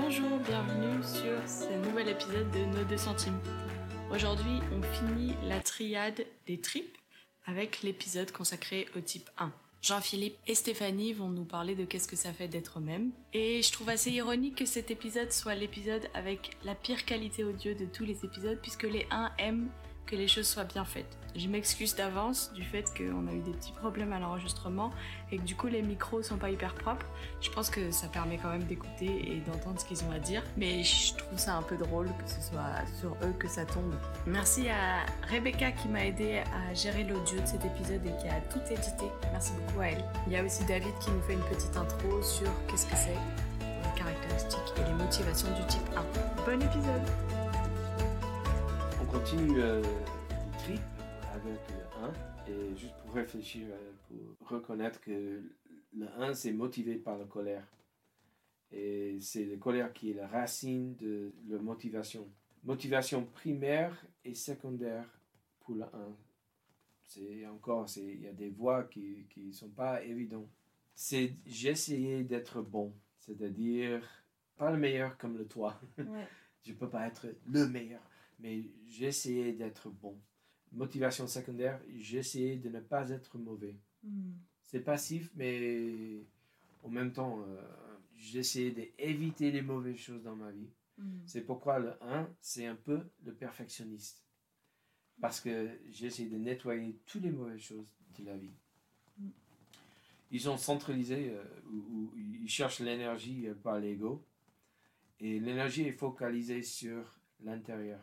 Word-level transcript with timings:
Bonjour, 0.00 0.38
bienvenue 0.38 1.02
sur 1.02 1.48
ce 1.48 1.72
nouvel 1.84 2.08
épisode 2.08 2.48
de 2.52 2.60
Nos 2.66 2.84
2 2.84 2.96
centimes. 2.96 3.38
Aujourd'hui, 4.12 4.60
on 4.72 4.80
finit 4.94 5.34
la 5.48 5.58
triade 5.58 6.24
des 6.46 6.60
tripes 6.60 6.96
avec 7.46 7.82
l'épisode 7.82 8.30
consacré 8.30 8.86
au 8.96 9.00
type 9.00 9.28
1. 9.38 9.52
Jean-Philippe 9.82 10.36
et 10.46 10.54
Stéphanie 10.54 11.14
vont 11.14 11.30
nous 11.30 11.44
parler 11.44 11.74
de 11.74 11.84
qu'est-ce 11.84 12.06
que 12.06 12.14
ça 12.14 12.32
fait 12.32 12.46
d'être 12.46 12.78
eux-mêmes. 12.78 13.10
Et 13.32 13.60
je 13.60 13.72
trouve 13.72 13.88
assez 13.88 14.12
ironique 14.12 14.58
que 14.58 14.66
cet 14.66 14.92
épisode 14.92 15.32
soit 15.32 15.56
l'épisode 15.56 16.08
avec 16.14 16.50
la 16.62 16.76
pire 16.76 17.04
qualité 17.04 17.42
audio 17.42 17.74
de 17.74 17.84
tous 17.84 18.04
les 18.04 18.24
épisodes, 18.24 18.60
puisque 18.62 18.84
les 18.84 19.06
1 19.10 19.32
aiment 19.38 19.68
que 20.08 20.16
les 20.16 20.26
choses 20.26 20.48
soient 20.48 20.64
bien 20.64 20.84
faites. 20.84 21.18
Je 21.36 21.46
m'excuse 21.46 21.94
d'avance 21.94 22.50
du 22.54 22.64
fait 22.64 22.84
qu'on 22.96 23.28
a 23.28 23.32
eu 23.32 23.40
des 23.40 23.52
petits 23.52 23.72
problèmes 23.72 24.12
à 24.12 24.18
l'enregistrement 24.18 24.90
et 25.30 25.36
que 25.36 25.42
du 25.42 25.54
coup 25.54 25.66
les 25.66 25.82
micros 25.82 26.22
sont 26.22 26.38
pas 26.38 26.50
hyper 26.50 26.74
propres. 26.74 27.06
Je 27.40 27.50
pense 27.50 27.68
que 27.70 27.90
ça 27.90 28.08
permet 28.08 28.38
quand 28.38 28.48
même 28.48 28.64
d'écouter 28.64 29.06
et 29.06 29.40
d'entendre 29.46 29.78
ce 29.78 29.84
qu'ils 29.84 30.02
ont 30.04 30.10
à 30.10 30.18
dire, 30.18 30.42
mais 30.56 30.82
je 30.82 31.14
trouve 31.14 31.38
ça 31.38 31.54
un 31.54 31.62
peu 31.62 31.76
drôle 31.76 32.06
que 32.06 32.28
ce 32.28 32.40
soit 32.40 32.84
sur 32.98 33.12
eux 33.22 33.34
que 33.38 33.46
ça 33.46 33.64
tombe. 33.66 33.94
Merci 34.26 34.68
à 34.68 35.04
Rebecca 35.30 35.70
qui 35.72 35.88
m'a 35.88 36.06
aidé 36.06 36.42
à 36.52 36.74
gérer 36.74 37.04
l'audio 37.04 37.40
de 37.40 37.46
cet 37.46 37.64
épisode 37.64 38.04
et 38.06 38.22
qui 38.22 38.28
a 38.28 38.40
tout 38.50 38.60
édité. 38.70 39.04
Merci 39.30 39.52
beaucoup 39.52 39.80
à 39.80 39.88
elle. 39.88 40.04
Il 40.26 40.32
y 40.32 40.36
a 40.36 40.42
aussi 40.42 40.64
David 40.64 40.92
qui 41.00 41.10
nous 41.10 41.22
fait 41.22 41.34
une 41.34 41.54
petite 41.54 41.76
intro 41.76 42.22
sur 42.22 42.50
qu'est-ce 42.68 42.86
que 42.86 42.96
c'est, 42.96 43.14
les 43.60 43.98
caractéristiques 43.98 44.72
et 44.78 44.84
les 44.84 44.94
motivations 44.94 45.48
du 45.54 45.66
type 45.66 45.88
1. 45.94 46.50
Bon 46.50 46.60
épisode 46.62 47.02
On 49.00 49.04
continue 49.04 49.60
euh, 49.60 49.82
et 52.48 52.76
juste 52.76 52.94
pour 53.02 53.14
réfléchir, 53.14 53.66
euh, 53.70 53.92
pour 54.38 54.48
reconnaître 54.48 55.00
que 55.00 55.42
le 55.94 56.08
1 56.18 56.34
c'est 56.34 56.52
motivé 56.52 56.96
par 56.96 57.18
la 57.18 57.24
colère. 57.24 57.66
Et 58.70 59.18
c'est 59.20 59.46
la 59.46 59.56
colère 59.56 59.92
qui 59.92 60.10
est 60.10 60.14
la 60.14 60.28
racine 60.28 60.94
de 60.96 61.32
la 61.48 61.58
motivation. 61.58 62.28
Motivation 62.64 63.24
primaire 63.24 64.04
et 64.24 64.34
secondaire 64.34 65.06
pour 65.60 65.74
le 65.74 65.84
1. 65.84 65.88
C'est 67.04 67.46
encore, 67.46 67.86
il 67.96 68.20
y 68.20 68.28
a 68.28 68.32
des 68.32 68.50
voies 68.50 68.84
qui 68.84 69.26
ne 69.36 69.52
sont 69.52 69.70
pas 69.70 70.02
évidentes. 70.02 70.50
C'est 70.94 71.36
j'essayais 71.46 72.24
d'être 72.24 72.60
bon, 72.60 72.92
c'est-à-dire 73.18 74.02
pas 74.56 74.70
le 74.70 74.78
meilleur 74.78 75.16
comme 75.16 75.38
le 75.38 75.46
toi. 75.46 75.80
Je 76.62 76.72
peux 76.74 76.90
pas 76.90 77.06
être 77.06 77.28
le 77.46 77.66
meilleur, 77.68 78.02
mais 78.38 78.64
j'essayais 78.86 79.52
d'être 79.52 79.88
bon. 79.88 80.18
Motivation 80.72 81.26
secondaire, 81.26 81.80
j'essayais 81.98 82.56
de 82.56 82.68
ne 82.68 82.80
pas 82.80 83.08
être 83.10 83.38
mauvais. 83.38 83.76
C'est 84.62 84.80
passif, 84.80 85.30
mais 85.34 86.26
en 86.82 86.90
même 86.90 87.12
temps, 87.12 87.40
euh, 87.40 87.60
j'essayais 88.16 88.70
d'éviter 88.70 89.50
les 89.50 89.62
mauvaises 89.62 89.96
choses 89.96 90.22
dans 90.22 90.36
ma 90.36 90.50
vie. 90.50 90.68
C'est 91.26 91.42
pourquoi 91.42 91.78
le 91.78 91.92
1, 92.02 92.28
c'est 92.40 92.66
un 92.66 92.74
peu 92.74 93.00
le 93.24 93.32
perfectionniste. 93.32 94.24
Parce 95.20 95.40
que 95.40 95.78
j'essaie 95.90 96.26
de 96.26 96.36
nettoyer 96.36 96.98
toutes 97.06 97.22
les 97.22 97.30
mauvaises 97.30 97.60
choses 97.60 97.94
de 98.18 98.24
la 98.24 98.36
vie. 98.36 98.54
Mm. 99.18 99.28
Ils 100.32 100.40
sont 100.40 100.56
centralisés, 100.56 101.30
euh, 101.30 101.44
ou, 101.70 101.76
ou 101.76 102.12
ils 102.16 102.48
cherchent 102.48 102.80
l'énergie 102.80 103.46
euh, 103.46 103.54
par 103.54 103.78
l'ego. 103.78 104.24
Et 105.20 105.38
l'énergie 105.38 105.82
est 105.82 105.92
focalisée 105.92 106.62
sur 106.62 107.20
l'intérieur. 107.40 108.00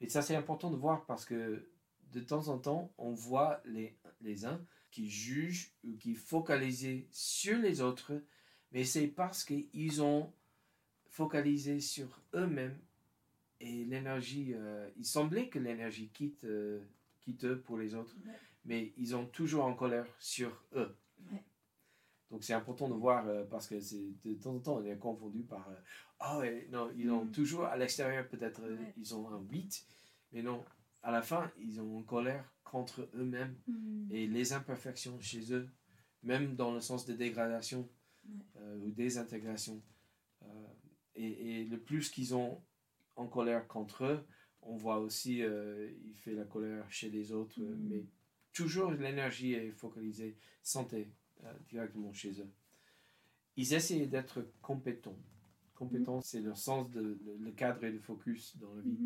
Et 0.00 0.08
ça, 0.08 0.20
c'est 0.22 0.36
important 0.36 0.70
de 0.70 0.76
voir 0.76 1.06
parce 1.06 1.24
que 1.24 1.68
de 2.12 2.20
temps 2.20 2.48
en 2.48 2.58
temps, 2.58 2.92
on 2.98 3.12
voit 3.12 3.60
les, 3.64 3.96
les 4.20 4.44
uns 4.44 4.60
qui 4.90 5.08
jugent 5.10 5.72
ou 5.84 5.96
qui 5.96 6.14
focalisent 6.14 7.04
sur 7.10 7.58
les 7.58 7.80
autres, 7.80 8.12
mais 8.72 8.84
c'est 8.84 9.06
parce 9.08 9.44
qu'ils 9.44 10.02
ont 10.02 10.32
focalisé 11.08 11.80
sur 11.80 12.20
eux-mêmes 12.34 12.78
et 13.60 13.84
l'énergie, 13.84 14.52
euh, 14.54 14.88
il 14.96 15.04
semblait 15.04 15.48
que 15.48 15.58
l'énergie 15.58 16.08
quitte, 16.10 16.44
euh, 16.44 16.80
quitte 17.20 17.44
eux 17.44 17.60
pour 17.60 17.78
les 17.78 17.94
autres, 17.94 18.14
Ouais. 18.26 18.32
mais 18.64 18.92
ils 18.96 19.16
ont 19.16 19.26
toujours 19.26 19.64
en 19.64 19.74
colère 19.74 20.06
sur 20.18 20.62
eux. 20.74 20.94
Ouais. 21.32 21.42
Donc 22.30 22.44
c'est 22.44 22.52
important 22.52 22.88
de 22.88 22.94
voir 22.94 23.26
euh, 23.28 23.44
parce 23.44 23.66
que 23.68 23.80
c'est 23.80 24.12
de 24.24 24.34
temps 24.34 24.54
en 24.56 24.58
temps 24.60 24.76
on 24.76 24.84
est 24.84 24.96
confondu 24.98 25.42
par 25.42 25.68
euh, 25.68 25.74
ah 26.18 26.38
ouais, 26.38 26.66
non 26.70 26.90
ils 26.96 27.10
ont 27.10 27.24
Mm. 27.24 27.30
toujours 27.30 27.64
à 27.64 27.76
l'extérieur 27.76 28.26
peut-être 28.28 28.60
Ouais. 28.62 28.92
ils 28.96 29.14
ont 29.14 29.28
un 29.30 29.40
8 29.50 29.86
mais 30.32 30.42
non 30.42 30.64
à 31.06 31.10
la 31.12 31.22
fin 31.22 31.50
ils 31.58 31.80
ont 31.80 31.98
en 31.98 32.02
colère 32.02 32.44
contre 32.64 33.08
eux-mêmes 33.14 33.56
et 34.10 34.26
les 34.26 34.52
imperfections 34.52 35.18
chez 35.20 35.52
eux, 35.54 35.68
même 36.22 36.56
dans 36.56 36.72
le 36.74 36.80
sens 36.80 37.06
de 37.06 37.14
dégradation 37.14 37.88
Ouais. 38.28 38.44
euh, 38.56 38.76
ou 38.84 38.90
désintégration. 38.90 39.80
Euh, 40.42 40.46
et, 41.14 41.60
et 41.60 41.64
le 41.64 41.78
plus 41.78 42.10
qu'ils 42.10 42.34
ont 42.34 42.60
en 43.14 43.28
colère 43.28 43.68
contre 43.68 44.04
eux, 44.04 44.26
on 44.62 44.74
voit 44.76 44.98
aussi, 44.98 45.42
euh, 45.42 45.88
il 46.04 46.16
fait 46.16 46.34
la 46.34 46.44
colère 46.44 46.90
chez 46.90 47.08
les 47.08 47.30
autres, 47.30 47.60
Mhm. 47.60 47.86
mais 47.88 48.04
toujours 48.52 48.90
l'énergie 48.90 49.52
est 49.52 49.70
focalisée, 49.70 50.36
santé, 50.60 51.08
euh, 51.44 51.52
directement 51.68 52.12
chez 52.12 52.32
eux. 52.40 52.50
Ils 53.56 53.72
essaient 53.74 54.06
d'être 54.06 54.44
compétents. 54.60 55.20
Compétents, 55.76 56.20
c'est 56.20 56.40
le 56.40 56.54
sens 56.54 56.90
de 56.90 57.00
le, 57.00 57.36
le 57.38 57.52
cadre 57.52 57.84
et 57.84 57.92
le 57.92 58.00
focus 58.00 58.56
dans 58.56 58.74
la 58.74 58.82
vie. 58.82 58.98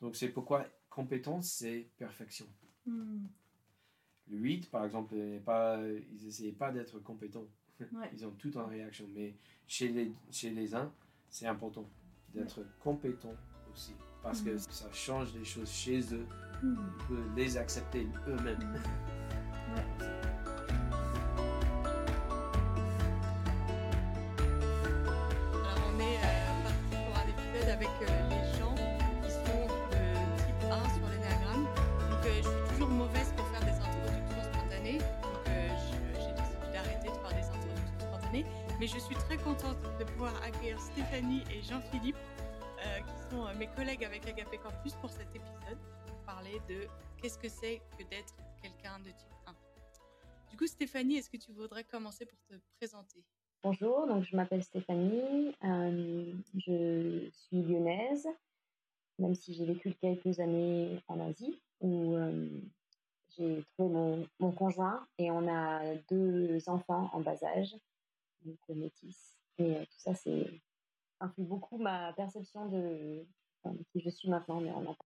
Donc 0.00 0.16
c'est 0.16 0.30
pourquoi 0.30 0.66
compétence, 0.96 1.50
c'est 1.50 1.90
perfection. 1.98 2.46
Le 2.86 4.38
8, 4.38 4.70
par 4.70 4.84
exemple, 4.86 5.14
pas, 5.44 5.78
ils 6.10 6.24
n'essayaient 6.24 6.52
pas 6.52 6.72
d'être 6.72 6.98
compétents. 7.00 7.46
Ouais. 7.92 8.10
Ils 8.14 8.24
ont 8.24 8.30
tout 8.38 8.56
en 8.56 8.66
réaction. 8.66 9.06
Mais 9.14 9.34
chez 9.66 9.88
les, 9.88 10.10
chez 10.30 10.50
les 10.50 10.74
uns, 10.74 10.90
c'est 11.28 11.46
important 11.46 11.86
d'être 12.32 12.64
compétent 12.80 13.34
aussi. 13.70 13.92
Parce 14.22 14.40
que 14.40 14.50
Mhm. 14.52 14.58
ça 14.58 14.90
change 14.92 15.34
les 15.34 15.44
choses 15.44 15.70
chez 15.70 16.00
eux. 16.14 16.26
Mhm. 16.62 16.78
On 16.78 17.08
peut 17.08 17.24
les 17.36 17.56
accepter 17.58 18.06
eux-mêmes. 18.26 18.74
Mais 38.32 38.86
je 38.86 38.98
suis 38.98 39.14
très 39.14 39.36
contente 39.36 39.78
de 39.98 40.04
pouvoir 40.04 40.34
accueillir 40.42 40.80
Stéphanie 40.80 41.42
et 41.50 41.62
Jean-Philippe, 41.62 42.16
euh, 42.16 42.98
qui 43.00 43.30
sont 43.30 43.46
euh, 43.46 43.54
mes 43.54 43.68
collègues 43.68 44.04
avec 44.04 44.26
Agapé 44.26 44.58
Campus 44.58 44.94
pour 44.94 45.10
cet 45.10 45.28
épisode, 45.34 45.78
pour 46.06 46.16
parler 46.26 46.60
de 46.68 46.86
qu'est-ce 47.20 47.38
que 47.38 47.48
c'est 47.48 47.80
que 47.98 48.02
d'être 48.04 48.34
quelqu'un 48.60 48.98
de 48.98 49.10
type 49.10 49.32
1. 49.46 49.54
Du 50.50 50.56
coup 50.56 50.66
Stéphanie, 50.66 51.18
est-ce 51.18 51.30
que 51.30 51.36
tu 51.36 51.52
voudrais 51.52 51.84
commencer 51.84 52.26
pour 52.26 52.38
te 52.48 52.54
présenter? 52.78 53.22
Bonjour, 53.62 54.06
je 54.22 54.36
m'appelle 54.36 54.62
Stéphanie, 54.62 55.54
euh, 55.64 56.32
je 56.54 57.28
suis 57.30 57.62
lyonnaise, 57.62 58.28
même 59.18 59.34
si 59.34 59.54
j'ai 59.54 59.64
vécu 59.64 59.94
quelques 60.00 60.40
années 60.40 61.00
en 61.08 61.20
Asie 61.20 61.58
où 61.80 62.16
j'ai 63.36 63.62
trouvé 63.76 64.26
mon 64.38 64.52
conjoint 64.52 65.06
et 65.18 65.30
on 65.30 65.46
a 65.48 65.94
deux 66.10 66.58
enfants 66.68 67.10
en 67.12 67.20
bas 67.20 67.42
âge, 67.44 67.76
donc 68.46 68.58
euh. 68.68 69.36
Et 69.58 69.76
euh, 69.76 69.84
tout 69.84 69.98
ça, 69.98 70.14
c'est 70.14 70.62
influe 71.20 71.44
beaucoup 71.44 71.78
ma 71.78 72.12
perception 72.12 72.68
de 72.68 73.26
enfin, 73.62 73.76
qui 73.90 74.00
je 74.00 74.10
suis 74.10 74.28
maintenant, 74.28 74.60
mais 74.60 74.70
on 74.70 74.86
en 74.86 74.96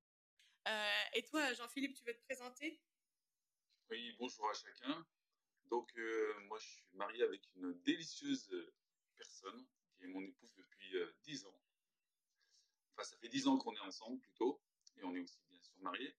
Euh, 0.69 1.05
et 1.15 1.23
toi, 1.23 1.53
Jean-Philippe, 1.55 1.97
tu 1.97 2.05
veux 2.05 2.15
te 2.15 2.23
présenter? 2.25 2.81
Oui, 3.91 4.15
bonjour 4.19 4.49
à 4.49 4.55
chacun. 4.55 5.07
Donc, 5.67 5.91
euh, 5.97 6.35
moi, 6.49 6.59
je 6.59 6.67
suis 6.67 6.85
marié 6.93 7.23
avec 7.23 7.43
une 7.57 7.73
délicieuse 7.83 8.51
personne 9.17 9.67
qui 9.97 10.05
est 10.05 10.09
mon 10.09 10.23
épouse 10.23 10.53
depuis 10.57 10.97
euh, 10.97 11.13
10 11.25 11.47
ans. 11.47 11.61
Enfin, 12.93 13.05
ça 13.05 13.17
fait 13.17 13.29
10 13.29 13.47
ans 13.47 13.57
qu'on 13.57 13.75
est 13.75 13.81
ensemble 13.81 14.21
plutôt, 14.21 14.61
et 14.97 15.05
on 15.05 15.15
est 15.15 15.21
aussi 15.21 15.39
bien 15.49 15.61
sûr 15.61 15.75
mariés. 15.81 16.15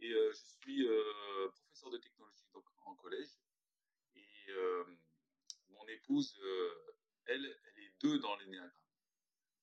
Et 0.00 0.10
euh, 0.10 0.32
je 0.32 0.40
suis 0.60 0.86
euh, 0.86 1.48
professeur 1.50 1.90
de 1.90 1.98
technologie 1.98 2.46
donc, 2.52 2.64
en 2.86 2.94
collège. 2.94 3.38
Et 4.14 4.50
euh, 4.50 4.84
mon 5.82 5.88
épouse, 5.88 6.38
euh, 6.40 6.96
elle, 7.26 7.44
elle 7.44 7.82
est 7.84 7.94
deux 8.00 8.18
dans 8.18 8.36
l'énéagramme. 8.36 8.72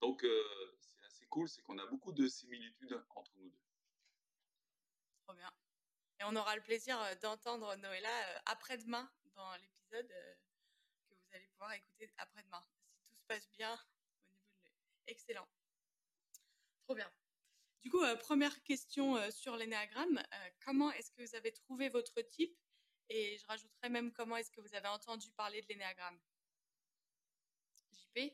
Donc, 0.02 0.24
euh, 0.24 0.78
c'est 0.82 1.06
assez 1.06 1.26
cool, 1.28 1.48
c'est 1.50 1.62
qu'on 1.62 1.78
a 1.78 1.86
beaucoup 1.88 2.12
de 2.12 2.28
similitudes 2.28 3.02
entre 3.16 3.32
nous 3.38 3.50
deux. 3.50 3.60
Trop 5.26 5.34
bien. 5.36 5.52
Et 6.20 6.24
on 6.26 6.36
aura 6.36 6.56
le 6.56 6.62
plaisir 6.62 7.00
euh, 7.02 7.16
d'entendre 7.16 7.76
Noëlla 7.78 8.42
après-demain 8.46 9.10
dans 9.36 9.56
l'épisode 9.58 10.08
que 11.10 11.14
vous 11.16 11.36
allez 11.36 11.48
pouvoir 11.48 11.74
écouter 11.74 12.12
après-demain. 12.18 12.66
Si 12.90 13.02
tout 13.08 13.16
se 13.16 13.24
passe 13.28 13.50
bien 13.52 13.74
au 13.74 14.30
niveau 14.30 14.58
de 14.64 14.70
l'e- 14.70 14.74
Excellent. 15.08 15.48
Trop 16.84 16.96
bien. 16.96 17.12
Du 17.82 17.90
coup, 17.90 18.02
première 18.20 18.62
question 18.64 19.32
sur 19.32 19.56
l'énéagramme. 19.56 20.22
Comment 20.66 20.92
est-ce 20.92 21.12
que 21.12 21.22
vous 21.22 21.36
avez 21.36 21.54
trouvé 21.54 21.88
votre 21.88 22.20
type? 22.22 22.58
Et 23.10 23.38
je 23.38 23.46
rajouterais 23.48 23.90
même 23.90 24.12
comment 24.14 24.38
est-ce 24.38 24.52
que 24.52 24.62
vous 24.62 24.76
avez 24.76 24.88
entendu 24.88 25.32
parler 25.32 25.62
de 25.62 25.68
l'énéagramme 25.68 26.20
JP 27.92 28.34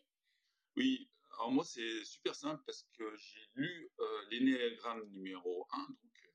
Oui, 0.76 1.10
Alors 1.34 1.52
moi, 1.52 1.64
c'est 1.64 2.04
super 2.04 2.36
simple 2.36 2.62
parce 2.66 2.86
que 2.98 3.16
j'ai 3.16 3.50
lu 3.54 3.90
euh, 4.00 4.26
l'énéagramme 4.32 5.08
numéro 5.12 5.66
1, 5.72 5.78
donc, 5.78 6.30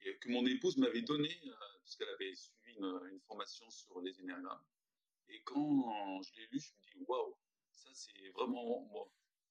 et 0.00 0.18
que 0.18 0.28
mon 0.28 0.44
épouse 0.46 0.76
m'avait 0.76 1.02
donné, 1.02 1.40
parce 1.80 1.96
qu'elle 1.96 2.08
avait 2.08 2.34
suivi 2.34 2.74
une, 2.74 3.00
une, 3.10 3.20
formation 3.20 3.68
sur 3.70 4.00
les 4.00 4.18
énéagrammes. 4.20 4.64
Et 5.28 5.42
quand 5.42 6.22
je 6.22 6.34
l'ai 6.34 6.46
lu, 6.50 6.60
je 6.60 6.72
me 6.72 6.80
dis, 6.80 7.04
waouh, 7.06 7.36
ça 7.70 7.90
c'est 7.94 8.28
vraiment 8.30 8.80
moi. 8.86 9.08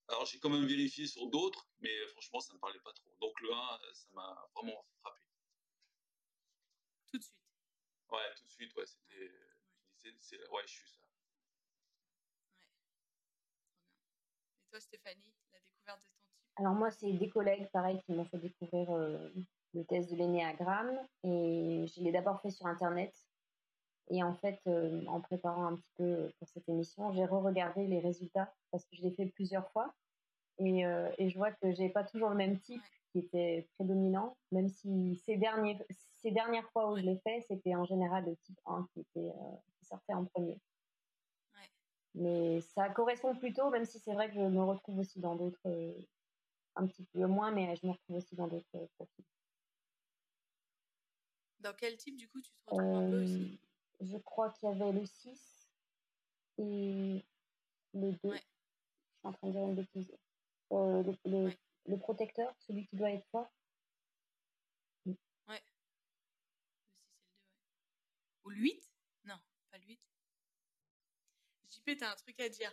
Alors 0.10 0.26
j'ai 0.26 0.40
quand 0.40 0.50
même 0.50 0.66
vérifié 0.66 1.08
sur 1.08 1.28
d'autres, 1.28 1.68
mais 1.80 2.08
franchement, 2.08 2.40
ça 2.40 2.54
ne 2.54 2.58
me 2.58 2.62
parlait 2.62 2.80
pas 2.80 2.94
trop. 2.94 3.16
Donc 3.22 3.40
le 3.42 3.54
1, 3.54 3.80
ça 3.94 4.08
m'a 4.14 4.50
vraiment 4.56 4.86
frappé. 5.02 5.22
Tout 7.12 7.18
de 7.18 7.24
suite. 7.24 7.47
Ouais, 8.12 8.34
tout 8.36 8.46
de 8.46 8.52
suite, 8.52 8.76
ouais, 8.76 8.86
c'était. 8.86 9.32
Ouais. 9.32 10.48
ouais, 10.52 10.64
je 10.66 10.72
suis 10.72 10.88
ça. 10.88 11.00
Ouais. 11.02 11.58
Et 14.62 14.66
toi, 14.70 14.80
Stéphanie, 14.80 15.34
la 15.52 15.60
découverte 15.60 16.02
de 16.04 16.12
ton 16.14 16.28
type? 16.38 16.56
Alors 16.56 16.74
moi, 16.74 16.92
c'est 16.92 17.14
des 17.14 17.30
collègues, 17.30 17.70
pareil, 17.72 18.02
qui 18.06 18.14
m'ont 18.14 18.26
fait 18.26 18.38
découvrir 18.40 18.90
euh, 18.92 19.30
le 19.74 19.86
test 19.86 20.10
de 20.12 20.16
l'énéagramme. 20.16 20.98
Et 21.24 21.86
je 21.88 22.02
l'ai 22.02 22.12
d'abord 22.12 22.42
fait 22.42 22.52
sur 22.52 22.66
Internet. 22.66 23.14
Et 24.10 24.24
en 24.24 24.34
fait, 24.36 24.62
euh, 24.68 25.06
en 25.08 25.22
préparant 25.22 25.66
un 25.66 25.76
petit 25.76 25.92
peu 25.98 26.32
pour 26.40 26.48
cette 26.48 26.68
émission, 26.70 27.12
j'ai 27.12 27.26
re-regardé 27.26 27.88
les 27.88 28.00
résultats 28.00 28.54
parce 28.72 28.86
que 28.86 28.96
je 28.96 29.04
l'ai 29.04 29.12
fait 29.12 29.26
plusieurs 29.28 29.70
fois. 29.72 29.94
Et, 30.60 30.86
euh, 30.86 31.10
et 31.18 31.30
je 31.30 31.38
vois 31.38 31.52
que 31.52 31.72
j'ai 31.74 31.90
pas 31.90 32.04
toujours 32.04 32.30
le 32.30 32.36
même 32.36 32.60
type 32.60 32.82
qui 33.12 33.20
était 33.20 33.68
prédominant, 33.76 34.36
même 34.52 34.70
si 34.70 35.16
ces, 35.16 35.38
derniers, 35.38 35.78
ces 36.16 36.32
dernières 36.32 36.70
fois 36.72 36.92
où 36.92 36.98
je 36.98 37.04
l'ai 37.04 37.18
fait, 37.20 37.46
c'était 37.48 37.76
en 37.76 37.86
général 37.86 38.26
le 38.26 38.36
type 38.38 38.60
1 38.66 38.88
qui, 38.92 39.02
était, 39.02 39.30
euh, 39.30 39.56
qui 39.80 39.86
sortait 39.86 40.14
en 40.14 40.26
premier. 40.26 40.60
Ouais. 41.56 41.72
Mais 42.16 42.62
ça 42.62 42.90
correspond 42.90 43.36
plutôt, 43.36 43.70
même 43.70 43.86
si 43.86 44.00
c'est 44.00 44.14
vrai 44.14 44.30
que 44.30 44.36
je 44.36 44.42
me 44.42 44.64
retrouve 44.64 45.00
aussi 45.00 45.20
dans 45.20 45.36
d'autres, 45.36 45.60
euh, 45.68 45.94
un 46.76 46.88
petit 46.88 47.04
peu 47.04 47.26
moins, 47.28 47.52
mais 47.52 47.76
je 47.76 47.86
me 47.86 47.92
retrouve 47.92 48.18
aussi 48.18 48.36
dans 48.36 48.48
d'autres 48.48 48.88
profils. 48.96 49.26
Dans 51.60 51.74
quel 51.74 51.98
type, 51.98 52.18
du 52.18 52.28
coup, 52.28 52.42
tu 52.42 52.52
te 52.52 52.58
retrouves 52.70 52.96
un 52.96 53.10
peu 53.10 53.24
aussi? 53.24 53.60
Je 54.00 54.18
crois 54.18 54.52
qu'il 54.52 54.70
y 54.70 54.72
avait 54.72 54.92
le 54.92 55.06
6 55.06 55.70
et 56.60 57.26
le 57.94 58.12
2. 58.12 58.30
Ouais. 58.30 58.38
Je 58.38 59.20
suis 59.20 59.28
en 59.28 59.32
train 59.34 59.48
de 59.48 59.52
dire 59.54 59.64
une 59.64 59.76
bêtise. 59.76 60.12
Euh, 60.72 61.04
le, 61.04 61.18
le, 61.26 61.46
Ouais. 61.46 61.60
le 61.86 61.98
protecteur, 61.98 62.54
celui 62.60 62.86
qui 62.88 62.96
doit 62.98 63.12
être 63.12 63.26
fort. 63.32 63.48
Ouais. 63.48 63.56
Le 65.06 65.14
6 65.14 65.14
et 65.14 65.14
le 65.14 65.14
2, 65.14 65.52
ouais. 65.52 65.64
Ou 68.44 68.50
le 68.50 68.56
8 68.58 68.92
Non, 69.26 69.40
pas 69.72 69.78
le 69.78 69.86
8. 69.86 70.00
JP, 71.70 71.98
t'as 71.98 72.12
un 72.12 72.16
truc 72.16 72.40
à 72.40 72.50
dire? 72.50 72.72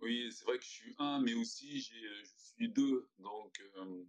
Oui, 0.00 0.30
c'est 0.32 0.44
vrai 0.44 0.58
que 0.58 0.64
je 0.64 0.68
suis 0.68 0.94
un, 0.98 1.20
mais 1.20 1.34
aussi 1.34 1.80
j'ai, 1.80 2.24
je 2.24 2.36
suis 2.36 2.68
deux, 2.68 3.08
donc 3.18 3.58
euh, 3.60 4.04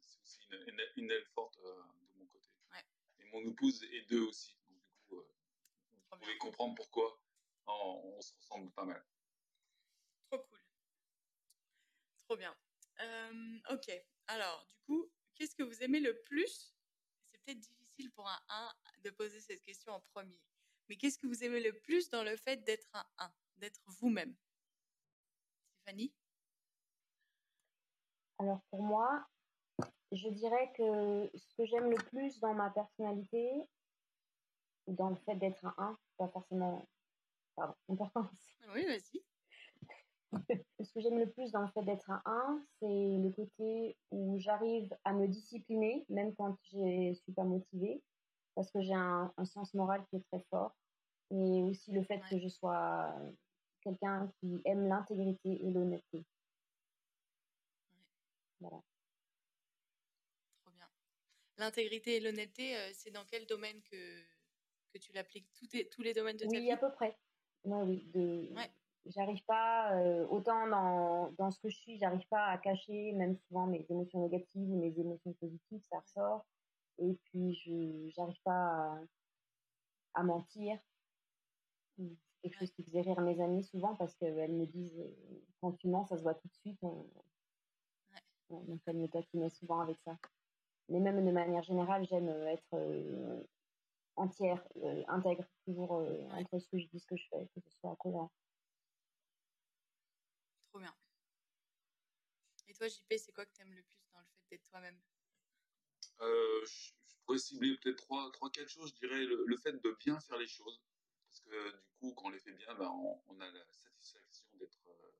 c'est 0.00 0.20
aussi 0.22 0.46
une, 0.50 0.64
une, 0.68 0.80
une 1.04 1.10
aile 1.10 1.26
forte 1.34 1.58
euh, 1.58 1.82
de 2.14 2.18
mon 2.18 2.26
côté. 2.26 2.48
Ouais. 2.72 2.84
Et 3.18 3.24
mon 3.30 3.42
épouse 3.48 3.82
est 3.84 4.08
deux 4.10 4.22
aussi, 4.22 4.56
donc 4.68 4.78
du 4.88 4.96
coup, 5.06 5.18
euh, 5.20 5.28
vous 6.10 6.18
pouvez 6.18 6.38
comprendre 6.38 6.74
pourquoi 6.74 7.20
on, 7.66 8.14
on 8.16 8.20
se 8.22 8.32
ressemble 8.34 8.72
pas 8.72 8.84
mal. 8.86 9.04
Trop 10.30 10.38
cool. 10.38 10.58
Trop 12.28 12.36
bien. 12.36 12.54
Euh, 13.00 13.58
ok. 13.70 13.88
Alors, 14.26 14.66
du 14.66 14.76
coup, 14.86 15.10
qu'est-ce 15.36 15.54
que 15.54 15.62
vous 15.62 15.82
aimez 15.82 16.00
le 16.00 16.20
plus? 16.22 16.74
C'est 17.30 17.38
peut-être 17.44 17.60
difficile 17.60 18.10
pour 18.10 18.26
un 18.26 18.40
1 18.48 18.74
de 19.04 19.10
poser 19.10 19.40
cette 19.40 19.62
question 19.62 19.92
en 19.92 20.00
premier. 20.12 20.40
Mais 20.88 20.96
qu'est-ce 20.96 21.18
que 21.18 21.28
vous 21.28 21.44
aimez 21.44 21.60
le 21.60 21.72
plus 21.72 22.10
dans 22.10 22.24
le 22.24 22.36
fait 22.36 22.56
d'être 22.64 22.88
un 22.94 23.06
1, 23.18 23.32
d'être 23.56 23.80
vous-même? 23.86 24.34
Stéphanie? 25.82 26.12
Alors 28.38 28.60
pour 28.70 28.82
moi, 28.82 29.24
je 30.10 30.28
dirais 30.28 30.72
que 30.76 31.30
ce 31.38 31.54
que 31.56 31.64
j'aime 31.64 31.90
le 31.90 31.96
plus 31.96 32.40
dans 32.40 32.54
ma 32.54 32.70
personnalité, 32.70 33.68
dans 34.88 35.10
le 35.10 35.16
fait 35.16 35.36
d'être 35.36 35.64
un 35.64 35.74
1, 35.78 35.98
pas 36.18 36.28
forcément 36.28 36.86
pardon, 37.54 37.74
important, 37.88 38.28
Oui, 38.74 38.84
vas-y. 38.84 39.22
Ce 40.80 40.92
que 40.92 41.00
j'aime 41.00 41.18
le 41.18 41.30
plus 41.30 41.52
dans 41.52 41.62
le 41.62 41.68
fait 41.68 41.82
d'être 41.82 42.10
un 42.10 42.22
1, 42.24 42.62
c'est 42.80 42.86
le 42.86 43.30
côté 43.30 43.96
où 44.10 44.38
j'arrive 44.38 44.94
à 45.04 45.12
me 45.12 45.26
discipliner, 45.26 46.04
même 46.08 46.34
quand 46.34 46.56
je 46.72 46.78
ne 46.78 47.14
suis 47.14 47.32
pas 47.32 47.44
motivée, 47.44 48.02
parce 48.54 48.70
que 48.70 48.80
j'ai 48.80 48.94
un, 48.94 49.32
un, 49.36 49.44
sens 49.44 49.74
moral 49.74 50.04
qui 50.08 50.16
est 50.16 50.24
très 50.30 50.44
fort. 50.50 50.74
Et 51.30 51.62
aussi 51.62 51.90
le 51.92 52.04
fait 52.04 52.20
que 52.30 52.38
je 52.38 52.48
sois 52.48 53.12
quelqu'un 53.82 54.30
qui 54.40 54.60
aime 54.64 54.88
l'intégrité 54.88 55.64
et 55.64 55.70
l'honnêteté. 55.70 56.24
Voilà. 58.60 58.80
Trop 60.64 60.72
bien. 60.72 60.88
L'intégrité 61.58 62.16
et 62.16 62.20
l'honnêteté, 62.20 62.76
euh, 62.76 62.90
c'est 62.94 63.10
dans 63.10 63.24
quel 63.24 63.46
domaine 63.46 63.82
que, 63.82 64.22
que 64.92 64.98
tu 64.98 65.12
l'appliques? 65.12 65.48
Tous, 65.54 65.68
tous 65.90 66.02
les 66.02 66.14
domaines 66.14 66.36
de 66.36 66.44
ta 66.44 66.50
Oui, 66.50 66.60
vie? 66.60 66.72
à 66.72 66.76
peu 66.76 66.90
près. 66.92 67.18
Ouais, 67.64 67.82
oui, 67.82 68.10
de... 68.14 68.48
Ouais. 68.54 68.70
J'arrive 69.08 69.44
pas, 69.44 69.94
euh, 69.94 70.26
autant 70.28 70.66
dans, 70.68 71.30
dans 71.38 71.50
ce 71.50 71.60
que 71.60 71.68
je 71.68 71.76
suis, 71.76 71.98
j'arrive 71.98 72.26
pas 72.28 72.46
à 72.46 72.58
cacher, 72.58 73.12
même 73.12 73.36
souvent 73.36 73.66
mes 73.66 73.86
émotions 73.88 74.20
négatives 74.20 74.70
ou 74.70 74.78
mes 74.78 74.98
émotions 74.98 75.32
positives, 75.34 75.82
ça 75.84 76.00
ressort. 76.00 76.44
Et 76.98 77.14
puis, 77.24 77.54
je 77.54 78.10
j'arrive 78.10 78.40
pas 78.42 78.52
à, 78.52 78.98
à 80.14 80.22
mentir. 80.22 80.78
C'est 81.96 82.04
quelque 82.42 82.58
chose 82.58 82.72
qui 82.72 82.82
faisait 82.84 83.02
rire 83.02 83.20
mes 83.20 83.40
amies 83.40 83.64
souvent 83.64 83.94
parce 83.96 84.14
qu'elles 84.16 84.52
me 84.52 84.66
disent, 84.66 85.02
quand 85.60 85.72
tu 85.72 85.88
mens, 85.88 86.04
ça 86.06 86.16
se 86.16 86.22
voit 86.22 86.34
tout 86.34 86.48
de 86.48 86.54
suite. 86.54 86.78
On... 86.82 87.06
Ouais. 88.50 88.64
Donc, 88.66 88.80
elles 88.86 88.96
me 88.96 89.08
taquinaient 89.08 89.50
souvent 89.50 89.80
avec 89.80 89.98
ça. 90.04 90.16
Mais 90.88 91.00
même 91.00 91.24
de 91.24 91.30
manière 91.32 91.62
générale, 91.62 92.06
j'aime 92.06 92.28
euh, 92.28 92.46
être 92.46 92.74
euh, 92.74 93.42
entière, 94.14 94.62
euh, 94.84 95.02
intègre, 95.08 95.44
toujours 95.64 96.04
entre 96.32 96.58
ce 96.58 96.68
que 96.68 96.78
je 96.78 96.86
dis, 96.86 97.00
ce 97.00 97.06
que 97.06 97.16
je 97.16 97.26
fais, 97.28 97.46
que 97.54 97.60
ce 97.60 97.70
soit 97.78 97.96
cohérent. 97.96 98.30
Trop 100.76 100.82
bien. 100.82 100.96
Et 102.68 102.74
toi, 102.74 102.86
JP, 102.86 103.14
c'est 103.16 103.32
quoi 103.32 103.46
que 103.46 103.54
t'aimes 103.54 103.72
le 103.72 103.82
plus 103.82 104.10
dans 104.12 104.20
le 104.20 104.26
fait 104.26 104.44
d'être 104.50 104.68
toi-même? 104.68 105.00
Euh, 106.20 106.66
je, 106.66 106.90
je 107.06 107.14
pourrais 107.24 107.38
cibler 107.38 107.78
peut-être 107.78 107.96
trois, 107.96 108.30
trois, 108.32 108.50
quatre 108.50 108.68
choses. 108.68 108.90
Je 108.90 108.96
dirais 108.96 109.24
le, 109.24 109.42
le 109.46 109.56
fait 109.56 109.72
de 109.72 109.96
bien 110.04 110.20
faire 110.20 110.36
les 110.36 110.46
choses. 110.46 110.78
Parce 111.28 111.40
que 111.40 111.76
du 111.78 111.94
coup, 111.98 112.12
quand 112.12 112.26
on 112.26 112.28
les 112.28 112.38
fait 112.38 112.52
bien, 112.52 112.74
ben, 112.74 112.90
on, 112.90 113.22
on 113.26 113.40
a 113.40 113.50
la 113.50 113.64
satisfaction 113.70 114.44
d'être, 114.52 114.78
euh, 114.88 115.12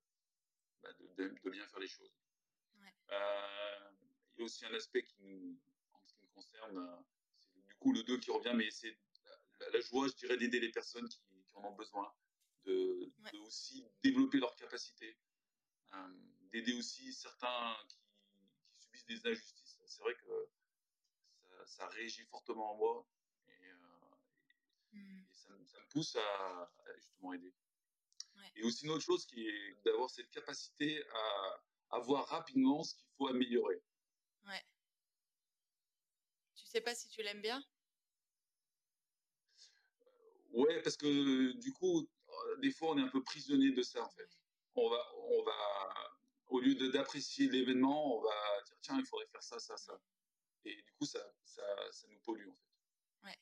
ben, 0.82 0.94
de, 1.16 1.48
bien 1.48 1.66
faire 1.66 1.80
les 1.80 1.88
choses. 1.88 2.12
Ouais. 2.78 2.94
Euh, 3.12 3.90
il 4.34 4.40
y 4.40 4.42
a 4.42 4.44
aussi 4.44 4.66
un 4.66 4.74
aspect 4.74 5.04
qui 5.04 5.22
nous, 5.22 5.58
en 5.94 6.04
ce 6.04 6.12
qui 6.12 6.22
me 6.22 6.28
concerne, 6.34 6.76
euh, 6.76 7.02
c'est 7.38 7.64
du 7.64 7.74
coup 7.76 7.94
le 7.94 8.02
2 8.02 8.18
qui 8.18 8.30
revient, 8.30 8.52
mais 8.54 8.70
c'est 8.70 8.94
la, 9.60 9.70
la, 9.70 9.80
joie, 9.80 10.06
je 10.08 10.16
dirais, 10.16 10.36
d'aider 10.36 10.60
les 10.60 10.70
personnes 10.70 11.08
qui, 11.08 11.18
qui, 11.18 11.54
en 11.54 11.64
ont 11.64 11.74
besoin, 11.76 12.14
de, 12.66 13.10
ouais. 13.20 13.30
de 13.32 13.38
aussi 13.38 13.86
développer 14.02 14.38
leurs 14.38 14.54
capacités, 14.56 15.16
euh, 15.16 15.25
d'aider 16.52 16.74
aussi 16.74 17.12
certains 17.12 17.76
qui, 17.88 17.98
qui, 18.68 18.78
subissent 18.78 19.22
des 19.22 19.30
injustices. 19.30 19.78
C'est 19.86 20.02
vrai 20.02 20.14
que 20.14 20.48
ça, 21.40 21.66
ça, 21.66 21.88
réagit 21.88 22.24
fortement 22.24 22.72
en 22.72 22.76
moi 22.76 23.06
et, 23.48 23.70
euh, 23.70 24.94
et, 24.94 24.96
mm. 24.96 25.26
et 25.30 25.34
ça, 25.34 25.52
ça, 25.64 25.80
me 25.80 25.86
pousse 25.88 26.16
à, 26.16 26.62
à 26.62 26.96
justement 26.96 27.32
aider. 27.32 27.54
Ouais. 28.36 28.52
Et 28.56 28.64
aussi 28.64 28.84
une 28.84 28.92
autre 28.92 29.04
chose 29.04 29.26
qui 29.26 29.48
est 29.48 29.74
d'avoir 29.84 30.10
cette 30.10 30.30
capacité 30.30 31.04
à, 31.12 31.60
à 31.90 31.98
voir 32.00 32.26
rapidement 32.28 32.82
ce 32.84 32.94
qu'il 32.94 33.08
faut 33.16 33.28
améliorer. 33.28 33.82
Ouais. 34.46 34.64
Tu 36.54 36.66
sais 36.66 36.80
pas 36.80 36.94
si 36.94 37.08
tu 37.08 37.22
l'aimes 37.22 37.42
bien? 37.42 37.64
Ouais, 40.52 40.80
parce 40.82 40.96
que 40.96 41.52
du 41.52 41.72
coup, 41.72 42.08
des 42.58 42.70
fois, 42.70 42.90
on 42.90 42.98
est 42.98 43.02
un 43.02 43.08
peu 43.08 43.22
prisonnier 43.22 43.72
de 43.72 43.82
ça, 43.82 44.02
en 44.02 44.08
fait. 44.10 44.30
On 44.76 44.90
va, 44.90 45.14
on 45.16 45.42
va, 45.42 46.16
au 46.48 46.60
lieu 46.60 46.74
d'apprécier 46.92 47.48
l'événement, 47.48 48.18
on 48.18 48.20
va 48.20 48.62
dire, 48.66 48.76
tiens, 48.82 48.98
il 48.98 49.06
faudrait 49.06 49.26
faire 49.26 49.42
ça, 49.42 49.58
ça, 49.58 49.76
ça. 49.76 49.98
Et 50.64 50.82
du 50.82 50.92
coup, 50.92 51.06
ça, 51.06 51.20
ça, 51.44 51.62
ça 51.92 52.06
nous 52.08 52.18
pollue, 52.20 52.48
en 52.48 52.56
fait. 52.56 53.26
Ouais. 53.26 53.38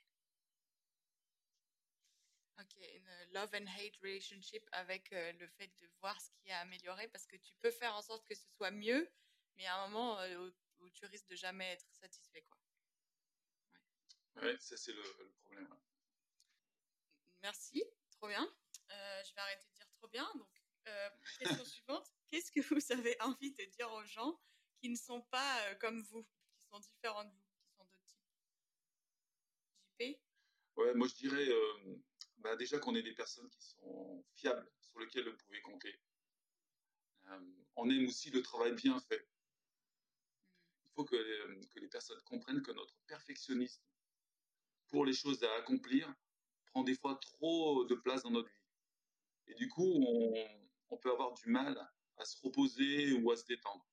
Ok, 2.60 2.76
une 2.76 3.32
love 3.32 3.50
and 3.54 3.66
hate 3.66 3.96
relationship 4.02 4.62
avec 4.72 5.12
euh, 5.12 5.32
le 5.32 5.48
fait 5.48 5.72
de 5.80 5.90
voir 6.00 6.20
ce 6.20 6.30
qui 6.40 6.52
a 6.52 6.60
amélioré 6.60 7.08
parce 7.08 7.26
que 7.26 7.36
tu 7.36 7.54
peux 7.56 7.72
faire 7.72 7.94
en 7.96 8.02
sorte 8.02 8.24
que 8.26 8.34
ce 8.34 8.48
soit 8.56 8.70
mieux, 8.70 9.10
mais 9.56 9.66
à 9.66 9.76
un 9.76 9.88
moment 9.88 10.20
euh, 10.20 10.50
où, 10.78 10.84
où, 10.84 10.90
tu 10.90 11.04
risques 11.06 11.28
de 11.28 11.36
jamais 11.36 11.72
être 11.72 11.86
satisfait, 11.90 12.42
quoi. 12.42 12.58
Ouais, 14.36 14.42
ouais 14.52 14.58
ça 14.58 14.76
c'est 14.76 14.92
le, 14.92 15.02
le, 15.02 15.32
problème. 15.42 15.76
Merci, 17.42 17.84
trop 18.12 18.28
bien. 18.28 18.44
Euh, 18.44 19.22
je 19.24 19.34
vais 19.34 19.40
arrêter 19.40 19.66
de 19.68 19.74
dire 19.74 19.88
trop 19.98 20.08
bien. 20.08 20.30
Donc, 20.34 20.53
euh, 20.86 21.08
question 21.38 21.58
suivante. 21.64 22.10
Qu'est-ce 22.28 22.50
que 22.50 22.60
vous 22.60 22.92
avez 22.92 23.20
envie 23.22 23.52
de 23.52 23.64
dire 23.64 23.90
aux 23.92 24.04
gens 24.04 24.40
qui 24.80 24.88
ne 24.88 24.96
sont 24.96 25.22
pas 25.22 25.66
euh, 25.66 25.74
comme 25.76 26.02
vous, 26.02 26.24
qui 26.56 26.66
sont 26.66 26.78
différents 26.78 27.24
de 27.24 27.30
vous, 27.30 27.44
qui 27.60 27.76
sont 27.76 27.84
d'autres 27.84 28.04
types? 28.06 28.20
JP 30.00 30.18
Ouais, 30.76 30.94
moi 30.94 31.06
je 31.06 31.14
dirais 31.14 31.48
euh, 31.48 31.96
bah 32.38 32.56
déjà 32.56 32.80
qu'on 32.80 32.96
est 32.96 33.02
des 33.02 33.14
personnes 33.14 33.48
qui 33.48 33.62
sont 33.62 34.24
fiables, 34.34 34.68
sur 34.80 34.98
lesquelles 34.98 35.28
vous 35.28 35.36
pouvez 35.46 35.62
compter. 35.62 36.00
on 37.76 37.88
aime 37.88 38.06
aussi 38.06 38.30
le 38.30 38.42
travail 38.42 38.72
bien 38.72 38.98
fait. 38.98 39.28
Il 40.84 40.90
faut 40.96 41.04
que 41.04 41.16
que 41.66 41.78
les 41.78 41.88
personnes 41.88 42.20
comprennent 42.24 42.62
que 42.62 42.72
notre 42.72 42.96
perfectionnisme 43.06 43.84
pour 44.88 45.04
les 45.04 45.14
choses 45.14 45.44
à 45.44 45.54
accomplir 45.54 46.12
prend 46.66 46.82
des 46.82 46.96
fois 46.96 47.16
trop 47.20 47.84
de 47.84 47.94
place 47.94 48.22
dans 48.22 48.30
notre 48.30 48.48
vie. 48.48 48.64
Et 49.46 49.54
du 49.54 49.68
coup, 49.68 49.84
on, 49.84 50.63
on 50.94 50.98
peut 50.98 51.10
avoir 51.10 51.34
du 51.34 51.48
mal 51.48 51.76
à 52.16 52.24
se 52.24 52.40
reposer 52.40 53.12
ou 53.14 53.30
à 53.32 53.36
se 53.36 53.44
détendre. 53.46 53.84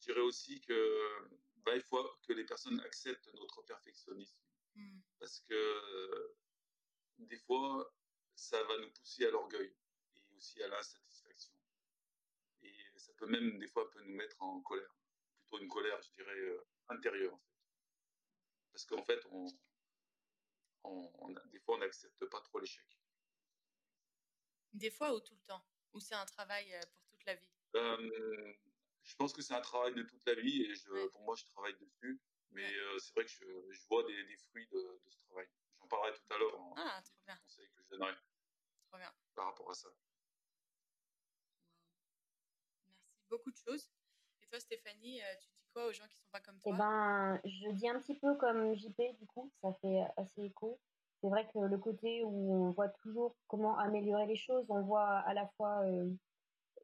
Je 0.00 0.06
dirais 0.06 0.20
aussi 0.20 0.60
que 0.60 1.30
bah, 1.64 1.74
il 1.74 1.82
faut 1.82 2.02
que 2.26 2.32
les 2.34 2.44
personnes 2.44 2.78
acceptent 2.80 3.32
notre 3.34 3.62
perfectionnisme. 3.62 4.42
Hmm. 4.74 5.00
Parce 5.18 5.40
que 5.40 6.34
des 7.18 7.38
fois, 7.38 7.94
ça 8.34 8.62
va 8.64 8.78
nous 8.78 8.90
pousser 8.92 9.24
à 9.26 9.30
l'orgueil 9.30 9.74
et 10.16 10.34
aussi 10.36 10.62
à 10.62 10.68
l'insatisfaction. 10.68 11.54
Et 12.62 12.74
ça 12.96 13.12
peut 13.14 13.26
même, 13.26 13.58
des 13.58 13.68
fois, 13.68 13.88
peut 13.90 14.02
nous 14.02 14.14
mettre 14.14 14.40
en 14.42 14.60
colère. 14.60 14.94
Plutôt 15.40 15.62
une 15.62 15.68
colère, 15.68 16.00
je 16.02 16.10
dirais, 16.10 16.38
euh, 16.38 16.66
intérieure, 16.88 17.34
en 17.34 17.38
fait. 17.38 17.56
Parce 18.72 18.84
qu'en 18.86 19.02
fait, 19.04 19.24
on, 19.30 19.46
on, 20.84 21.30
des 21.46 21.60
fois, 21.60 21.76
on 21.76 21.78
n'accepte 21.78 22.24
pas 22.26 22.40
trop 22.40 22.58
l'échec. 22.58 23.01
Des 24.72 24.90
fois 24.90 25.14
ou 25.14 25.20
tout 25.20 25.34
le 25.34 25.40
temps? 25.42 25.64
Ou 25.92 26.00
c'est 26.00 26.14
un 26.14 26.24
travail 26.24 26.72
euh, 26.74 26.80
pour 26.92 27.04
toute 27.06 27.24
la 27.26 27.34
vie? 27.34 27.50
Euh, 27.76 28.52
Je 29.02 29.14
pense 29.16 29.32
que 29.32 29.42
c'est 29.42 29.54
un 29.54 29.60
travail 29.60 29.94
de 29.94 30.02
toute 30.02 30.24
la 30.26 30.34
vie 30.34 30.62
et 30.62 30.74
je, 30.74 31.08
pour 31.08 31.22
moi, 31.22 31.34
je 31.36 31.44
travaille 31.46 31.76
dessus. 31.78 32.20
Mais 32.50 32.70
euh, 32.74 32.98
c'est 32.98 33.14
vrai 33.14 33.24
que 33.24 33.30
je, 33.30 33.44
je 33.70 33.86
vois 33.88 34.02
des, 34.04 34.24
des 34.24 34.36
fruits 34.36 34.66
de, 34.68 35.00
de, 35.04 35.10
ce 35.10 35.18
travail. 35.26 35.46
J'en 35.78 35.86
parlerai 35.88 36.12
tout 36.14 36.34
à 36.34 36.38
l'heure 36.38 36.60
en 36.60 36.74
ah, 36.76 37.02
trop 37.02 37.22
bien. 37.26 37.36
conseils 37.38 37.68
que 37.70 37.82
je 37.82 37.88
donnerai 37.88 38.14
trop 38.88 38.98
bien. 38.98 39.12
par 39.34 39.46
rapport 39.46 39.70
à 39.70 39.74
ça. 39.74 39.88
Merci. 42.86 43.16
Beaucoup 43.30 43.50
de 43.50 43.56
choses. 43.56 43.88
Et 44.42 44.46
toi, 44.46 44.60
Stéphanie, 44.60 45.20
tu 45.40 45.50
dis 45.56 45.66
quoi 45.72 45.86
aux 45.86 45.92
gens 45.92 46.06
qui 46.06 46.16
ne 46.16 46.20
sont 46.20 46.30
pas 46.30 46.40
comme 46.40 46.60
toi? 46.60 46.72
Eh 46.74 46.76
ben, 46.76 47.40
je 47.44 47.70
dis 47.72 47.88
un 47.88 47.98
petit 48.00 48.18
peu 48.18 48.36
comme 48.36 48.74
JP, 48.74 49.00
du 49.18 49.26
coup, 49.26 49.50
ça 49.62 49.72
fait 49.80 50.02
assez 50.18 50.42
écho 50.42 50.78
c'est 51.22 51.28
vrai 51.28 51.48
que 51.54 51.58
le 51.60 51.78
côté 51.78 52.24
où 52.24 52.52
on 52.66 52.70
voit 52.72 52.88
toujours 52.88 53.36
comment 53.46 53.78
améliorer 53.78 54.26
les 54.26 54.36
choses, 54.36 54.66
on 54.68 54.82
voit 54.82 55.18
à 55.20 55.32
la 55.34 55.46
fois 55.56 55.84
euh, 55.84 56.10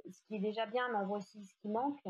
ce 0.08 0.22
qui 0.26 0.36
est 0.36 0.40
déjà 0.40 0.64
bien, 0.66 0.88
mais 0.90 0.98
on 0.98 1.06
voit 1.06 1.18
aussi 1.18 1.44
ce 1.44 1.54
qui 1.60 1.68
manque. 1.68 2.00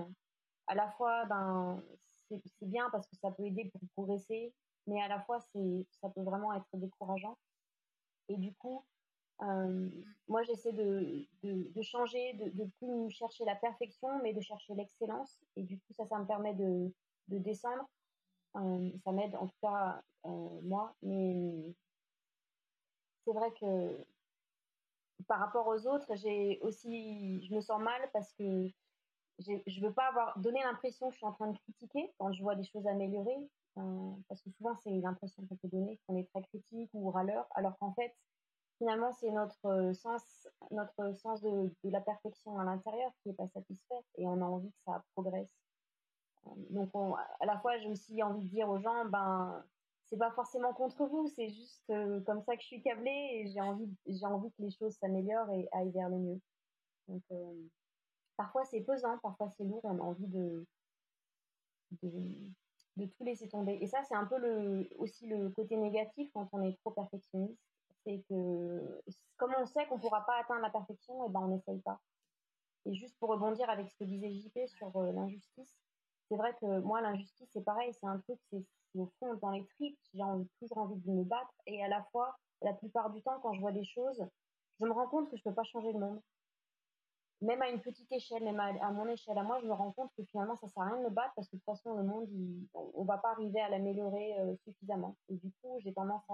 À 0.66 0.75
la 0.75 0.90
fois, 0.92 1.25
ben, 1.25 1.82
c'est 2.28 2.68
bien 2.68 2.90
parce 2.90 3.06
que 3.06 3.16
ça 3.16 3.30
peut 3.30 3.47
aider 3.47 3.70
pour 3.73 3.80
progresser, 3.97 4.52
mais 4.87 5.00
à 5.00 5.08
la 5.08 5.23
fois, 5.23 5.40
ça 5.40 6.11
peut 6.14 6.23
vraiment 6.23 6.52
être 6.52 6.66
décourageant. 6.75 7.38
Et 8.28 8.37
du 8.37 8.52
coup, 8.56 8.85
euh, 9.40 9.88
moi, 10.28 10.42
j'essaie 10.42 10.73
de, 10.73 11.26
de, 11.42 11.82
changer, 11.82 12.35
de, 12.35 12.50
de 12.50 12.70
plus 12.78 13.08
chercher 13.08 13.47
la 13.47 13.56
perfection, 13.56 14.20
mais 14.23 14.35
de 14.35 14.42
chercher 14.42 14.75
l'excellence. 14.75 15.38
Et 15.56 15.62
du 15.62 15.78
coup, 15.78 15.94
ça, 15.94 16.04
ça 16.04 16.18
me 16.18 16.26
permet 16.26 16.52
de, 16.52 16.92
de 17.28 17.38
descendre. 17.38 17.88
Euh, 18.56 18.90
ça 19.02 19.12
m'aide 19.12 19.35
en 19.37 19.47
tout 19.47 19.56
cas, 19.62 20.02
moi. 20.25 20.94
Mais 21.00 21.75
c'est 23.28 23.35
vrai 23.35 23.52
que 23.61 24.06
par 25.26 25.38
rapport 25.38 25.66
aux 25.66 25.87
autres, 25.87 26.14
j'ai 26.16 26.58
aussi, 26.62 27.44
je 27.47 27.54
me 27.54 27.61
sens 27.61 27.80
mal 27.80 28.08
parce 28.12 28.32
que 28.32 28.70
je 29.38 29.80
veux 29.80 29.92
pas 29.92 30.08
avoir 30.08 30.38
donné 30.38 30.61
l'impression 30.62 31.08
que 31.08 31.12
je 31.12 31.18
suis 31.18 31.26
en 31.26 31.32
train 31.32 31.49
de 31.49 31.58
critiquer 31.58 32.11
quand 32.18 32.32
je 32.32 32.42
vois 32.42 32.54
des 32.54 32.64
choses 32.64 32.87
améliorées, 32.87 33.49
euh, 33.76 34.11
parce 34.28 34.40
que 34.40 34.50
souvent 34.50 34.75
c'est 34.76 34.90
l'impression 34.90 35.44
qu'on 35.47 35.56
peut 35.56 35.68
donner 35.68 36.00
qu'on 36.06 36.16
est 36.16 36.28
très 36.30 36.42
critique 36.42 36.90
ou 36.94 37.11
râleur, 37.11 37.47
alors 37.54 37.76
qu'en 37.78 37.92
fait 37.92 38.16
finalement 38.78 39.12
c'est 39.12 39.30
notre 39.30 39.92
sens, 39.92 40.49
notre 40.70 41.12
sens 41.14 41.42
de, 41.42 41.70
la 41.85 42.00
perfection 42.00 42.58
à 42.58 42.64
l'intérieur 42.64 43.12
qui 43.23 43.28
est 43.28 43.35
pas 43.35 43.49
satisfait 43.49 44.02
et 44.16 44.26
on 44.26 44.40
a 44.40 44.44
envie 44.44 44.70
que 44.70 44.80
ça 44.87 45.04
progresse. 45.14 45.54
Euh, 46.47 46.50
donc 46.70 46.90
à 47.40 47.47
la 47.47 47.58
fois 47.58 47.76
j'ai 47.78 47.90
aussi 47.90 48.23
envie 48.23 48.42
de 48.42 48.49
dire 48.49 48.68
aux 48.70 48.78
gens, 48.78 49.04
ben 49.04 49.62
c'est 50.10 50.16
pas 50.18 50.30
forcément 50.32 50.72
contre 50.72 51.06
vous, 51.06 51.28
c'est 51.28 51.50
juste 51.50 51.90
euh, 51.90 52.20
comme 52.20 52.42
ça 52.42 52.56
que 52.56 52.62
je 52.62 52.66
suis 52.66 52.82
câblée 52.82 53.30
et 53.32 53.46
j'ai 53.48 53.60
envie, 53.60 53.88
j'ai 54.06 54.26
envie 54.26 54.50
que 54.52 54.62
les 54.62 54.70
choses 54.70 54.94
s'améliorent 54.96 55.50
et 55.52 55.68
aillent 55.72 55.92
vers 55.92 56.08
le 56.08 56.16
mieux. 56.18 56.40
Euh, 57.10 57.68
parfois 58.36 58.64
c'est 58.64 58.80
pesant, 58.80 59.18
parfois 59.18 59.50
c'est 59.56 59.64
lourd, 59.64 59.80
on 59.84 59.98
a 59.98 60.02
envie 60.02 60.26
de, 60.26 60.66
de, 62.02 62.10
de, 62.96 63.06
tout 63.06 63.24
laisser 63.24 63.48
tomber. 63.48 63.78
Et 63.80 63.86
ça, 63.86 64.02
c'est 64.04 64.14
un 64.14 64.26
peu 64.26 64.38
le, 64.38 64.88
aussi 64.98 65.26
le 65.26 65.50
côté 65.50 65.76
négatif 65.76 66.30
quand 66.32 66.48
on 66.52 66.62
est 66.62 66.76
trop 66.78 66.90
perfectionniste. 66.90 67.60
C'est 68.04 68.22
que, 68.28 69.02
comme 69.36 69.54
on 69.58 69.66
sait 69.66 69.86
qu'on 69.86 69.96
ne 69.96 70.00
pourra 70.00 70.24
pas 70.24 70.40
atteindre 70.40 70.62
la 70.62 70.70
perfection, 70.70 71.22
et 71.22 71.26
eh 71.28 71.32
ben 71.32 71.40
on 71.40 71.48
n'essaye 71.48 71.80
pas. 71.80 71.98
Et 72.86 72.94
juste 72.94 73.18
pour 73.18 73.28
rebondir 73.28 73.68
avec 73.68 73.90
ce 73.90 73.96
que 73.96 74.04
disait 74.04 74.32
JP 74.32 74.66
sur 74.66 74.96
euh, 74.96 75.12
l'injustice, 75.12 75.74
c'est 76.28 76.37
vrai 76.37 76.54
que 76.61 76.80
moi, 76.80 77.00
l'injustice, 77.00 77.49
c'est 77.52 77.64
pareil, 77.64 77.92
c'est 77.94 78.06
un 78.06 78.18
truc, 78.18 78.38
c'est 78.50 78.64
au 78.94 79.06
fond, 79.18 79.35
dans 79.35 79.50
les 79.50 79.64
tripes, 79.66 79.99
j'ai 80.14 80.23
toujours 80.58 80.78
envie 80.78 81.00
de 81.00 81.11
me 81.11 81.25
battre. 81.25 81.54
Et 81.66 81.82
à 81.82 81.88
la 81.88 82.02
fois, 82.11 82.37
la 82.62 82.73
plupart 82.75 83.11
du 83.11 83.23
temps, 83.23 83.38
quand 83.40 83.52
je 83.54 83.61
vois 83.61 83.73
des 83.73 83.85
choses, 83.85 84.25
je 84.80 84.87
me 84.87 84.92
rends 84.92 85.08
compte 85.08 85.30
que 85.30 85.37
je 85.37 85.42
ne 85.44 85.50
peux 85.50 85.54
pas 85.54 85.64
changer 85.64 85.92
le 85.92 85.99
monde. 85.99 86.20
Même 87.40 87.62
à 87.62 87.68
une 87.68 87.80
petite 87.80 88.11
échelle, 88.11 88.42
même 88.42 88.58
à, 88.58 88.90
mon 88.90 89.06
échelle 89.08 89.38
à 89.38 89.44
moi, 89.44 89.61
je 89.61 89.66
me 89.66 89.73
rends 89.73 89.92
compte 89.92 90.11
que 90.16 90.25
finalement, 90.25 90.56
ça 90.56 90.66
ne 90.66 90.73
sert 90.73 90.82
à 90.82 90.87
rien 90.87 90.99
de 90.99 91.04
me 91.04 91.11
battre 91.11 91.32
parce 91.37 91.49
que 91.49 91.56
de 91.56 91.61
toute 91.61 91.66
façon, 91.66 91.94
le 91.94 92.02
monde, 92.02 92.28
on 92.75 93.02
ne 93.02 93.06
va 93.06 93.18
pas 93.18 93.30
arriver 93.30 93.61
à 93.61 93.68
l'améliorer 93.68 94.38
euh, 94.40 94.56
suffisamment. 94.64 95.16
Et 95.28 95.37
du 95.37 95.52
coup, 95.62 95.78
j'ai 95.80 95.92
tendance 95.92 96.25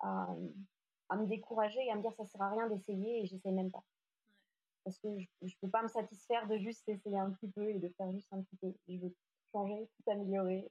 à, 0.00 1.16
me 1.16 1.26
décourager 1.26 1.80
et 1.82 1.90
à 1.90 1.96
me 1.96 2.02
dire 2.02 2.12
ça 2.12 2.24
ne 2.24 2.28
sert 2.28 2.42
à 2.42 2.50
rien 2.50 2.68
d'essayer 2.68 3.22
et 3.22 3.26
j'essaie 3.26 3.50
même 3.50 3.70
pas. 3.70 3.82
Parce 4.86 4.98
que 5.00 5.08
je 5.18 5.26
ne 5.42 5.50
peux 5.60 5.68
pas 5.68 5.82
me 5.82 5.88
satisfaire 5.88 6.46
de 6.46 6.58
juste 6.58 6.88
essayer 6.88 7.18
un 7.18 7.32
petit 7.32 7.50
peu 7.50 7.68
et 7.68 7.80
de 7.80 7.88
faire 7.96 8.12
juste 8.12 8.32
un 8.32 8.40
petit 8.40 8.56
peu. 8.56 8.72
Je 8.86 8.98
veux 8.98 9.12
changer, 9.52 9.88
tout 9.96 10.10
améliorer 10.12 10.70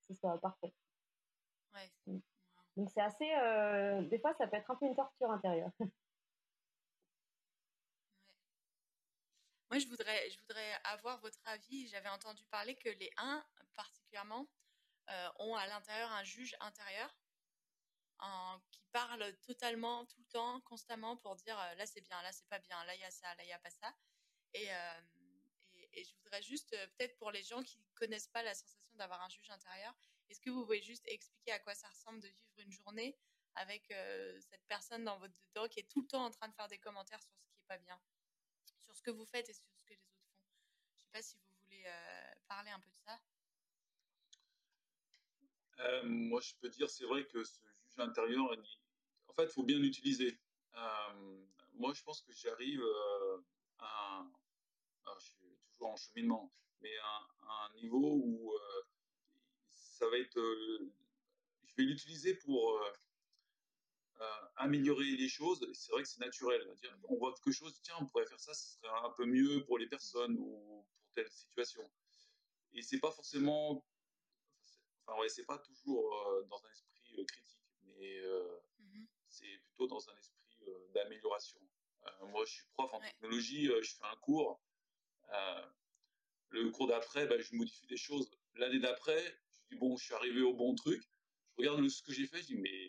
ce 0.00 0.14
soit 0.14 0.40
parfait. 0.40 0.72
Ouais. 1.74 1.92
Mm. 2.06 2.20
Donc 2.76 2.88
c'est 2.90 3.02
assez, 3.02 3.30
euh, 3.34 4.02
des 4.02 4.18
fois 4.18 4.32
ça 4.34 4.46
peut 4.46 4.56
être 4.56 4.70
un 4.70 4.76
peu 4.76 4.86
une 4.86 4.94
torture 4.96 5.30
intérieure. 5.30 5.70
Moi 9.70 9.78
je 9.78 9.86
voudrais, 9.88 10.30
je 10.30 10.38
voudrais 10.40 10.72
avoir 10.84 11.20
votre 11.20 11.38
avis. 11.44 11.86
J'avais 11.88 12.08
entendu 12.08 12.42
parler 12.46 12.74
que 12.76 12.88
les 12.88 13.10
1 13.18 13.44
particulièrement 13.76 14.48
euh, 15.10 15.28
ont 15.38 15.54
à 15.54 15.66
l'intérieur 15.66 16.10
un 16.12 16.24
juge 16.24 16.56
intérieur 16.60 17.14
qui 18.70 18.82
parle 18.92 19.36
totalement, 19.42 20.04
tout 20.06 20.18
le 20.18 20.26
temps, 20.26 20.60
constamment 20.62 21.16
pour 21.16 21.36
dire 21.36 21.58
euh, 21.58 21.74
là 21.74 21.86
c'est 21.86 22.00
bien, 22.00 22.20
là 22.22 22.32
c'est 22.32 22.48
pas 22.48 22.58
bien, 22.58 22.84
là 22.84 22.94
il 22.94 23.00
y 23.00 23.04
a 23.04 23.10
ça, 23.10 23.34
là 23.34 23.42
il 23.44 23.46
n'y 23.46 23.52
a 23.52 23.58
pas 23.58 23.70
ça. 23.70 23.94
Et, 24.54 24.68
et 25.92 26.04
je 26.04 26.14
voudrais 26.16 26.42
juste, 26.42 26.72
euh, 26.74 26.86
peut-être 26.96 27.16
pour 27.18 27.30
les 27.30 27.42
gens 27.42 27.62
qui 27.62 27.78
connaissent 27.94 28.28
pas 28.28 28.42
la 28.42 28.54
sensation 28.54 28.96
d'avoir 28.96 29.22
un 29.22 29.28
juge 29.28 29.50
intérieur, 29.50 29.94
est-ce 30.28 30.40
que 30.40 30.50
vous 30.50 30.62
pouvez 30.62 30.80
juste 30.80 31.06
expliquer 31.08 31.52
à 31.52 31.58
quoi 31.58 31.74
ça 31.74 31.88
ressemble 31.88 32.20
de 32.20 32.28
vivre 32.28 32.58
une 32.58 32.70
journée 32.70 33.18
avec 33.56 33.90
euh, 33.90 34.38
cette 34.40 34.64
personne 34.68 35.04
dans 35.04 35.18
votre 35.18 35.34
dedans 35.48 35.68
qui 35.68 35.80
est 35.80 35.88
tout 35.90 36.02
le 36.02 36.06
temps 36.06 36.24
en 36.24 36.30
train 36.30 36.48
de 36.48 36.54
faire 36.54 36.68
des 36.68 36.78
commentaires 36.78 37.20
sur 37.22 37.32
ce 37.34 37.42
qui 37.42 37.56
n'est 37.56 37.66
pas 37.66 37.78
bien, 37.78 38.00
sur 38.64 38.94
ce 38.94 39.02
que 39.02 39.10
vous 39.10 39.26
faites 39.26 39.48
et 39.48 39.52
sur 39.52 39.66
ce 39.66 39.82
que 39.84 39.94
les 39.94 39.96
autres 39.96 40.22
font? 40.22 40.38
Je 40.94 41.02
sais 41.02 41.10
pas 41.12 41.22
si 41.22 41.36
vous 41.38 41.52
voulez 41.64 41.82
euh, 41.86 42.32
parler 42.46 42.70
un 42.70 42.80
peu 42.80 42.90
de 42.90 42.98
ça. 42.98 43.20
moi, 46.04 46.40
je 46.40 46.54
peux 46.54 46.68
dire, 46.68 46.88
c'est 46.88 47.06
vrai 47.06 47.26
que 47.26 47.42
juge 47.90 48.00
intérieur, 48.00 48.50
en 49.28 49.32
fait, 49.34 49.44
il 49.44 49.50
faut 49.50 49.64
bien 49.64 49.78
l'utiliser. 49.78 50.38
moi, 51.74 51.92
je 51.94 52.02
pense 52.02 52.22
que 52.22 52.32
j'arrive 52.32 52.82
à, 53.78 54.26
je 55.18 55.26
suis 55.26 55.58
toujours 55.72 55.88
en 55.88 55.96
cheminement, 55.96 56.52
mais 56.80 56.96
à, 56.98 57.66
un 57.66 57.74
niveau 57.74 58.14
où 58.14 58.52
euh, 58.52 58.82
ça 59.74 60.08
va 60.08 60.18
être, 60.18 60.38
euh, 60.38 60.92
je 61.64 61.74
vais 61.76 61.82
l'utiliser 61.82 62.34
pour 62.34 62.80
euh, 64.20 64.24
améliorer 64.56 65.04
les 65.04 65.28
choses. 65.28 65.68
C'est 65.74 65.92
vrai 65.92 66.02
que 66.02 66.08
c'est 66.08 66.20
naturel. 66.20 66.62
On 67.08 67.16
voit 67.16 67.34
quelque 67.34 67.52
chose, 67.52 67.78
tiens, 67.82 67.96
on 68.00 68.06
pourrait 68.06 68.26
faire 68.26 68.40
ça, 68.40 68.54
ce 68.54 68.74
serait 68.74 68.88
un 69.04 69.10
peu 69.10 69.26
mieux 69.26 69.64
pour 69.64 69.78
les 69.78 69.88
personnes 69.88 70.36
ou 70.38 70.86
pour 71.02 71.12
telle 71.14 71.30
situation. 71.30 71.90
Et 72.72 72.82
c'est 72.82 73.00
pas 73.00 73.10
forcément, 73.10 73.84
enfin 75.04 75.20
ouais, 75.20 75.28
c'est 75.28 75.44
pas 75.44 75.58
toujours 75.58 76.44
dans 76.48 76.64
un 76.64 76.70
esprit 76.70 77.26
critique, 77.26 77.59
mais 78.00 78.20
mmh 78.78 79.06
c'est 79.28 79.58
plutôt 79.64 79.86
dans 79.86 80.10
un 80.10 80.16
esprit 80.16 80.64
d'amélioration. 80.92 81.60
moi, 82.22 82.44
je 82.44 82.54
suis 82.54 82.64
prof 82.72 82.92
en 82.92 83.00
technologie, 83.00 83.66
je 83.66 83.94
fais 83.94 84.04
un 84.04 84.16
cours. 84.16 84.60
Euh, 85.32 85.66
le 86.50 86.70
cours 86.70 86.88
d'après, 86.88 87.26
bah, 87.26 87.38
je 87.38 87.54
modifie 87.54 87.86
des 87.86 87.96
choses. 87.96 88.30
L'année 88.54 88.80
d'après, 88.80 89.22
je 89.52 89.74
dis 89.74 89.76
bon, 89.76 89.96
je 89.96 90.04
suis 90.04 90.14
arrivé 90.14 90.42
au 90.42 90.54
bon 90.54 90.74
truc. 90.74 91.02
Je 91.50 91.56
regarde 91.58 91.88
ce 91.88 92.02
que 92.02 92.12
j'ai 92.12 92.26
fait, 92.26 92.38
je 92.38 92.46
dis 92.46 92.56
mais 92.56 92.88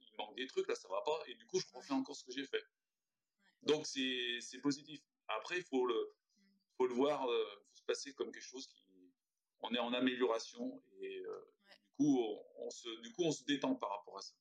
il 0.00 0.16
manque 0.16 0.36
des 0.36 0.46
trucs 0.46 0.66
là, 0.68 0.74
ça 0.74 0.88
va 0.88 1.02
pas. 1.02 1.22
Et 1.26 1.34
du 1.34 1.46
coup, 1.46 1.60
je 1.60 1.66
refais 1.74 1.92
encore 1.92 2.16
ce 2.16 2.24
que 2.24 2.32
j'ai 2.32 2.46
fait. 2.46 2.64
Donc 3.62 3.86
c'est 3.86 4.60
positif. 4.62 5.02
Après, 5.28 5.58
il 5.58 5.64
faut 5.64 5.86
le, 5.86 6.14
faut 6.76 6.86
le 6.86 6.94
voir, 6.94 7.28
euh, 7.28 7.44
faut 7.68 7.76
se 7.76 7.82
passer 7.82 8.14
comme 8.14 8.32
quelque 8.32 8.42
chose 8.42 8.66
qui, 8.68 9.12
on 9.60 9.74
est 9.74 9.78
en 9.78 9.92
amélioration 9.92 10.82
et 11.00 11.18
euh, 11.18 11.52
du 11.80 11.90
coup, 11.96 12.20
on, 12.58 12.70
se, 12.70 12.88
du 13.02 13.12
coup, 13.12 13.24
on 13.24 13.32
se 13.32 13.44
détend 13.44 13.74
par 13.74 13.90
rapport 13.90 14.05
à 14.16 14.22
ça. 14.22 14.34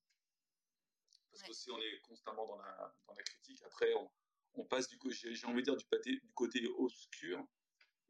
Parce 1.31 1.43
que 1.43 1.53
si 1.53 1.69
on 1.71 1.77
est 1.79 1.99
constamment 2.01 2.45
dans 2.45 2.57
la, 2.57 2.95
dans 3.07 3.13
la 3.13 3.23
critique, 3.23 3.61
après, 3.63 3.93
on, 3.93 4.09
on 4.55 4.65
passe 4.65 4.87
du 4.87 4.97
j'ai 5.11 5.47
envie 5.47 5.63
de 5.63 5.71
dire 5.71 5.75
du, 5.77 6.19
du 6.19 6.33
côté 6.33 6.65
obscur. 6.77 7.45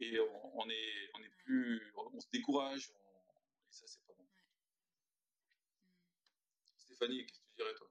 Et 0.02 0.20
on, 0.20 0.70
est 0.70 1.10
on 1.14 1.24
est 1.24 1.34
plus 1.46 1.94
on 1.96 2.20
se 2.20 2.28
décourage 2.30 2.90
et 2.90 3.72
ça 3.72 3.88
c'est 3.88 4.04
pas 4.06 4.14
bon. 4.14 4.28
Stéphanie, 6.76 7.26
qu'est-ce 7.26 7.40
que 7.40 7.46
tu 7.46 7.56
dirais 7.56 7.74
toi? 7.76 7.90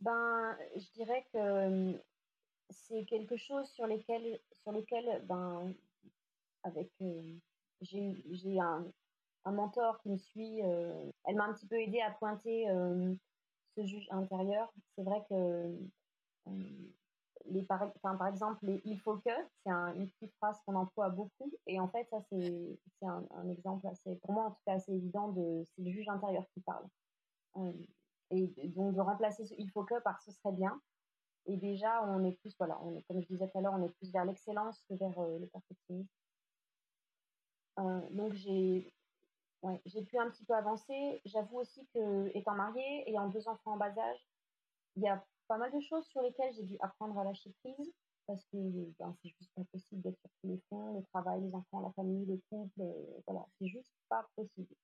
Ben, 0.00 0.58
je 0.74 0.90
dirais 0.92 1.26
que 1.30 2.02
c'est 2.70 3.04
quelque 3.04 3.36
chose 3.36 3.68
sur 3.72 3.86
lequel 3.86 4.40
sur 4.62 4.72
lequel 4.72 5.22
ben 5.26 5.74
avec 6.62 6.90
j'ai 7.82 8.58
un, 8.58 8.90
un 9.44 9.52
mentor 9.52 10.00
qui 10.02 10.10
me 10.10 10.16
suit. 10.16 10.60
elle 10.60 11.36
m'a 11.36 11.44
un 11.44 11.52
petit 11.52 11.66
peu 11.66 11.80
aidé 11.80 12.00
à 12.00 12.10
pointer 12.10 12.66
ce 13.76 13.84
juge 13.84 14.06
intérieur. 14.10 14.72
C'est 14.96 15.02
vrai 15.02 15.24
que 15.28 15.76
les 17.46 17.62
par, 17.62 18.26
exemple, 18.26 18.58
les 18.62 18.80
il 18.84 18.98
faut 19.00 19.16
que, 19.16 19.30
c'est 19.64 19.70
une 19.70 20.08
petite 20.10 20.34
phrase 20.36 20.60
qu'on 20.64 20.74
emploie 20.74 21.08
beaucoup. 21.08 21.52
Et 21.66 21.80
en 21.80 21.88
fait, 21.88 22.08
ça, 22.10 22.20
c'est 22.30 22.78
un, 23.02 23.24
un, 23.30 23.48
exemple 23.48 23.86
assez, 23.86 24.16
pour 24.16 24.32
moi 24.32 24.44
en 24.46 24.50
tout 24.50 24.60
cas, 24.66 24.74
assez 24.74 24.92
évident 24.92 25.28
de, 25.28 25.64
c'est 25.64 25.82
le 25.82 25.90
juge 25.90 26.08
intérieur 26.08 26.44
qui 26.54 26.60
parle. 26.60 26.86
et 28.30 28.68
donc, 28.68 28.94
de 28.94 29.00
remplacer 29.00 29.44
ce 29.44 29.54
il 29.58 29.70
faut 29.70 29.84
que 29.84 30.00
par 30.00 30.20
ce 30.20 30.32
serait 30.32 30.52
bien. 30.52 30.80
Et 31.46 31.56
déjà, 31.56 32.04
on 32.04 32.24
est 32.24 32.38
plus, 32.40 32.54
voilà, 32.58 32.80
on 32.82 33.00
comme 33.02 33.20
je 33.20 33.26
disais 33.26 33.48
tout 33.48 33.58
à 33.58 33.60
l'heure, 33.60 33.74
on 33.74 33.82
est 33.82 33.92
plus 33.96 34.12
vers 34.12 34.24
l'excellence 34.24 34.84
que 34.88 34.94
vers 34.94 35.20
le 35.20 35.46
perfectionnisme. 35.48 36.08
donc, 38.12 38.32
j'ai 38.34 38.92
ouais, 39.62 39.80
j'ai 39.86 40.02
pu 40.02 40.18
un 40.18 40.30
petit 40.30 40.44
peu 40.44 40.54
avancer. 40.54 41.20
J'avoue 41.24 41.58
aussi 41.58 41.86
que, 41.94 42.30
étant 42.36 42.54
mariée, 42.54 43.08
ayant 43.08 43.28
deux 43.28 43.48
enfants 43.48 43.72
en 43.72 43.76
bas 43.76 43.96
âge, 43.98 44.28
il 44.96 45.02
y 45.02 45.08
a 45.08 45.24
pas 45.48 45.58
mal 45.58 45.72
de 45.72 45.80
choses 45.80 46.06
sur 46.06 46.22
lesquelles 46.22 46.52
j'ai 46.54 46.64
dû 46.64 46.76
apprendre 46.80 47.18
à 47.18 47.24
lâcher 47.24 47.52
prise 47.62 47.92
parce 48.26 48.44
que 48.46 48.56
ben, 48.98 49.14
c'est 49.22 49.30
juste 49.30 49.52
pas 49.54 49.64
possible 49.72 50.02
d'être 50.02 50.18
sur 50.20 50.30
tous 50.40 50.48
les 50.48 50.58
fronts, 50.68 50.94
le 50.98 51.04
travail, 51.06 51.42
les 51.42 51.54
enfants, 51.54 51.80
la 51.80 51.92
famille, 51.92 52.26
le 52.26 52.40
couple, 52.50 52.80
euh, 52.80 53.20
voilà, 53.26 53.46
c'est 53.58 53.66
juste 53.66 53.92
pas 54.08 54.26
possible. 54.36 54.74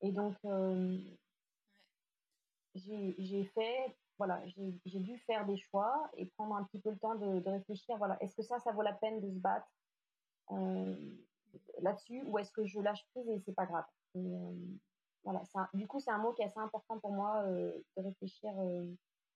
Et 0.00 0.10
donc, 0.10 0.36
euh, 0.44 0.98
j'ai 2.74 3.44
fait, 3.54 3.96
voilà, 4.18 4.42
j'ai 4.46 5.00
dû 5.00 5.18
faire 5.18 5.46
des 5.46 5.56
choix 5.56 6.10
et 6.16 6.26
prendre 6.26 6.56
un 6.56 6.64
petit 6.64 6.80
peu 6.80 6.90
le 6.90 6.98
temps 6.98 7.14
de, 7.14 7.40
de 7.40 7.50
réfléchir, 7.50 7.96
voilà, 7.98 8.20
est-ce 8.22 8.34
que 8.34 8.42
ça, 8.42 8.58
ça 8.58 8.72
vaut 8.72 8.82
la 8.82 8.94
peine 8.94 9.20
de 9.20 9.30
se 9.30 9.38
battre? 9.38 9.68
Euh, 10.50 11.16
là-dessus 11.80 12.22
ou 12.26 12.38
est-ce 12.38 12.52
que 12.52 12.64
je 12.64 12.80
lâche 12.80 13.04
prise 13.12 13.28
et 13.28 13.40
c'est 13.40 13.54
pas 13.54 13.66
grave 13.66 13.84
voilà, 15.24 15.42
du 15.72 15.86
coup, 15.86 16.00
c'est 16.00 16.10
un 16.10 16.18
mot 16.18 16.32
qui 16.32 16.42
est 16.42 16.46
assez 16.46 16.58
important 16.58 16.98
pour 16.98 17.12
moi 17.12 17.44
de 17.46 17.84
réfléchir. 17.96 18.50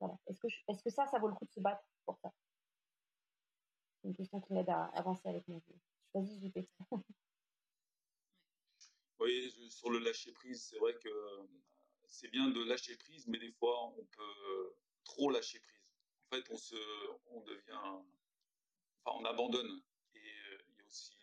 voilà. 0.01 0.19
Est-ce 0.27 0.41
que, 0.41 0.49
est-ce 0.69 0.83
que 0.83 0.91
ça, 0.91 1.07
ça 1.07 1.19
vaut 1.19 1.29
le 1.29 1.35
coup 1.35 1.45
de 1.45 1.53
se 1.53 1.61
battre 1.61 1.85
pour 2.05 2.19
ça? 2.19 2.33
C'est 4.01 4.09
une 4.09 4.17
question 4.17 4.41
qui 4.41 4.53
m'aide 4.53 4.69
à 4.69 4.87
avancer 4.95 5.29
avec 5.29 5.47
moi. 5.47 5.61
Vas-y, 6.15 6.41
JP. 6.41 6.59
oui, 9.21 9.71
sur 9.71 9.91
le 9.91 9.99
lâcher 9.99 10.33
prise, 10.33 10.67
c'est 10.69 10.79
vrai 10.79 10.95
que 10.99 11.09
c'est 12.09 12.29
bien 12.29 12.49
de 12.49 12.65
lâcher 12.65 12.97
prise, 12.97 13.27
mais 13.29 13.39
des 13.39 13.53
fois, 13.53 13.89
on 13.91 14.05
peut 14.05 14.77
trop 15.05 15.31
lâcher 15.31 15.61
prise. 15.61 15.85
En 16.25 16.37
fait, 16.37 16.51
on, 16.51 16.57
se, 16.57 16.77
on 17.27 17.43
devient. 17.43 18.03
Enfin, 19.05 19.19
on 19.21 19.25
abandonne. 19.25 19.83
Et 20.15 20.19
il 20.19 20.77
y 20.79 20.83
a 20.83 20.87
aussi 20.87 21.17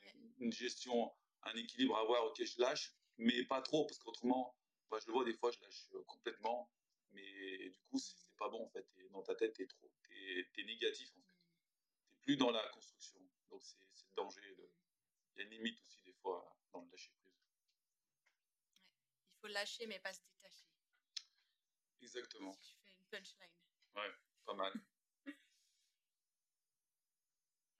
une 0.43 0.51
gestion, 0.51 1.11
un 1.43 1.55
équilibre 1.55 1.95
à 1.97 2.01
avoir. 2.01 2.25
Ok, 2.25 2.43
je 2.43 2.61
lâche, 2.61 2.93
mais 3.17 3.43
pas 3.45 3.61
trop, 3.61 3.85
parce 3.85 3.97
qu'autrement, 3.99 4.55
bah, 4.89 4.99
je 5.01 5.07
le 5.07 5.13
vois 5.13 5.25
des 5.25 5.33
fois, 5.33 5.51
je 5.51 5.59
lâche 5.61 5.87
euh, 5.93 6.03
complètement, 6.05 6.69
mais 7.11 7.69
du 7.69 7.81
coup, 7.89 7.97
c'est 7.97 8.15
pas 8.37 8.49
bon 8.49 8.65
en 8.65 8.69
fait. 8.69 8.87
Et 8.97 9.09
dans 9.09 9.23
ta 9.23 9.35
tête, 9.35 9.53
t'es 9.53 9.67
trop, 9.67 9.91
t'es 10.53 10.63
négatif 10.63 11.09
en 11.17 11.21
fait. 11.21 11.37
T'es 12.09 12.17
plus 12.17 12.37
dans 12.37 12.51
la 12.51 12.67
construction, 12.69 13.19
donc 13.49 13.61
c'est 13.63 13.79
le 13.79 14.15
danger. 14.15 14.55
Il 15.35 15.39
y 15.39 15.41
a 15.41 15.45
une 15.45 15.51
limite 15.51 15.81
aussi 15.83 16.01
des 16.03 16.13
fois 16.13 16.55
dans 16.71 16.81
le 16.81 16.89
lâcher 16.91 17.11
prise. 17.19 17.33
Il 19.31 19.39
faut 19.41 19.47
lâcher, 19.47 19.87
mais 19.87 19.99
pas 19.99 20.13
se 20.13 20.21
détacher. 20.21 20.67
Exactement. 22.01 22.53
Si 22.53 22.69
je 22.69 22.75
fais 22.83 22.91
une 22.99 23.05
punchline. 23.05 23.49
Ouais, 23.95 24.11
pas 24.45 24.53
mal. 24.53 24.73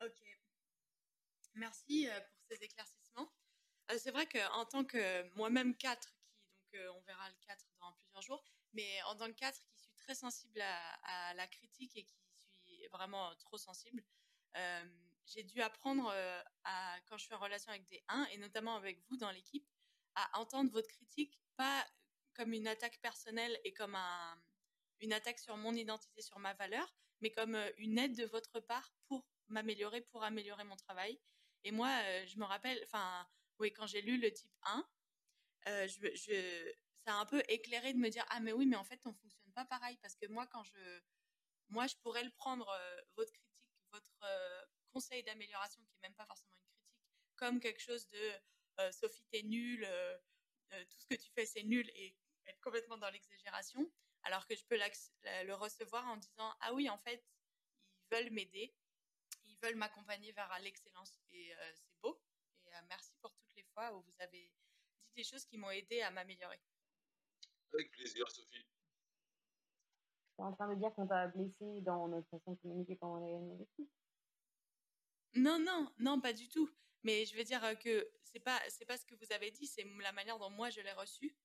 ok. 0.01 0.23
Merci 1.55 2.09
euh, 2.09 2.19
pour 2.21 2.42
ces 2.53 2.63
éclaircissements. 2.63 3.31
Euh, 3.91 3.97
c'est 3.97 4.11
vrai 4.11 4.27
qu'en 4.27 4.65
tant 4.65 4.83
que 4.83 5.23
moi-même 5.35 5.75
4, 5.75 6.07
qui, 6.07 6.53
donc 6.55 6.73
euh, 6.75 6.91
on 6.93 7.01
verra 7.01 7.29
le 7.29 7.35
4 7.47 7.65
dans 7.79 7.91
plusieurs 7.93 8.21
jours, 8.21 8.43
mais 8.73 9.01
en 9.03 9.15
tant 9.15 9.27
que 9.27 9.37
4 9.39 9.59
qui 9.59 9.75
suis 9.75 9.91
très 9.95 10.15
sensible 10.15 10.61
à, 10.61 11.33
la 11.33 11.47
critique 11.47 11.95
et 11.95 12.03
qui 12.03 12.17
suis 12.37 12.87
vraiment 12.87 13.35
trop 13.37 13.57
sensible, 13.57 14.03
euh, 14.57 14.85
j'ai 15.25 15.43
dû 15.43 15.61
apprendre 15.61 16.13
à, 16.63 16.99
quand 17.07 17.17
je 17.17 17.25
suis 17.25 17.33
en 17.33 17.39
relation 17.39 17.71
avec 17.71 17.87
des 17.87 18.03
1 18.09 18.25
et 18.31 18.37
notamment 18.37 18.75
avec 18.75 18.99
vous 19.09 19.17
dans 19.17 19.31
l'équipe, 19.31 19.67
à 20.15 20.39
entendre 20.39 20.71
votre 20.71 20.89
critique 20.89 21.39
pas 21.55 21.85
comme 22.33 22.53
une 22.53 22.67
attaque 22.67 22.99
personnelle 22.99 23.57
et 23.63 23.73
comme 23.73 23.95
un, 23.95 24.41
une 24.99 25.13
attaque 25.13 25.39
sur 25.39 25.55
mon 25.55 25.73
identité, 25.73 26.21
sur 26.21 26.39
ma 26.39 26.53
valeur, 26.53 26.93
mais 27.21 27.31
comme 27.31 27.57
une 27.77 27.97
aide 27.97 28.17
de 28.17 28.25
votre 28.25 28.59
part 28.59 28.91
pour 29.07 29.25
m'améliorer, 29.47 30.01
pour 30.01 30.23
améliorer 30.23 30.63
mon 30.65 30.75
travail. 30.75 31.19
Et 31.63 31.71
moi, 31.71 31.89
je 32.25 32.37
me 32.37 32.45
rappelle, 32.45 32.79
enfin, 32.83 33.27
oui, 33.59 33.71
quand 33.71 33.87
j'ai 33.87 34.01
lu 34.01 34.17
le 34.17 34.31
type 34.31 34.51
1, 34.63 34.85
euh, 35.67 35.87
ça 37.05 37.15
a 37.15 37.19
un 37.19 37.25
peu 37.25 37.41
éclairé 37.47 37.93
de 37.93 37.99
me 37.99 38.09
dire 38.09 38.25
ah 38.29 38.39
mais 38.39 38.53
oui 38.53 38.65
mais 38.65 38.75
en 38.75 38.83
fait 38.83 38.99
on 39.05 39.13
fonctionne 39.13 39.51
pas 39.53 39.65
pareil. 39.65 39.97
Parce 40.01 40.15
que 40.15 40.25
moi 40.27 40.47
quand 40.47 40.63
je 40.63 41.01
moi 41.69 41.87
je 41.87 41.95
pourrais 41.97 42.23
le 42.23 42.31
prendre 42.31 42.69
euh, 42.69 43.01
votre 43.15 43.31
critique 43.31 43.49
votre 43.91 44.23
euh, 44.23 44.65
conseil 44.91 45.23
d'amélioration 45.23 45.81
qui 45.83 45.95
est 45.95 46.01
même 46.01 46.15
pas 46.15 46.25
forcément 46.25 46.55
une 46.55 46.65
critique 46.65 47.35
comme 47.35 47.59
quelque 47.59 47.81
chose 47.81 48.07
de 48.09 48.91
Sophie 48.91 49.25
t'es 49.31 49.43
nulle 49.43 49.87
tout 50.89 50.97
ce 50.97 51.05
que 51.05 51.15
tu 51.15 51.29
fais 51.35 51.45
c'est 51.45 51.63
nul 51.63 51.89
et 51.95 52.15
être 52.47 52.59
complètement 52.61 52.97
dans 52.97 53.09
l'exagération. 53.09 53.89
Alors 54.23 54.47
que 54.47 54.55
je 54.55 54.65
peux 54.65 54.77
le 54.77 55.53
recevoir 55.53 56.07
en 56.07 56.17
disant 56.17 56.53
ah 56.61 56.73
oui 56.73 56.89
en 56.89 56.97
fait 56.97 57.23
ils 57.97 58.15
veulent 58.15 58.31
m'aider. 58.31 58.73
Ils 59.45 59.57
veulent 59.59 59.75
m'accompagner 59.75 60.31
vers 60.31 60.57
l'excellence 60.59 61.22
et 61.33 61.53
c'est 61.73 61.99
beau 62.01 62.19
euh, 62.73 62.81
merci 62.89 63.15
pour 63.21 63.31
toutes 63.33 63.55
les 63.55 63.63
fois 63.63 63.95
où 63.95 64.01
vous 64.01 64.21
avez 64.21 64.47
dit 64.47 65.13
des 65.15 65.23
choses 65.23 65.45
qui 65.45 65.57
m'ont 65.57 65.69
aidé 65.69 66.01
à 66.01 66.11
m'améliorer. 66.11 66.59
Avec 67.73 67.91
plaisir, 67.91 68.29
Sophie. 68.31 68.65
Tu 70.35 70.41
es 70.41 70.43
en 70.43 70.53
train 70.53 70.73
de 70.73 70.79
dire 70.79 70.93
qu'on 70.93 71.07
t'a 71.07 71.27
blessé 71.27 71.81
dans 71.81 72.07
notre 72.07 72.27
façon 72.29 72.53
de 72.53 72.59
communiquer 72.61 72.95
pendant 72.95 73.23
les 73.25 73.57
vécu 73.57 73.87
Non, 75.35 75.59
non, 75.59 75.93
non, 75.99 76.19
pas 76.19 76.33
du 76.33 76.47
tout. 76.47 76.69
Mais 77.03 77.25
je 77.25 77.35
veux 77.35 77.43
dire 77.43 77.61
que 77.79 78.09
c'est 78.23 78.39
pas 78.39 78.59
c'est 78.69 78.85
pas 78.85 78.97
ce 78.97 79.05
que 79.05 79.15
vous 79.15 79.31
avez 79.31 79.51
dit, 79.51 79.67
c'est 79.67 79.83
la 80.01 80.13
manière 80.13 80.39
dont 80.39 80.49
moi 80.49 80.69
je 80.69 80.81
l'ai 80.81 80.93
reçu 80.93 81.35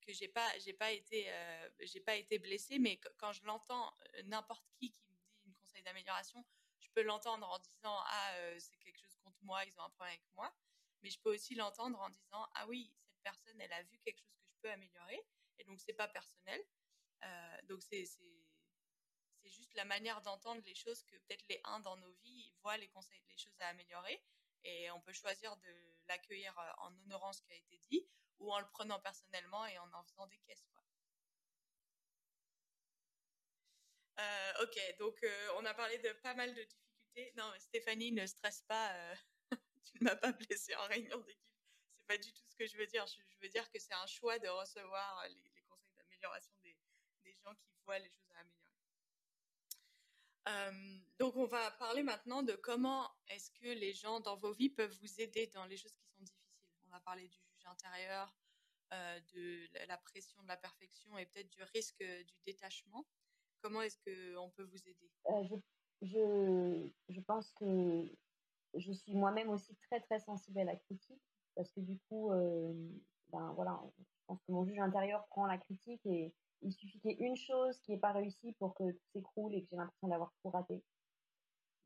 que 0.00 0.12
j'ai 0.12 0.28
pas 0.28 0.58
j'ai 0.58 0.72
pas 0.72 0.90
été 0.90 1.30
euh, 1.30 1.70
j'ai 1.80 2.00
pas 2.00 2.16
été 2.16 2.38
blessée, 2.38 2.78
mais 2.78 2.98
quand 3.18 3.32
je 3.32 3.44
l'entends 3.44 3.94
euh, 4.16 4.22
n'importe 4.24 4.66
qui 4.72 4.90
qui 4.90 5.04
me 5.06 5.14
dit 5.14 5.46
une 5.46 5.54
conseil 5.54 5.82
d'amélioration, 5.82 6.44
peux 6.94 7.02
l'entendre 7.02 7.48
en 7.48 7.58
disant 7.58 7.96
ah 8.04 8.34
euh, 8.36 8.58
c'est 8.58 8.76
quelque 8.78 8.98
chose 8.98 9.16
contre 9.24 9.38
moi, 9.42 9.64
ils 9.64 9.78
ont 9.78 9.84
un 9.84 9.90
problème 9.90 10.14
avec 10.14 10.26
moi, 10.34 10.52
mais 11.02 11.10
je 11.10 11.18
peux 11.20 11.32
aussi 11.34 11.54
l'entendre 11.54 12.00
en 12.00 12.10
disant 12.10 12.48
ah 12.54 12.66
oui 12.66 12.92
cette 12.98 13.22
personne 13.22 13.60
elle 13.60 13.72
a 13.72 13.82
vu 13.82 13.98
quelque 14.00 14.18
chose 14.18 14.36
que 14.38 14.48
je 14.48 14.60
peux 14.62 14.70
améliorer 14.70 15.26
et 15.58 15.64
donc 15.64 15.80
c'est 15.80 15.92
pas 15.92 16.08
personnel, 16.08 16.60
euh, 17.24 17.62
donc 17.64 17.82
c'est 17.82 18.04
juste 19.44 19.74
la 19.74 19.84
manière 19.84 20.20
d'entendre 20.22 20.62
les 20.64 20.74
choses 20.74 21.02
que 21.04 21.16
peut-être 21.16 21.44
les 21.48 21.60
uns 21.64 21.80
dans 21.80 21.96
nos 21.96 22.12
vies 22.22 22.52
voient 22.62 22.76
les 22.76 22.88
conseils, 22.88 23.22
les 23.28 23.36
choses 23.36 23.60
à 23.60 23.68
améliorer. 23.68 24.22
Et 24.64 24.90
on 24.90 25.00
peut 25.00 25.12
choisir 25.12 25.56
de 25.56 25.96
l'accueillir 26.08 26.56
euh, 26.58 26.70
en 26.78 26.94
honorant 27.04 27.32
ce 27.32 27.42
qui 27.42 27.52
a 27.52 27.56
été 27.56 27.78
dit 27.90 28.06
ou 28.38 28.52
en 28.52 28.60
le 28.60 28.66
prenant 28.68 29.00
personnellement 29.00 29.66
et 29.66 29.78
en 29.78 29.92
en 29.92 30.02
faisant 30.04 30.26
des 30.26 30.38
caisses. 30.38 30.66
Euh, 34.18 34.62
ok, 34.62 34.78
donc 34.98 35.22
euh, 35.22 35.48
on 35.56 35.64
a 35.64 35.74
parlé 35.74 35.98
de 35.98 36.12
pas 36.22 36.34
mal 36.34 36.52
de 36.54 36.62
difficultés. 36.62 37.32
Non, 37.36 37.50
Stéphanie, 37.58 38.12
ne 38.12 38.26
stresse 38.26 38.62
pas. 38.62 38.92
Euh, 38.92 39.14
tu 39.84 39.98
ne 40.00 40.04
m'as 40.04 40.16
pas 40.16 40.32
blessé 40.32 40.74
en 40.76 40.86
réunion 40.86 41.18
d'équipe. 41.18 41.40
C'est 41.96 42.06
pas 42.06 42.18
du 42.18 42.32
tout 42.32 42.44
ce 42.48 42.56
que 42.56 42.66
je 42.66 42.76
veux 42.76 42.86
dire. 42.86 43.06
Je, 43.06 43.16
veux 43.40 43.48
dire 43.48 43.70
que 43.70 43.78
c'est 43.78 43.94
un 43.94 44.06
choix 44.06 44.38
de 44.38 44.48
recevoir 44.48 45.24
les, 45.28 45.62
conseils 45.68 45.94
d'amélioration 45.96 46.52
des, 46.62 46.76
gens 47.42 47.54
qui 47.54 47.72
voient 47.84 47.98
les 47.98 48.10
choses 48.10 48.30
à 48.34 48.40
améliorer. 48.40 48.66
donc 51.18 51.36
on 51.36 51.46
va 51.46 51.70
parler 51.70 52.02
maintenant 52.02 52.42
de 52.42 52.52
comment 52.52 53.10
est-ce 53.28 53.50
que 53.52 53.68
les 53.68 53.94
gens 53.94 54.20
dans 54.20 54.36
vos 54.36 54.52
vies 54.52 54.68
peuvent 54.68 54.94
vous 55.00 55.20
aider 55.22 55.46
dans 55.46 55.64
les 55.64 55.78
choses 55.78 55.96
qui 55.96 56.04
sont 56.04 56.22
difficiles. 56.22 56.68
On 56.90 56.92
a 56.92 57.00
parlé 57.00 57.28
du 57.28 57.38
juge 57.38 57.64
intérieur, 57.64 58.34
de 58.90 59.86
la 59.86 59.96
pression 59.96 60.42
de 60.42 60.48
la 60.48 60.56
perfection 60.58 61.16
et 61.16 61.24
peut-être 61.24 61.48
du 61.48 61.62
risque 61.62 62.02
du 62.02 62.36
détachement. 62.44 63.06
Comment 63.62 63.82
est-ce 63.82 63.98
qu'on 63.98 64.50
peut 64.50 64.64
vous 64.64 64.88
aider? 64.88 65.10
Euh, 65.30 65.42
je, 65.44 66.06
je, 66.06 66.90
je, 67.08 67.20
pense 67.20 67.52
que 67.52 68.10
je 68.74 68.92
suis 68.92 69.14
moi-même 69.14 69.50
aussi 69.50 69.74
très 69.88 70.00
très 70.00 70.18
sensible 70.20 70.60
à 70.60 70.64
la 70.64 70.76
critique 70.76 71.20
parce 71.54 71.70
que 71.70 71.80
du 71.80 71.98
coup, 72.08 72.32
euh, 72.32 72.72
ben 73.30 73.52
voilà, 73.54 73.80
je 73.98 74.04
pense 74.26 74.42
que 74.42 74.52
mon 74.52 74.64
juge 74.64 74.78
intérieur 74.78 75.26
prend 75.28 75.46
la 75.46 75.58
critique 75.58 76.00
et 76.06 76.32
il 76.62 76.72
suffit 76.72 77.00
qu'il 77.00 77.10
y 77.10 77.14
ait 77.14 77.26
une 77.26 77.36
chose 77.36 77.78
qui 77.80 77.92
n'est 77.92 77.98
pas 77.98 78.12
réussie 78.12 78.52
pour 78.58 78.74
que 78.74 78.92
tout 78.92 79.06
s'écroule 79.12 79.54
et 79.54 79.62
que 79.62 79.68
j'ai 79.70 79.76
l'impression 79.76 80.08
d'avoir 80.08 80.32
tout 80.42 80.50
raté. 80.50 80.82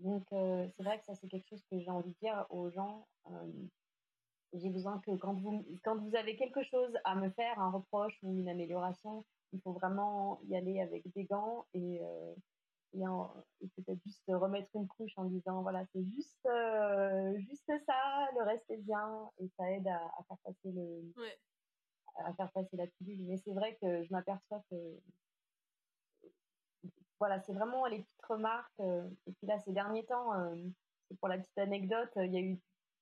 Donc, 0.00 0.24
c'est 0.30 0.82
vrai 0.82 0.98
que 0.98 1.04
ça, 1.04 1.14
c'est 1.14 1.28
quelque 1.28 1.48
chose 1.48 1.62
que 1.70 1.78
j'ai 1.78 1.90
envie 1.90 2.10
de 2.10 2.16
dire 2.20 2.44
aux 2.50 2.68
gens. 2.70 3.06
j'ai 4.52 4.70
besoin 4.70 4.98
que 4.98 5.12
quand 5.12 5.34
vous, 5.34 5.64
quand 5.84 5.96
vous 5.96 6.16
avez 6.16 6.36
quelque 6.36 6.62
chose 6.64 6.92
à 7.04 7.14
me 7.14 7.30
faire, 7.30 7.60
un 7.60 7.70
reproche 7.70 8.18
ou 8.22 8.36
une 8.36 8.48
amélioration, 8.48 9.24
il 9.54 9.60
faut 9.62 9.72
vraiment 9.72 10.40
y 10.48 10.56
aller 10.56 10.80
avec 10.80 11.02
des 11.14 11.24
gants 11.24 11.64
et, 11.72 12.02
et, 12.92 13.68
peut-être 13.76 14.02
juste 14.04 14.22
remettre 14.28 14.68
une 14.74 14.86
couche 14.86 15.12
en 15.16 15.24
disant 15.24 15.62
voilà, 15.62 15.84
c'est 15.92 16.04
juste, 16.04 16.48
juste 17.48 17.72
ça, 17.86 18.28
le 18.36 18.44
reste 18.44 18.70
est 18.70 18.78
bien 18.78 19.30
et 19.38 19.48
ça 19.56 19.70
aide 19.70 19.88
à, 19.88 20.22
faire 20.28 20.38
passer 20.44 20.72
le. 20.72 21.12
à 22.16 22.32
faire 22.34 22.52
passer 22.52 22.76
la 22.76 22.86
pilule. 22.86 23.24
Mais 23.26 23.38
c'est 23.38 23.52
vrai 23.52 23.76
que 23.80 24.04
je 24.04 24.12
m'aperçois 24.12 24.62
que 24.70 24.76
voilà, 27.18 27.40
c'est 27.40 27.52
vraiment 27.52 27.86
les 27.86 28.00
petites 28.00 28.26
remarques. 28.28 28.80
Euh, 28.80 29.08
et 29.26 29.32
puis 29.32 29.46
là, 29.46 29.58
ces 29.60 29.72
derniers 29.72 30.04
temps, 30.04 30.34
euh, 30.34 30.56
pour 31.20 31.28
la 31.28 31.38
petite 31.38 31.56
anecdote, 31.58 32.10
il 32.16 32.32
y 32.32 32.36
a 32.36 32.40
eu, 32.40 32.58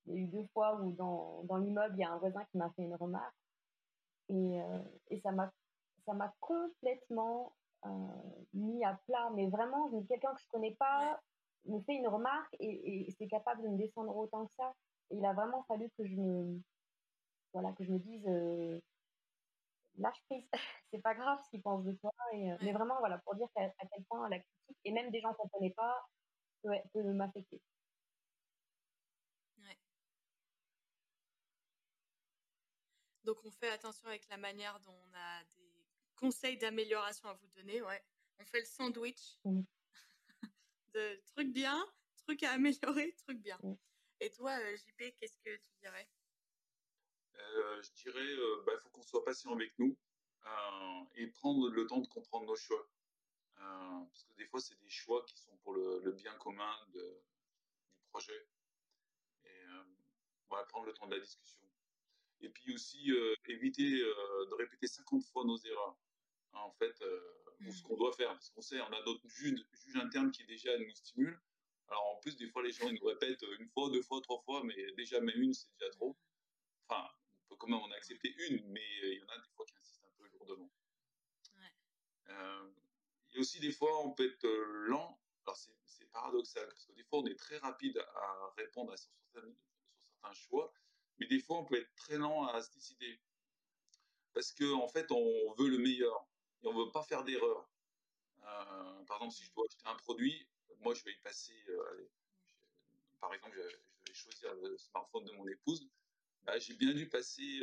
il 0.07 0.15
y 0.15 0.17
a 0.17 0.21
eu 0.21 0.27
deux 0.27 0.47
fois 0.53 0.81
où 0.81 0.93
dans, 0.93 1.43
dans 1.45 1.57
l'immeuble, 1.57 1.95
il 1.97 2.01
y 2.01 2.05
a 2.05 2.13
un 2.13 2.19
voisin 2.19 2.45
qui 2.51 2.59
m'a 2.59 2.71
fait 2.71 2.83
une 2.83 2.95
remarque. 2.95 3.35
Et, 4.29 4.63
euh, 4.63 4.79
et 5.11 5.21
ça 5.21 5.33
m'a 5.33 5.53
ça 6.07 6.15
m'a 6.15 6.35
complètement 6.41 7.55
mis 8.53 8.85
à 8.85 8.95
plat. 9.07 9.31
Mais 9.35 9.49
vraiment, 9.49 9.91
quelqu'un 10.09 10.35
que 10.35 10.41
je 10.41 10.49
connais 10.49 10.75
pas 10.75 11.21
me 11.67 11.81
fait 11.81 11.95
une 11.95 12.09
remarque 12.09 12.55
et, 12.59 13.09
et 13.09 13.11
c'est 13.19 13.29
capable 13.29 13.63
de 13.63 13.69
me 13.69 13.79
descendre 13.79 14.17
autant 14.17 14.47
que 14.47 14.53
ça. 14.55 14.75
Et 15.11 15.17
il 15.17 15.27
a 15.27 15.33
vraiment 15.33 15.63
fallu 15.65 15.91
que 15.97 16.05
je 16.05 16.17
me, 16.17 16.61
voilà, 17.53 17.73
que 17.73 17.85
je 17.85 17.93
me 17.93 17.99
dise, 17.99 18.27
lâche 19.99 20.23
prise, 20.27 20.49
c'est 20.93 21.01
pas 21.01 21.15
grave 21.15 21.41
ce 21.45 21.51
qu'ils 21.51 21.63
pensent 21.63 21.85
de 21.85 21.93
toi. 21.93 22.13
Et, 22.33 22.53
euh, 22.53 22.57
Mais 22.63 22.73
vraiment, 22.73 22.99
voilà, 22.99 23.19
pour 23.19 23.35
dire 23.35 23.49
à, 23.57 23.87
quel 23.87 24.05
point 24.05 24.29
la 24.29 24.39
critique, 24.39 24.79
et 24.85 24.93
même 24.93 25.11
des 25.11 25.21
gens 25.21 25.35
qu'on 25.35 25.47
ne 25.47 25.51
connaît 25.51 25.75
pas, 25.75 26.07
peut, 26.63 26.71
peut 26.93 27.03
m'affecter. 27.03 27.61
Ouais. 29.59 29.79
Donc 33.25 33.39
on 33.45 33.51
fait 33.51 33.71
attention 33.71 34.09
avec 34.09 34.29
la 34.29 34.37
manière 34.37 34.79
dont 34.81 34.95
on 34.95 35.15
a 35.15 35.45
des 35.57 35.72
conseils 36.17 36.59
d'amélioration 36.59 37.29
à 37.29 37.35
vous 37.35 37.49
donner. 37.49 37.83
Ouais. 37.83 38.03
On 38.39 38.45
fait 38.45 38.61
le 38.61 38.67
sandwich 38.67 39.39
de 40.95 41.23
trucs 41.27 41.53
bien, 41.53 41.85
trucs 42.17 42.43
à 42.43 42.53
améliorer, 42.53 43.15
trucs 43.27 43.41
bien. 43.41 43.59
Et 44.21 44.31
toi, 44.31 44.53
euh, 44.53 44.77
JP, 44.77 45.17
qu'est-ce 45.19 45.39
que 45.39 45.57
tu 45.57 45.71
dirais? 45.81 46.09
Euh, 47.35 47.83
je 47.83 47.91
dirais, 48.03 48.25
il 48.25 48.39
euh, 48.39 48.63
bah, 48.67 48.73
faut 48.79 48.91
qu'on 48.91 49.03
soit 49.03 49.25
patient 49.25 49.53
avec 49.53 49.77
nous 49.79 49.97
euh, 50.47 51.05
et 51.17 51.27
prendre 51.29 51.69
le 51.71 51.87
temps 51.87 52.01
de 52.01 52.07
comprendre 52.07 52.47
nos 52.47 52.57
choix. 52.57 52.89
parce 53.57 54.25
que 54.25 54.33
des 54.35 54.47
fois, 54.47 54.61
c'est 54.61 54.79
des 54.81 54.91
choix 54.91 55.25
qui 55.27 55.37
sont 55.39 55.57
pour 55.59 55.75
le, 55.75 56.13
bien 56.13 56.35
commun 56.37 56.75
de, 56.95 57.23
du 57.97 58.03
projet. 58.11 58.47
Et 59.45 59.65
va 60.51 60.65
prendre 60.65 60.87
le 60.87 60.93
temps 60.93 61.07
de 61.07 61.15
la 61.15 61.21
discussion. 61.21 61.62
Et 62.43 62.49
puis 62.49 62.75
aussi, 62.75 63.13
éviter 63.47 63.89
de 64.01 64.55
répéter 64.55 64.87
50 64.87 65.25
fois 65.25 65.45
nos 65.45 65.59
erreurs. 65.59 65.97
En 66.53 66.73
fait, 66.73 66.95
ce 66.99 67.05
mmh. 67.61 67.83
qu'on 67.83 67.97
doit 67.97 68.13
faire. 68.13 68.29
Parce 68.29 68.51
qu'on 68.51 68.61
sait, 68.63 68.81
on 68.81 68.93
a 68.93 69.03
notre 69.07 69.27
juge, 69.29 69.65
juge, 69.73 69.97
interne 69.97 70.31
qui 70.31 70.45
déjà 70.45 70.77
nous 70.77 70.91
stimule. 70.95 71.41
Alors 71.89 72.05
en 72.17 72.17
plus, 72.21 72.37
des 72.37 72.49
fois, 72.49 72.63
les 72.63 72.73
gens 72.73 72.89
ils 72.89 72.99
nous 73.01 73.07
répètent 73.07 73.45
une 73.59 73.69
fois, 73.69 73.91
deux 73.91 74.03
fois, 74.03 74.21
trois 74.23 74.41
fois, 74.41 74.63
mais 74.65 74.93
déjà 74.97 75.21
même 75.21 75.41
une, 75.41 75.55
c'est 75.55 75.71
déjà 75.79 75.91
trop. 75.91 76.17
Enfin, 76.89 77.09
quand 77.63 77.69
même 77.69 77.81
en 77.81 77.91
a 77.91 77.97
accepté 77.97 78.35
une, 78.49 78.67
mais 78.69 78.81
euh, 79.05 79.13
il 79.15 79.19
y 79.19 79.23
en 79.23 79.29
a 79.29 79.39
des 79.39 79.49
fois 79.55 79.65
qui 79.67 79.77
insistent 79.77 80.05
un 80.05 80.13
peu 80.19 80.29
lourdement. 80.33 80.71
Euh, 82.29 82.71
il 83.29 83.35
y 83.35 83.39
a 83.39 83.41
aussi 83.41 83.61
des 83.61 83.73
fois, 83.73 84.05
on 84.05 84.13
peut 84.13 84.27
être 84.27 84.45
euh, 84.45 84.89
lent. 84.89 85.21
Alors, 85.45 85.57
c'est 85.57 86.11
paradoxal, 86.11 86.67
parce 86.67 86.85
que 86.87 86.93
des 86.93 87.05
fois, 87.05 87.21
on 87.21 87.27
est 87.27 87.39
très 87.39 87.59
rapide 87.59 87.99
à 87.99 88.53
répondre 88.57 88.93
à, 88.93 88.97
sur, 88.97 89.11
certains, 89.33 90.33
choix, 90.33 90.73
mais 91.23 91.29
des 91.29 91.41
fois, 91.41 91.59
on 91.59 91.65
peut 91.65 91.77
être 91.77 91.95
très 91.95 92.17
lent 92.19 92.47
à 92.47 92.61
se 92.61 92.73
décider. 92.73 93.21
Parce 94.35 94.53
qu'en 94.53 94.83
en 94.83 94.89
fait, 94.89 95.11
on 95.13 95.53
veut 95.55 95.69
le 95.69 95.79
meilleur 95.79 96.27
et 96.63 96.67
on 96.67 96.75
ne 96.75 96.85
veut 96.85 96.91
pas 96.91 97.03
faire 97.03 97.23
d'erreur. 97.23 97.69
par 98.41 99.17
exemple, 99.19 99.35
si 99.35 99.45
je 99.45 99.53
dois 99.53 99.67
acheter 99.67 99.87
un 99.87 99.95
produit, 99.97 100.49
moi, 100.81 100.95
je 100.95 101.05
vais 101.05 101.13
y 101.13 101.21
passer. 101.21 101.55
par 103.21 103.33
exemple, 103.35 103.57
je 103.57 104.13
vais 104.13 104.15
choisir 104.15 104.55
le 104.55 104.77
smartphone 104.79 105.25
de 105.25 105.33
mon 105.33 105.47
épouse 105.47 105.89
bah, 106.45 106.59
j'ai 106.59 106.75
bien 106.75 106.93
dû 106.93 107.09
passer 107.09 107.61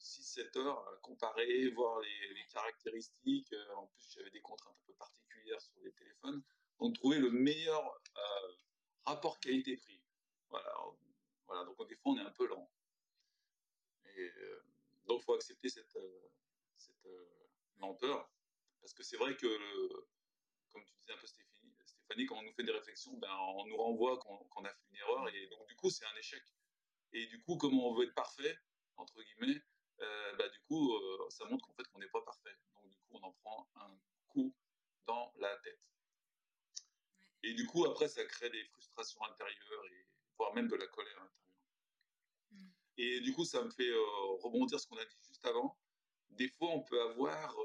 6-7 0.00 0.56
euh, 0.56 0.60
heures 0.60 0.88
à 0.88 0.96
comparer, 1.02 1.68
voir 1.70 2.00
les, 2.00 2.46
caractéristiques. 2.52 3.52
Euh, 3.52 3.74
en 3.76 3.86
plus, 3.86 4.10
j'avais 4.14 4.30
des 4.30 4.40
contraintes 4.40 4.76
un 4.76 4.86
peu 4.86 4.94
particulières 4.94 5.60
sur 5.60 5.74
les 5.84 5.92
téléphones. 5.92 6.42
Donc, 6.78 6.94
trouver 6.94 7.18
le 7.18 7.30
meilleur 7.30 8.00
euh, 8.16 8.52
rapport 9.04 9.38
qualité-prix. 9.40 10.00
Voilà, 10.48 10.74
voilà, 11.50 11.64
donc 11.64 11.88
des 11.88 11.96
fois, 11.96 12.12
on 12.12 12.18
est 12.18 12.22
un 12.22 12.30
peu 12.30 12.46
lent. 12.46 12.70
Et, 14.16 14.32
donc, 15.06 15.20
il 15.20 15.24
faut 15.24 15.34
accepter 15.34 15.68
cette, 15.68 15.98
cette 16.76 17.08
lenteur. 17.78 18.30
Parce 18.80 18.94
que 18.94 19.02
c'est 19.02 19.16
vrai 19.16 19.36
que, 19.36 19.48
comme 20.70 20.84
tu 20.84 20.94
disais 20.94 21.12
un 21.12 21.16
peu 21.16 21.26
Stéphanie, 21.26 21.74
Stéphanie, 21.84 22.26
quand 22.26 22.38
on 22.38 22.42
nous 22.42 22.52
fait 22.52 22.62
des 22.62 22.70
réflexions, 22.70 23.16
ben, 23.16 23.34
on 23.56 23.66
nous 23.66 23.76
renvoie 23.76 24.16
qu'on 24.18 24.64
a 24.64 24.72
fait 24.72 24.86
une 24.90 24.96
erreur. 24.98 25.28
Et 25.34 25.48
donc, 25.48 25.66
du 25.66 25.74
coup, 25.74 25.90
c'est 25.90 26.04
un 26.04 26.16
échec. 26.16 26.42
Et 27.12 27.26
du 27.26 27.42
coup, 27.42 27.56
comme 27.56 27.76
on 27.80 27.94
veut 27.94 28.04
être 28.04 28.14
parfait, 28.14 28.56
entre 28.96 29.20
guillemets, 29.20 29.60
euh, 30.00 30.36
bah, 30.36 30.48
du 30.48 30.60
coup, 30.60 30.94
euh, 30.94 31.26
ça 31.30 31.44
montre 31.46 31.66
qu'en 31.66 31.74
fait, 31.74 31.88
qu'on 31.88 31.98
n'est 31.98 32.08
pas 32.08 32.22
parfait. 32.22 32.56
Donc, 32.74 32.88
du 32.90 32.98
coup, 32.98 33.18
on 33.20 33.26
en 33.26 33.32
prend 33.32 33.68
un 33.74 33.98
coup 34.28 34.54
dans 35.06 35.32
la 35.38 35.56
tête. 35.58 35.80
Et 37.42 37.54
du 37.54 37.66
coup, 37.66 37.84
après, 37.86 38.08
ça 38.08 38.24
crée 38.24 38.50
des 38.50 38.64
frustrations 38.66 39.22
intérieures, 39.24 39.86
et, 39.86 40.06
voire 40.50 40.54
même 40.54 40.68
de 40.68 40.76
la 40.76 40.86
colère 40.86 41.22
intérieure. 41.22 41.62
Mm. 42.52 42.68
Et 42.98 43.20
du 43.20 43.32
coup, 43.32 43.44
ça 43.44 43.62
me 43.62 43.70
fait 43.70 43.88
euh, 43.88 44.02
rebondir 44.42 44.78
ce 44.80 44.86
qu'on 44.86 44.96
a 44.96 45.04
dit 45.04 45.16
juste 45.26 45.44
avant. 45.46 45.76
Des 46.30 46.48
fois, 46.48 46.70
on 46.70 46.82
peut 46.82 47.00
avoir 47.02 47.56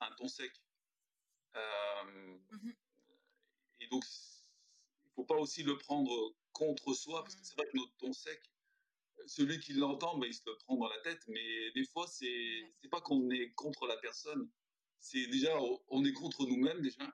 un 0.00 0.10
ton 0.16 0.28
sec. 0.28 0.52
Mm-hmm. 1.54 2.74
Et 3.80 3.86
donc, 3.88 4.04
il 5.04 5.08
ne 5.08 5.14
faut 5.14 5.24
pas 5.24 5.36
aussi 5.36 5.62
le 5.62 5.78
prendre 5.78 6.34
contre 6.52 6.94
soi, 6.94 7.22
parce 7.22 7.34
que 7.34 7.40
mm. 7.40 7.44
c'est 7.44 7.54
vrai 7.54 7.66
que 7.66 7.76
notre 7.76 7.96
ton 7.96 8.12
sec, 8.12 8.42
celui 9.26 9.58
qui 9.60 9.72
l'entend, 9.72 10.18
ben, 10.18 10.26
il 10.26 10.34
se 10.34 10.42
le 10.46 10.56
prend 10.58 10.76
dans 10.76 10.88
la 10.88 10.98
tête. 11.00 11.22
Mais 11.28 11.70
des 11.72 11.84
fois, 11.84 12.06
c'est 12.06 12.74
n'est 12.82 12.90
pas 12.90 13.00
qu'on 13.00 13.30
est 13.30 13.52
contre 13.52 13.86
la 13.86 13.96
personne. 13.98 14.50
C'est 14.98 15.26
déjà, 15.28 15.56
on 15.88 16.04
est 16.04 16.12
contre 16.12 16.46
nous-mêmes 16.46 16.80
déjà, 16.80 17.06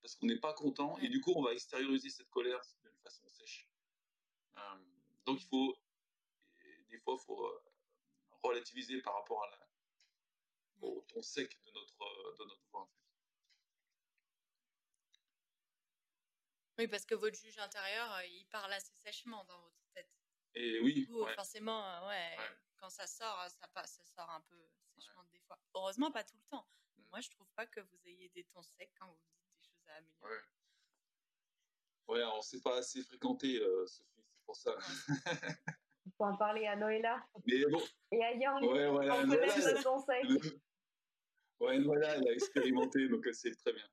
parce 0.00 0.14
qu'on 0.14 0.26
n'est 0.26 0.38
pas 0.38 0.54
content. 0.54 0.96
Et 0.98 1.08
du 1.08 1.20
coup, 1.20 1.32
on 1.34 1.42
va 1.42 1.52
extérioriser 1.52 2.10
cette 2.10 2.30
colère 2.30 2.60
d'une 2.82 2.92
façon 3.02 3.26
sèche. 3.28 3.69
Euh, 4.60 4.78
donc, 5.24 5.40
il 5.40 5.46
faut, 5.46 5.76
des 6.88 6.98
fois, 6.98 7.16
il 7.18 7.24
faut 7.24 7.46
euh, 7.46 7.62
relativiser 8.42 9.00
par 9.02 9.14
rapport 9.14 9.42
à 9.44 9.50
la, 9.50 9.68
au 10.82 11.04
ton 11.08 11.22
sec 11.22 11.58
de 11.64 11.70
notre, 11.72 12.36
de 12.38 12.44
notre 12.44 12.62
voix. 12.70 12.82
En 12.82 12.86
fait. 12.86 13.00
Oui, 16.78 16.88
parce 16.88 17.04
que 17.04 17.14
votre 17.14 17.36
juge 17.36 17.58
intérieur, 17.58 18.12
euh, 18.14 18.24
il 18.26 18.46
parle 18.46 18.72
assez 18.72 18.94
sèchement 18.94 19.44
dans 19.44 19.60
votre 19.60 19.86
tête. 19.92 20.10
Et 20.54 20.80
oui. 20.80 21.08
forcément, 21.34 21.86
euh, 21.86 22.08
ouais, 22.08 22.36
quand 22.78 22.88
ça 22.90 23.06
sort, 23.06 23.48
ça, 23.50 23.68
passe, 23.68 23.96
ça 23.96 24.04
sort 24.04 24.30
un 24.30 24.40
peu 24.40 24.56
sèchement 24.94 25.22
des 25.24 25.38
fois. 25.40 25.58
Heureusement, 25.74 26.10
pas 26.10 26.24
tout 26.24 26.36
le 26.36 26.44
temps. 26.44 26.66
Mmh. 26.96 27.02
Moi, 27.10 27.20
je 27.20 27.30
trouve 27.30 27.50
pas 27.52 27.66
que 27.66 27.80
vous 27.80 28.08
ayez 28.08 28.30
des 28.30 28.44
tons 28.44 28.62
secs 28.62 28.92
quand 28.98 29.06
vous 29.08 29.18
dites 29.28 29.46
des 29.52 29.60
choses 29.60 29.88
à 29.88 29.94
améliorer. 29.96 30.40
Ouais, 32.08 32.24
on 32.24 32.42
s'est 32.42 32.60
pas 32.60 32.78
assez 32.78 33.02
fréquenté, 33.04 33.58
euh, 33.58 33.86
Sophie, 33.86 34.19
pour 34.50 34.56
ça. 34.56 34.76
Il 36.06 36.12
faut 36.18 36.24
en 36.24 36.36
parler 36.36 36.66
à 36.66 36.74
Noëlla. 36.74 37.24
Mais 37.46 37.64
bon. 37.66 37.80
Et 38.10 38.24
à 38.24 38.34
Yang. 38.34 38.64
Ouais, 38.64 38.88
voilà. 38.88 39.18
On 39.18 39.28
connaît 39.28 39.46
le 39.46 39.82
ton 39.82 39.98
sec. 40.00 40.24
Ouais, 41.60 41.78
Noëlla, 41.78 42.16
elle 42.16 42.28
a 42.28 42.32
expérimenté, 42.32 43.08
donc 43.08 43.28
sait 43.32 43.54
très 43.54 43.72
bien. 43.72 43.88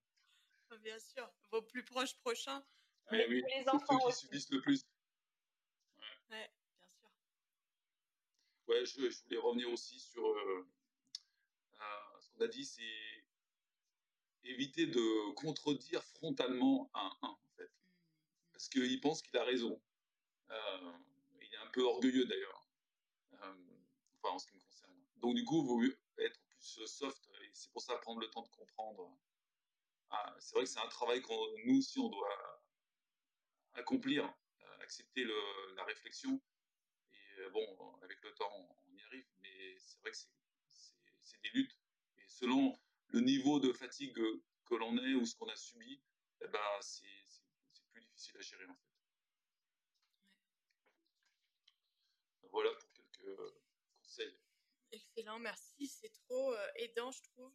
Bien 0.81 0.97
sûr. 0.97 1.29
Vos 1.51 1.61
plus 1.61 1.83
proches 1.83 2.15
prochains. 2.15 2.65
Mais 3.11 3.27
oui, 3.29 3.43
les 3.55 3.69
enfants 3.69 3.99
ceux 3.99 4.07
qui 4.07 4.15
subissent 4.17 4.49
le 4.49 4.61
plus. 4.61 4.83
Ouais, 6.29 6.49
bien 6.75 6.87
sûr. 6.87 7.09
Ouais, 8.67 8.85
je, 8.85 9.09
je 9.11 9.23
voulais 9.23 9.37
revenir 9.37 9.71
aussi 9.71 9.99
sur 9.99 10.25
euh, 10.25 10.67
euh, 11.79 12.19
ce 12.19 12.29
qu'on 12.31 12.45
a 12.45 12.47
dit, 12.47 12.65
c'est 12.65 13.23
éviter 14.43 14.87
de 14.87 15.33
contredire 15.33 16.03
frontalement 16.03 16.89
un 16.95 17.11
1, 17.21 17.27
en 17.27 17.39
fait. 17.57 17.63
Mmh, 17.63 17.89
mmh. 17.89 18.51
Parce 18.53 18.69
qu'il 18.69 19.01
pense 19.01 19.21
qu'il 19.21 19.37
a 19.37 19.43
raison. 19.43 19.79
Euh, 20.49 20.93
il 21.41 21.53
est 21.53 21.57
un 21.57 21.67
peu 21.67 21.83
orgueilleux 21.83 22.25
d'ailleurs. 22.25 22.67
enfin, 23.33 23.55
en 24.23 24.39
ce 24.39 24.47
qui 24.47 24.55
me 24.55 24.61
concerne. 24.61 24.93
Donc, 25.17 25.35
du 25.35 25.43
coup, 25.45 25.61
il 25.63 25.67
vaut 25.67 25.77
mieux 25.77 25.97
être 26.19 26.39
plus 26.49 26.85
soft. 26.87 27.29
Et 27.41 27.51
c'est 27.53 27.71
pour 27.71 27.81
ça 27.81 27.97
prendre 27.97 28.19
le 28.19 28.29
temps 28.29 28.41
de 28.43 28.49
comprendre. 28.49 29.17
Ah, 30.09 30.35
c'est 30.39 30.55
vrai 30.55 30.63
que 30.63 30.69
c'est 30.69 30.79
un 30.79 30.87
travail 30.87 31.21
que 31.21 31.65
nous 31.65 31.79
aussi, 31.79 31.99
on 31.99 32.09
doit 32.09 32.61
accomplir 33.73 34.33
accepter 34.87 35.25
le, 35.25 35.75
la 35.75 35.83
réflexion. 35.83 36.41
Et 37.11 37.39
euh, 37.41 37.49
bon, 37.49 37.95
avec 38.01 38.21
le 38.23 38.33
temps, 38.33 38.69
on 38.87 38.95
y 38.95 39.01
arrive, 39.03 39.27
mais 39.41 39.77
c'est 39.79 39.99
vrai 39.99 40.11
que 40.11 40.17
c'est 41.21 41.41
des 41.41 41.49
luttes. 41.49 41.77
Et 42.17 42.27
selon 42.27 42.73
le 43.07 43.19
niveau 43.19 43.59
de 43.59 43.73
fatigue 43.73 44.17
que 44.65 44.75
l'on 44.75 44.97
est 44.97 45.13
ou 45.13 45.25
ce 45.25 45.35
qu'on 45.35 45.49
a 45.49 45.55
subi, 45.57 46.01
eh 46.41 46.47
ben, 46.47 46.59
c'est 46.79 47.05
plus 47.91 48.01
difficile. 48.01 48.37
à 48.37 48.41
gérer. 48.41 48.65
Voilà 52.51 52.69
quelques 52.93 53.37
conseils. 54.01 54.37
Excellent, 54.91 55.39
merci. 55.39 55.87
C'est 55.87 56.13
trop 56.13 56.55
aidant, 56.75 57.11
je 57.11 57.21
trouve. 57.23 57.53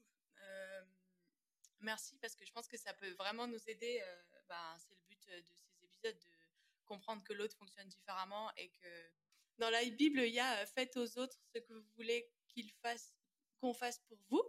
merci 1.81 2.17
parce 2.19 2.35
que 2.35 2.45
je 2.45 2.53
pense 2.53 2.69
que 2.69 2.77
ça 2.77 2.93
peut 2.95 3.11
vraiment 3.13 3.47
nous 3.47 3.69
aider. 3.69 4.03
Ben, 4.49 4.77
c'est 4.79 4.95
le 4.95 5.01
but 5.09 5.27
de 5.29 5.43
ces 5.43 5.85
épisodes 5.85 6.19
de 6.19 6.85
comprendre 6.85 7.23
que 7.25 7.33
l'autre 7.33 7.57
fonctionne 7.57 7.89
différemment 7.89 8.51
et 8.57 8.71
que 8.71 9.11
dans 9.59 9.71
la 9.71 9.85
Bible, 9.85 10.21
il 10.21 10.35
y 10.35 10.41
a 10.41 10.67
faites 10.67 10.97
aux 10.97 11.19
autres 11.19 11.39
ce 11.55 11.59
que 11.59 11.73
vous 11.73 11.89
voulez 11.97 12.31
qu'ils 12.49 12.71
fassent, 12.71 13.15
qu'on 13.61 13.73
fasse 13.73 13.99
pour 14.09 14.19
vous. 14.29 14.43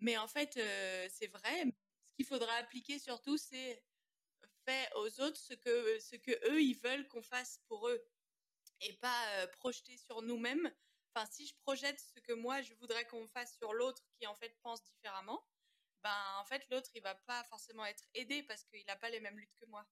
Mais 0.00 0.18
en 0.18 0.28
fait, 0.28 0.52
c'est 1.10 1.28
vrai. 1.28 1.64
Ce 2.10 2.16
qu'il 2.16 2.26
faudra 2.26 2.52
appliquer 2.54 2.98
surtout, 2.98 3.36
c'est 3.36 3.82
fait 4.64 4.88
aux 4.96 5.20
autres 5.20 5.36
ce 5.36 5.54
que, 5.54 5.98
ce 6.00 6.16
que 6.16 6.32
eux, 6.50 6.62
ils 6.62 6.78
veulent 6.78 7.06
qu'on 7.08 7.22
fasse 7.22 7.60
pour 7.68 7.88
eux 7.88 8.04
et 8.84 8.92
pas 8.94 9.46
projeter 9.58 9.96
sur 9.96 10.22
nous-mêmes. 10.22 10.72
Enfin, 11.14 11.26
si 11.30 11.46
je 11.46 11.54
projette 11.62 12.00
ce 12.00 12.20
que 12.20 12.32
moi, 12.32 12.60
je 12.62 12.74
voudrais 12.74 13.06
qu'on 13.06 13.26
fasse 13.28 13.56
sur 13.56 13.72
l'autre 13.72 14.02
qui, 14.18 14.26
en 14.26 14.34
fait, 14.34 14.56
pense 14.62 14.82
différemment, 14.82 15.46
ben, 16.02 16.36
en 16.38 16.44
fait, 16.44 16.68
l'autre, 16.70 16.90
il 16.94 17.02
va 17.02 17.14
pas 17.14 17.44
forcément 17.44 17.86
être 17.86 18.04
aidé 18.14 18.42
parce 18.42 18.64
qu'il 18.66 18.84
n'a 18.86 18.96
pas 18.96 19.10
les 19.10 19.20
mêmes 19.20 19.38
luttes 19.38 19.54
que 19.54 19.64
moi. 19.66 19.86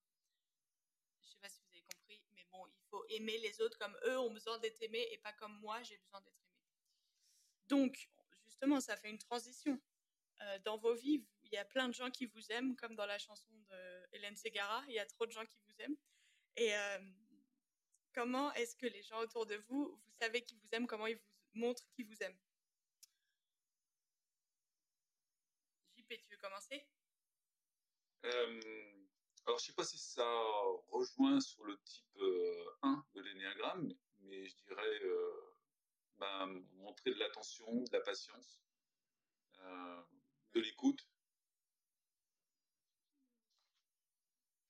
Je 1.22 1.28
sais 1.30 1.38
pas 1.40 1.48
si 1.48 1.62
vous 1.62 1.70
avez 1.72 1.82
compris, 1.82 2.22
mais 2.34 2.44
bon, 2.52 2.66
il 2.66 2.82
faut 2.90 3.04
aimer 3.08 3.38
les 3.38 3.60
autres 3.62 3.78
comme 3.78 3.96
eux 4.04 4.18
ont 4.18 4.30
besoin 4.30 4.58
d'être 4.58 4.82
aimés 4.82 5.08
et 5.10 5.18
pas 5.18 5.32
comme 5.32 5.58
moi, 5.60 5.82
j'ai 5.82 5.96
besoin 5.96 6.20
d'être 6.20 6.42
aimé. 6.44 6.60
Donc, 7.68 8.10
justement, 8.44 8.80
ça 8.80 8.96
fait 8.96 9.08
une 9.08 9.18
transition. 9.18 9.80
Euh, 10.42 10.58
dans 10.60 10.76
vos 10.76 10.94
vies, 10.94 11.24
il 11.44 11.52
y 11.52 11.56
a 11.56 11.64
plein 11.64 11.88
de 11.88 11.94
gens 11.94 12.10
qui 12.10 12.26
vous 12.26 12.50
aiment, 12.50 12.76
comme 12.76 12.94
dans 12.94 13.06
la 13.06 13.18
chanson 13.18 13.54
de 13.70 14.06
Hélène 14.12 14.36
Segara, 14.36 14.84
il 14.88 14.94
y 14.94 14.98
a 14.98 15.06
trop 15.06 15.24
de 15.24 15.32
gens 15.32 15.46
qui 15.46 15.58
vous 15.66 15.80
aiment. 15.80 15.96
Et 16.56 16.76
euh, 16.76 16.98
comment 18.12 18.52
est-ce 18.54 18.76
que 18.76 18.86
les 18.86 19.02
gens 19.02 19.18
autour 19.20 19.46
de 19.46 19.56
vous, 19.68 19.88
vous 19.88 20.12
savez 20.20 20.42
qu'ils 20.42 20.58
vous 20.58 20.68
aiment, 20.72 20.86
comment 20.86 21.06
ils 21.06 21.16
vous 21.16 21.22
montrent 21.54 21.88
qu'ils 21.92 22.06
vous 22.06 22.22
aiment? 22.22 22.38
JP, 25.96 26.20
tu 26.20 26.30
veux 26.30 26.38
commencer? 26.38 26.86
Euh, 28.24 28.60
Alors, 29.46 29.58
je 29.58 29.64
ne 29.64 29.66
sais 29.66 29.72
pas 29.72 29.84
si 29.84 29.98
ça 29.98 30.24
rejoint 30.88 31.40
sur 31.40 31.64
le 31.64 31.78
type 31.82 32.20
1 32.82 33.04
de 33.14 33.20
l'énéagramme, 33.20 33.94
mais 34.20 34.46
je 34.46 34.56
dirais 34.56 35.00
ben, 36.18 36.46
montrer 36.74 37.10
de 37.10 37.18
l'attention, 37.18 37.82
de 37.82 37.92
la 37.92 38.00
patience, 38.00 38.62
de 39.58 40.60
l'écoute. 40.60 41.08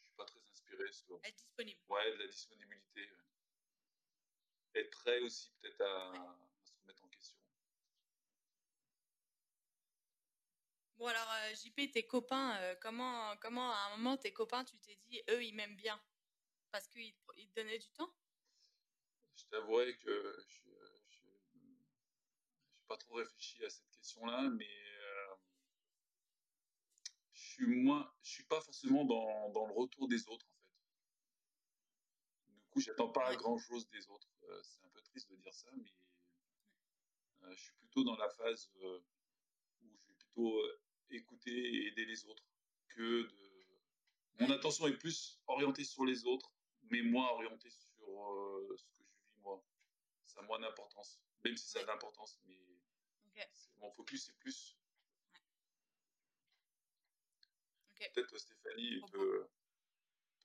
Je 0.00 0.04
suis 0.06 0.14
pas 0.14 0.24
très 0.24 0.40
inspiré 0.50 0.90
sur. 0.92 1.20
Être 1.24 1.36
disponible. 1.36 1.80
Ouais, 1.88 2.12
de 2.12 2.18
la 2.18 2.26
disponibilité. 2.28 3.10
Être 4.74 4.90
prêt 4.90 5.20
aussi 5.20 5.50
peut-être 5.60 5.80
à, 5.82 6.12
se 6.64 6.72
remettre 6.80 7.04
en 7.04 7.08
question. 7.08 7.36
Bon 10.96 11.06
alors 11.06 11.30
euh, 11.30 11.54
JP, 11.54 11.92
tes 11.92 12.06
copains, 12.06 12.56
euh, 12.60 12.74
comment, 12.80 13.36
comment 13.38 13.70
à 13.70 13.86
un 13.86 13.96
moment 13.96 14.16
tes 14.16 14.32
copains, 14.32 14.64
tu 14.64 14.78
t'es 14.78 14.96
dit, 15.06 15.20
eux, 15.30 15.44
ils 15.44 15.54
m'aiment 15.54 15.76
bien? 15.76 16.00
Parce 16.70 16.88
qu'ils 16.88 17.14
te 17.14 17.54
donnaient 17.54 17.78
du 17.78 17.90
temps? 17.90 18.14
Je 19.36 19.44
t'avouerais 19.46 19.94
que 19.96 20.44
je 20.48 20.68
n'ai 21.58 21.76
pas 22.88 22.96
trop 22.96 23.14
réfléchi 23.14 23.64
à 23.64 23.70
cette 23.70 23.90
question-là, 23.90 24.48
mais 24.50 24.82
suis 27.52 27.66
moins, 27.66 28.10
je 28.22 28.30
suis 28.30 28.44
pas 28.44 28.60
forcément 28.60 29.04
dans, 29.04 29.50
dans, 29.50 29.66
le 29.66 29.72
retour 29.72 30.08
des 30.08 30.26
autres 30.28 30.46
en 30.46 30.56
fait. 30.56 30.72
Du 32.52 32.68
coup, 32.70 32.80
j'attends 32.80 33.10
pas 33.10 33.34
grand 33.36 33.58
chose 33.58 33.88
des 33.90 34.08
autres. 34.08 34.31
Euh, 34.52 34.60
c'est 34.62 34.84
un 34.84 34.88
peu 34.88 35.00
triste 35.02 35.30
de 35.30 35.36
dire 35.36 35.54
ça, 35.54 35.70
mais 35.76 35.92
euh, 37.42 37.54
je 37.54 37.62
suis 37.62 37.74
plutôt 37.74 38.04
dans 38.04 38.16
la 38.16 38.28
phase 38.28 38.70
euh, 38.82 39.00
où 39.82 39.88
je 39.96 40.06
vais 40.06 40.14
plutôt 40.14 40.62
écouter 41.10 41.50
et 41.50 41.86
aider 41.88 42.04
les 42.04 42.24
autres 42.26 42.44
que 42.88 43.22
de. 43.22 43.52
Mon 44.40 44.50
attention 44.50 44.86
est 44.88 44.96
plus 44.96 45.40
orientée 45.46 45.84
sur 45.84 46.04
les 46.04 46.24
autres, 46.24 46.52
mais 46.84 47.02
moins 47.02 47.28
orientée 47.30 47.70
sur 47.70 47.90
ce 48.76 48.84
que 48.84 49.02
je 49.02 49.04
vis 49.04 49.40
moi. 49.42 49.62
Ça 50.24 50.40
a 50.40 50.42
moins 50.42 50.58
d'importance, 50.58 51.20
même 51.44 51.56
si 51.56 51.68
ça 51.68 51.80
a 51.80 51.82
de 51.82 51.88
l'importance, 51.88 52.40
mais 52.46 52.58
mon 53.78 53.90
focus 53.90 54.28
est 54.30 54.38
plus 54.38 54.76
Peut-être 58.10 58.36
Stéphanie 58.36 59.00
peut, 59.12 59.48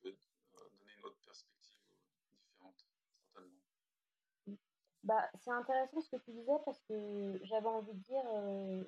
peut, 0.02 0.16
euh, 0.56 0.70
donner 0.78 0.94
une 0.98 1.06
autre 1.06 1.20
perspective 1.26 1.74
différente, 2.40 2.86
certainement. 3.16 3.64
Bah, 5.08 5.26
c'est 5.36 5.52
intéressant 5.52 6.02
ce 6.02 6.10
que 6.10 6.22
tu 6.22 6.32
disais 6.32 6.60
parce 6.66 6.82
que 6.90 7.40
j'avais 7.44 7.68
envie 7.68 7.94
de 7.94 8.00
dire 8.00 8.24
euh, 8.36 8.84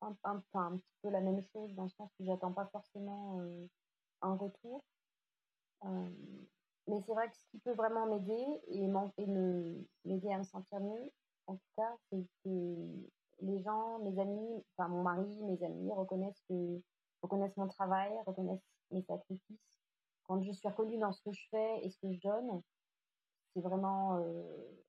un, 0.00 0.16
un, 0.24 0.42
un, 0.54 0.78
petit 0.78 0.94
peu 1.02 1.10
la 1.10 1.20
même 1.20 1.42
chose 1.52 1.74
dans 1.74 1.82
le 1.82 1.90
sens 1.90 2.10
que 2.18 2.24
j'attends 2.24 2.54
pas 2.54 2.64
forcément 2.72 3.38
euh, 3.40 3.66
un 4.22 4.34
retour. 4.34 4.82
mais 5.84 7.00
c'est 7.02 7.12
vrai 7.12 7.28
que 7.28 7.36
ce 7.36 7.44
qui 7.50 7.58
peut 7.58 7.74
vraiment 7.74 8.06
m'aider 8.06 8.62
et 8.68 8.88
m'aider 10.06 10.32
à 10.32 10.38
me 10.38 10.42
sentir 10.44 10.80
mieux, 10.80 11.12
en 11.46 11.56
tout 11.56 11.70
cas, 11.76 11.98
c'est 12.08 12.24
que 12.42 13.10
les 13.40 13.60
gens, 13.60 13.98
mes 13.98 14.18
amis, 14.18 14.64
enfin 14.78 14.88
mon 14.88 15.02
mari, 15.02 15.42
mes 15.42 15.62
amis 15.62 15.92
reconnaissent 15.92 16.42
que 16.48 16.80
reconnaissent 17.20 17.58
mon 17.58 17.68
travail, 17.68 18.10
reconnaissent 18.26 18.72
mes 18.90 19.02
sacrifices. 19.02 19.82
Quand 20.24 20.40
je 20.40 20.50
suis 20.52 20.68
reconnue 20.68 20.96
dans 20.96 21.12
ce 21.12 21.20
que 21.20 21.32
je 21.32 21.46
fais 21.50 21.84
et 21.84 21.90
ce 21.90 21.98
que 21.98 22.10
je 22.10 22.20
donne, 22.20 22.62
c'est 23.52 23.60
vraiment. 23.60 24.16
Euh... 24.16 24.82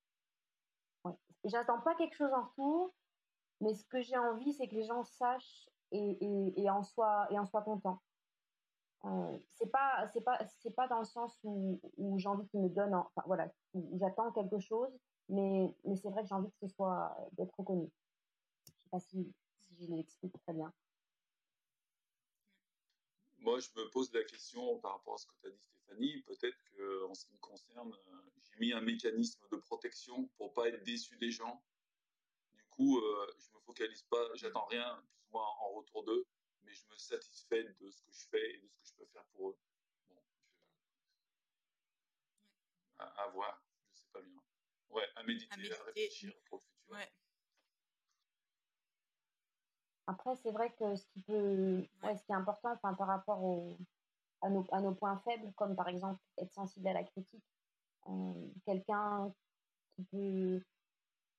J'attends 1.45 1.79
pas 1.82 1.95
quelque 1.95 2.15
chose 2.15 2.32
en 2.34 2.43
retour, 2.43 2.93
mais 3.62 3.73
ce 3.75 3.86
que 3.86 4.01
j'ai 4.01 4.17
envie, 4.17 4.53
c'est 4.53 4.67
que 4.67 4.75
les 4.75 4.86
gens 4.86 5.03
sachent 5.03 5.69
et, 5.91 6.69
en 6.69 6.84
soient 6.84 7.27
et 7.29 7.38
en 7.38 7.45
soient 7.45 7.62
contents. 7.62 8.01
Euh, 9.06 9.38
c'est 9.56 9.69
pas 9.69 10.08
c'est 10.13 10.21
pas 10.21 10.39
c'est 10.62 10.73
pas 10.73 10.88
dans 10.88 10.99
le 10.99 11.06
sens 11.06 11.38
où, 11.43 11.79
j'ai 12.17 12.29
envie 12.29 12.47
qu'ils 12.47 12.62
me 12.62 12.69
donnent 12.69 12.95
enfin 12.95 13.21
voilà 13.25 13.49
j'attends 13.99 14.32
quelque 14.32 14.60
chose 14.60 14.97
mais 15.27 15.75
mais 15.84 15.97
c'est 15.97 16.10
vrai 16.10 16.21
que 16.21 16.29
j'ai 16.29 16.36
envie 16.36 16.49
que 16.49 16.58
ce 16.62 16.69
soit 16.69 17.13
d'être 17.34 17.53
reconnu 17.58 17.91
je 18.65 18.71
sais 18.71 18.89
pas 18.89 18.99
si, 19.01 19.34
si 19.60 19.86
je 19.86 19.91
l'explique 19.91 20.32
très 20.43 20.53
bien 20.53 20.71
moi, 23.43 23.60
je 23.60 23.69
me 23.75 23.89
pose 23.89 24.12
la 24.13 24.23
question 24.23 24.79
par 24.79 24.93
rapport 24.93 25.15
à 25.15 25.17
ce 25.17 25.27
que 25.27 25.36
tu 25.41 25.47
as 25.47 25.51
dit, 25.51 25.62
Stéphanie. 25.65 26.21
Peut-être 26.23 26.58
qu'en 26.75 27.13
ce 27.13 27.25
qui 27.25 27.34
me 27.34 27.39
concerne, 27.39 27.93
euh, 27.93 28.32
j'ai 28.41 28.58
mis 28.60 28.71
un 28.71 28.82
mécanisme 28.82 29.45
de 29.51 29.58
protection 29.58 30.27
pour 30.38 30.53
pas 30.53 30.69
être 30.69 30.84
déçu 30.84 31.17
des 31.17 31.29
gens. 31.29 31.63
Du 32.53 32.63
coup, 32.69 32.99
euh, 32.99 33.34
je 33.38 33.53
me 33.53 33.60
focalise 33.60 34.03
pas, 34.03 34.34
j'attends 34.36 34.65
rien 34.65 35.03
plus 35.12 35.25
ou 35.27 35.32
moins 35.34 35.45
en 35.45 35.73
retour 35.73 36.03
d'eux, 36.06 36.25
mais 36.62 36.73
je 36.73 36.86
me 36.88 36.97
satisfais 36.97 37.63
de 37.63 37.91
ce 37.91 38.01
que 38.01 38.13
je 38.13 38.27
fais 38.27 38.56
et 38.56 38.58
de 38.60 38.67
ce 38.67 38.75
que 38.75 38.86
je 38.86 38.93
peux 38.93 39.06
faire 39.08 39.25
pour 39.34 39.49
eux. 39.49 39.58
Bon, 40.08 40.23
à, 42.99 43.27
voir, 43.27 43.62
je 43.91 43.99
sais 43.99 44.08
pas 44.13 44.21
bien. 44.21 44.41
Ouais, 44.89 45.08
à 45.15 45.23
méditer, 45.23 45.53
à, 45.53 45.84
réfléchir 45.84 46.34
pour 46.45 46.60
le 46.60 46.63
futur. 46.63 46.95
Ouais. 46.95 47.12
Après, 50.13 50.36
c'est 50.36 50.52
vrai 50.52 50.69
que 50.80 50.95
ce 50.95 51.08
qui 51.08 51.23
peut, 51.23 51.84
ce 52.04 52.23
qui 52.23 52.32
est 52.32 52.36
important, 52.36 52.71
enfin, 52.71 52.93
par 52.93 53.08
rapport 53.08 53.39
à, 54.41 54.49
nos, 54.49 54.63
à 54.71 54.80
nos 54.80 54.93
points 54.93 55.17
faibles, 55.26 55.52
comme 55.54 55.76
par 55.76 55.88
exemple 55.88 56.19
être 56.38 56.54
sensible 56.54 56.88
à 56.88 56.93
la 56.93 57.04
critique, 57.04 57.43
euh, 58.08 58.47
quelqu'un 58.63 59.34
qui 59.95 60.04
peut, 60.04 60.62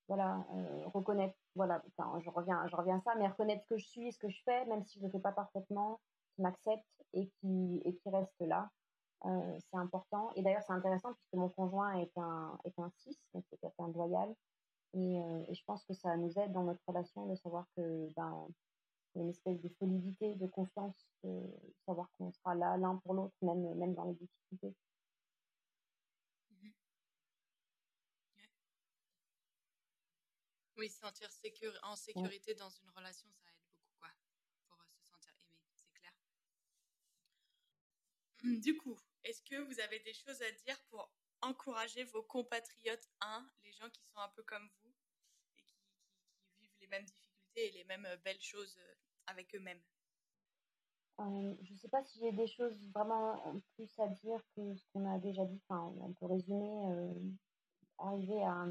voilà, 0.08 0.44
euh, 0.54 0.88
reconnaître, 0.92 1.36
voilà, 1.54 1.84
enfin, 1.96 2.18
je 2.20 2.28
reviens, 2.30 2.66
je 2.66 2.74
reviens 2.74 2.96
à 2.96 3.00
ça, 3.02 3.14
mais 3.14 3.28
reconnaître 3.28 3.62
ce 3.62 3.68
que 3.68 3.76
je 3.76 3.86
suis, 3.86 4.12
ce 4.12 4.18
que 4.18 4.28
je 4.28 4.42
fais, 4.42 4.66
même 4.66 4.82
si 4.82 4.98
je 4.98 5.04
le 5.04 5.10
fais 5.10 5.20
pas 5.20 5.32
parfaitement, 5.32 6.00
qui 6.34 6.42
m'accepte 6.42 6.84
et 7.12 7.28
qui, 7.28 7.80
et 7.84 7.94
qui 7.94 8.10
reste 8.10 8.40
là, 8.40 8.70
euh, 9.26 9.58
c'est 9.70 9.78
important. 9.78 10.32
Et 10.34 10.42
d'ailleurs, 10.42 10.64
c'est 10.66 10.72
intéressant 10.72 11.12
puisque 11.12 11.34
mon 11.34 11.48
conjoint 11.48 11.94
est 11.98 12.18
un, 12.18 12.58
est 12.64 12.76
un 12.80 12.90
cis, 12.98 13.16
donc 13.34 13.44
c'est 13.48 13.58
quelqu'un 13.58 13.86
de 13.86 13.94
loyal. 13.94 14.34
Euh, 14.96 15.44
et, 15.48 15.54
je 15.54 15.64
pense 15.64 15.84
que 15.84 15.94
ça 15.94 16.16
nous 16.16 16.38
aide 16.38 16.52
dans 16.52 16.62
notre 16.62 16.82
relation 16.86 17.26
de 17.26 17.34
savoir 17.36 17.66
que 17.76 18.08
ben, 18.14 18.46
y 19.16 19.20
a 19.20 19.22
une 19.22 19.30
espèce 19.30 19.60
de 19.60 19.68
solidité, 19.68 20.34
de 20.34 20.46
confiance, 20.46 21.06
de 21.22 21.42
savoir 21.86 22.10
qu'on 22.12 22.32
sera 22.32 22.54
là 22.54 22.76
l'un 22.76 22.96
pour 22.96 23.14
l'autre, 23.14 23.34
même, 23.42 23.74
même 23.74 23.94
dans 23.94 24.04
les 24.04 24.14
difficultés. 24.14 24.74
Mmh 26.50 26.70
oui, 30.76 30.90
se 30.90 30.98
sentir 30.98 31.28
en 31.82 31.96
sécurité 31.96 32.54
dans 32.54 32.70
une 32.70 32.90
relation, 32.90 33.28
ça 33.32 33.50
aide 33.50 33.56
beaucoup, 33.70 33.92
quoi, 33.98 34.08
pour 34.66 34.80
euh, 34.80 34.84
se 35.00 35.06
sentir 35.08 35.32
aimé, 35.38 35.60
c'est 35.80 35.98
clair. 36.00 36.12
Du 38.60 38.76
coup, 38.76 38.98
est-ce 39.22 39.42
que 39.42 39.56
vous 39.56 39.80
avez 39.80 40.00
des 40.00 40.14
choses 40.14 40.42
à 40.42 40.50
dire 40.50 40.80
pour 40.90 41.10
encourager 41.42 42.04
vos 42.04 42.22
compatriotes 42.22 43.08
1, 43.20 43.50
les 43.62 43.72
gens 43.72 43.88
qui 43.90 44.02
sont 44.04 44.18
un 44.18 44.28
peu 44.30 44.42
comme 44.42 44.68
vous 44.82 44.94
et 45.56 45.62
qui, 45.62 45.78
qui, 46.42 46.56
vivent 46.60 46.80
les 46.80 46.86
mêmes 46.88 47.04
difficultés 47.04 47.33
les 47.56 47.84
mêmes 47.84 48.06
euh, 48.06 48.16
belles 48.24 48.40
choses 48.40 48.76
euh, 48.78 48.94
avec 49.26 49.54
eux-mêmes 49.54 49.80
Euh, 51.20 51.54
je 51.62 51.72
ne 51.72 51.78
sais 51.78 51.88
pas 51.88 52.02
si 52.02 52.18
j'ai 52.18 52.32
des 52.32 52.48
choses 52.48 52.76
vraiment 52.92 53.40
plus 53.76 53.88
à 54.00 54.08
dire 54.08 54.40
que 54.56 54.74
ce 54.74 54.84
qu'on 54.92 55.06
a 55.08 55.18
déjà 55.18 55.44
dit. 55.44 55.60
Enfin, 55.68 55.94
on 56.00 56.12
peut 56.14 56.26
résumer, 56.26 56.74
arriver 57.98 58.42
à 58.42 58.66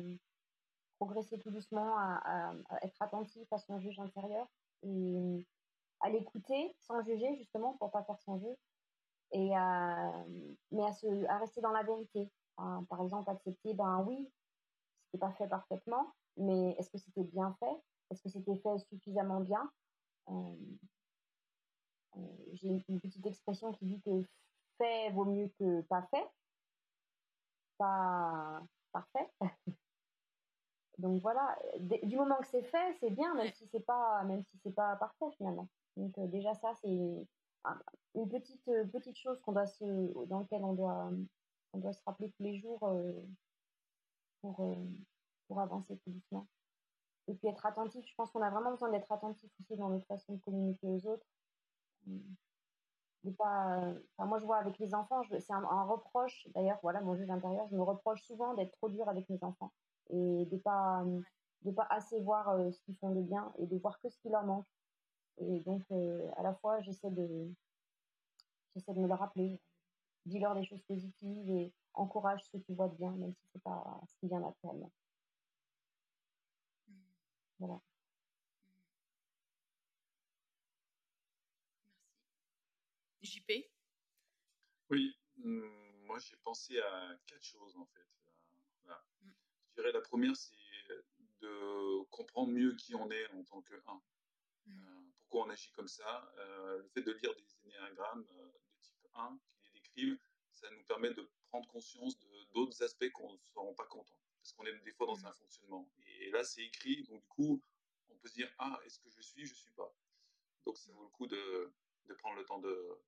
progresser 0.98 1.40
tout 1.40 1.52
doucement, 1.52 1.98
à, 1.98 2.54
être 2.82 3.02
attentif 3.02 3.48
à 3.54 3.58
son 3.60 3.80
juge 3.80 3.98
intérieur 3.98 4.46
et 4.82 5.48
à 6.02 6.10
l'écouter 6.10 6.76
sans 6.80 7.02
juger, 7.02 7.34
justement, 7.38 7.78
pour 7.78 7.92
pas 7.92 8.04
faire 8.04 8.20
son 8.20 8.38
jeu. 8.40 8.58
Et 9.32 9.56
à, 9.56 10.12
mais 10.72 10.84
à, 10.84 10.92
se, 10.92 11.26
à 11.28 11.38
rester 11.38 11.62
dans 11.62 11.72
la 11.72 11.84
vérité. 11.84 12.30
par 12.58 13.02
exemple, 13.02 13.30
accepter, 13.30 13.74
ben 13.74 14.04
oui, 14.06 14.30
c'était 15.06 15.20
pas 15.20 15.32
fait 15.32 15.48
parfaitement, 15.48 16.14
mais 16.36 16.76
est-ce 16.78 16.90
que 16.90 16.98
c'était 16.98 17.24
bien 17.24 17.56
fait? 17.62 17.82
Est-ce 18.10 18.22
que 18.22 18.30
c'était 18.30 18.56
fait 18.58 18.78
suffisamment 18.90 19.42
bien 19.42 19.72
euh, 20.30 20.56
euh, 22.18 22.20
J'ai 22.54 22.84
une 22.88 23.00
petite 23.00 23.26
expression 23.26 23.72
qui 23.74 23.86
dit 23.86 24.02
que 24.02 24.24
fait 24.78 25.12
vaut 25.12 25.26
mieux 25.26 25.50
que 25.60 25.82
pas 25.82 26.04
fait. 26.12 26.28
Pas 27.78 28.62
parfait. 28.92 29.30
Donc 31.00 31.22
voilà, 31.22 31.58
du 32.04 32.16
moment 32.16 32.38
que 32.38 32.48
c'est 32.48 32.64
fait, 32.64 32.94
c'est 33.00 33.10
bien, 33.10 33.34
même 33.34 33.52
si 33.52 33.68
c'est 33.68 33.80
pas, 33.80 34.24
même 34.26 34.44
si 34.44 34.60
c'est 34.60 34.72
pas 34.76 34.96
parfait 34.98 35.26
finalement. 35.38 35.68
Donc 35.98 36.16
euh, 36.20 36.28
déjà 36.28 36.54
ça, 36.54 36.74
c'est 36.82 37.26
une 38.16 38.30
petite 38.30 38.64
petite 38.92 39.18
chose 39.18 39.40
qu'on 39.42 39.54
doit 39.54 39.66
se, 39.66 40.26
dans 40.28 40.42
laquelle 40.42 40.64
on 40.64 40.74
doit, 40.74 41.10
on 41.74 41.80
doit 41.80 41.94
se 41.94 42.02
rappeler 42.06 42.30
tous 42.32 42.44
les 42.44 42.60
jours 42.60 42.80
pour 44.42 44.76
pour 45.48 45.60
avancer 45.60 45.96
plus 45.98 46.12
doucement. 46.12 46.48
Et 47.28 47.34
puis 47.36 47.48
être 47.48 47.66
attentif, 47.66 48.06
je 48.06 48.16
pense 48.16 48.32
qu'on 48.32 48.42
a 48.42 48.50
vraiment 48.50 48.72
besoin 48.72 48.90
d'être 48.92 49.12
attentif 49.12 49.50
aussi 49.60 49.78
dans 49.78 49.90
notre 49.90 50.06
façon 50.06 50.34
de 50.34 50.40
communiquer 50.42 50.88
aux 50.88 51.08
autres. 51.08 51.26
pas, 53.38 53.94
moi, 54.20 54.40
je 54.40 54.46
vois 54.46 54.58
avec 54.58 54.78
les 54.80 54.94
enfants, 54.94 55.22
c'est 55.30 55.54
un, 55.54 55.84
reproche. 55.84 56.48
D'ailleurs, 56.54 56.80
voilà, 56.84 57.02
mon 57.02 57.16
juge 57.16 57.30
intérieur, 57.30 57.68
je 57.70 57.76
me 57.76 57.84
reproche 57.84 58.22
souvent 58.24 58.54
d'être 58.56 58.72
trop 58.72 58.90
dur 58.90 59.08
avec 59.08 59.30
mes 59.30 59.42
enfants 59.44 59.72
et 60.10 60.46
de 60.46 60.58
pas, 60.58 61.04
de 61.62 61.72
pas 61.72 61.88
assez 61.90 62.20
voir 62.20 62.50
euh, 62.50 62.72
ce 62.72 62.82
qu'ils 62.82 62.98
font 62.98 63.12
de 63.12 63.22
bien 63.22 63.54
et 63.58 63.68
de 63.68 63.78
voir 63.78 64.00
que 64.02 64.10
ce 64.10 64.18
qui 64.20 64.30
leur 64.30 64.44
manque. 64.44 64.68
Et 65.38 65.62
donc, 65.62 65.82
euh, 65.92 66.30
à 66.38 66.44
la 66.44 66.54
fois, 66.56 66.82
j'essaie 66.82 67.10
de, 67.10 67.50
j'essaie 68.76 68.94
de 68.94 69.00
me 69.00 69.08
le 69.08 69.14
rappeler. 69.14 69.60
Dis-leur 70.26 70.56
des 70.56 70.64
choses 70.64 70.84
positives 70.84 71.50
et 71.50 71.74
encourage 71.94 72.44
ce 72.44 72.58
que 72.58 72.58
tu 72.58 72.74
vois 72.74 72.90
de 72.90 72.96
bien, 72.96 73.12
même 73.12 73.34
si 73.34 73.48
c'est 73.52 73.62
pas 73.64 74.02
ce 74.08 74.16
qui 74.20 74.28
vient 74.28 74.40
naturellement. 74.40 74.92
Voilà. 77.66 77.80
Merci. 83.22 83.40
JP 83.40 83.52
Oui, 84.90 85.18
mmh, 85.38 85.62
moi 86.06 86.20
j'ai 86.20 86.36
pensé 86.44 86.78
à 86.82 87.18
quatre 87.26 87.42
choses 87.42 87.78
en 87.78 87.86
fait. 87.86 88.06
Euh, 88.88 88.94
mmh. 89.22 89.32
Je 89.70 89.74
dirais 89.76 89.94
la 89.94 90.02
première, 90.02 90.36
c'est 90.36 90.52
de 91.40 92.04
comprendre 92.10 92.52
mieux 92.52 92.76
qui 92.76 92.96
on 92.96 93.10
est 93.10 93.28
en 93.32 93.44
tant 93.46 93.62
que 93.62 93.76
un. 93.88 94.02
Mmh. 94.66 94.84
Euh, 94.84 95.02
pourquoi 95.20 95.46
on 95.46 95.50
agit 95.50 95.72
comme 95.72 95.88
ça. 95.88 96.34
Euh, 96.40 96.80
le 96.80 96.90
fait 96.90 97.02
de 97.02 97.14
lire 97.14 97.34
des 97.34 97.58
énéagrammes 97.64 98.26
de 98.26 98.52
type 98.82 99.08
1 99.14 99.40
qui 99.54 99.64
les 99.68 99.80
décrivent, 99.80 100.20
ça 100.52 100.70
nous 100.72 100.84
permet 100.84 101.14
de 101.14 101.30
prendre 101.48 101.68
conscience 101.70 102.20
d'autres 102.54 102.84
aspects 102.84 103.10
qu'on 103.12 103.32
ne 103.32 103.38
se 103.38 103.54
rend 103.56 103.74
pas 103.74 103.86
compte 103.86 104.14
parce 104.44 104.52
qu'on 104.54 104.66
est 104.66 104.78
des 104.80 104.92
fois 104.92 105.08
dans 105.08 105.18
mmh. 105.18 105.26
un 105.26 105.34
fonctionnement. 105.34 105.90
Et 106.06 106.30
là, 106.32 106.44
c'est 106.44 106.64
écrit, 106.64 107.04
donc 107.04 107.22
du 107.22 107.28
coup, 107.30 107.64
on 108.10 108.16
peut 108.18 108.28
se 108.28 108.34
dire, 108.34 108.54
ah, 108.60 108.78
est-ce 108.86 109.00
que 109.00 109.10
je 109.10 109.22
suis, 109.22 109.46
je 109.46 109.56
suis 109.56 109.72
pas. 109.72 109.96
Donc 110.66 110.78
ça 110.78 110.92
vaut 110.92 111.04
le 111.04 111.10
coup 111.10 111.28
de, 111.28 111.72
de 112.08 112.14
prendre 112.16 112.36
le 112.36 112.44
temps 112.44 112.60
de, 112.60 113.00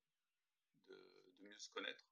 de, 0.88 1.34
mieux 1.40 1.58
se 1.58 1.68
connaître. 1.70 2.06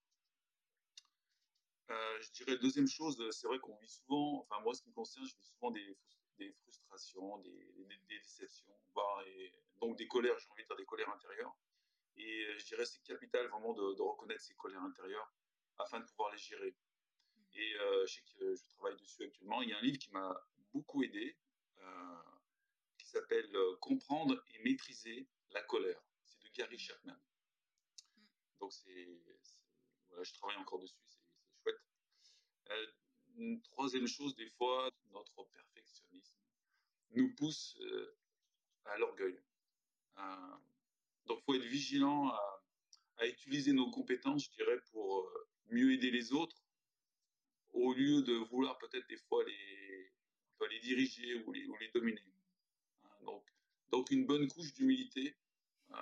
Euh, 1.91 2.21
je 2.21 2.33
dirais 2.33 2.59
deuxième 2.59 2.87
chose, 2.87 3.31
c'est 3.31 3.47
vrai 3.47 3.59
qu'on 3.61 3.77
vit 3.77 3.89
souvent, 3.89 4.41
enfin 4.41 4.61
moi 4.61 4.75
ce 4.75 4.83
qui 4.83 4.89
me 4.89 4.95
concerne, 4.95 5.27
je 5.27 5.35
vis 5.37 5.45
souvent 5.45 5.71
des, 5.71 5.99
des 6.39 6.53
frustrations, 6.53 7.39
des, 7.39 7.73
des, 7.77 8.19
déceptions, 8.19 8.75
et, 9.27 9.53
donc 9.81 9.97
des 9.97 10.09
colères, 10.09 10.39
j'ai 10.39 10.51
envie 10.51 10.63
de 10.63 10.69
dire 10.69 10.77
des 10.77 10.87
colères 10.87 11.11
intérieures. 11.11 11.57
Et 12.17 12.59
je 12.59 12.65
dirais 12.67 12.85
c'est 12.85 13.03
capital 13.03 13.47
vraiment 13.49 13.73
de, 13.73 13.95
de, 13.95 14.03
reconnaître 14.03 14.43
ces 14.43 14.55
colères 14.55 14.83
intérieures 14.83 15.33
afin 15.79 16.01
de 16.01 16.05
pouvoir 16.05 16.31
les 16.31 16.39
gérer. 16.39 16.75
Et 17.55 17.75
euh, 17.77 18.07
je 18.07 18.15
sais 18.15 18.23
que 18.23 18.57
je 18.57 18.63
travaille 18.71 18.97
dessus 18.97 19.23
actuellement. 19.25 19.63
Il 19.63 19.69
y 19.69 19.73
a 19.73 19.79
un 19.79 19.83
livre 19.83 19.99
qui 19.99 20.11
m'a 20.11 20.45
beaucoup 20.73 21.03
aidé, 21.03 21.37
euh, 21.79 22.23
qui 22.99 23.07
s'appelle 23.07 23.55
euh, 23.55 23.77
Comprendre 23.77 24.43
et 24.53 24.59
maîtriser 24.65 25.29
la 25.51 25.63
colère. 25.63 26.03
C'est 26.25 26.43
de 26.43 26.49
Gary 26.53 26.79
Chapman. 26.79 27.17
Mm. 28.17 28.23
Donc 28.59 28.73
c'est, 28.73 29.09
voilà, 30.09 30.25
je 30.25 30.33
travaille 30.35 30.57
encore 30.57 30.81
dessus, 30.81 30.99
c'est, 31.09 31.21
chouette. 31.63 31.81
une 33.37 33.63
troisième 33.63 34.09
chose, 34.09 34.35
des 34.35 34.51
fois, 34.51 34.91
notre 35.13 35.45
perfectionnisme 35.45 36.37
nous 37.11 37.33
pousse 37.37 37.79
à 38.87 38.99
l'orgueil. 38.99 39.41
donc, 41.27 41.39
il 41.39 41.45
faut 41.45 41.55
être 41.55 41.63
vigilant 41.63 42.29
à, 42.29 42.63
à, 43.19 43.27
utiliser 43.29 43.73
nos 43.73 43.89
compétences, 43.91 44.47
je 44.47 44.51
dirais, 44.51 44.81
pour 44.91 45.31
mieux 45.71 45.93
aider 45.93 46.11
les 46.11 46.33
autres 46.33 46.64
au 47.75 47.93
lieu 47.93 48.23
de 48.23 48.35
vouloir 48.51 48.79
peut-être 48.79 49.07
des 49.09 49.17
fois 49.17 49.45
les, 49.45 50.13
les 50.71 50.81
diriger 50.81 51.43
ou 51.45 51.53
les, 51.53 51.67
ou 51.67 51.77
les 51.77 51.89
dominer. 51.89 52.23
Hein, 53.05 53.11
donc, 53.23 53.45
donc 53.91 54.11
une 54.11 54.27
bonne 54.27 54.49
couche 54.49 54.73
d'humilité 54.73 55.37
euh, 55.91 55.97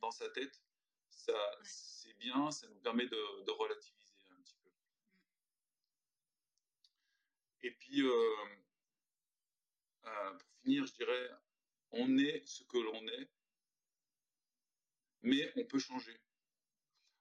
dans 0.00 0.10
sa 0.10 0.28
tête, 0.30 0.60
ça, 1.08 1.32
c'est 1.62 2.16
bien, 2.18 2.50
ça 2.50 2.66
nous 2.68 2.80
permet 2.80 3.06
de, 3.06 3.50
relativiser 3.50 4.12
un 4.30 4.42
petit 4.42 4.56
peu. 4.62 4.70
Et 7.62 7.70
puis, 7.70 8.02
euh, 8.02 8.34
euh, 10.06 10.32
pour 10.32 10.50
finir, 10.62 10.84
je 10.86 10.92
dirais, 10.92 11.30
on 11.92 12.18
est 12.18 12.44
ce 12.46 12.64
que 12.64 12.78
l'on 12.78 13.06
est, 13.08 13.30
mais 15.22 15.52
on 15.56 15.64
peut 15.64 15.78
changer. 15.78 16.20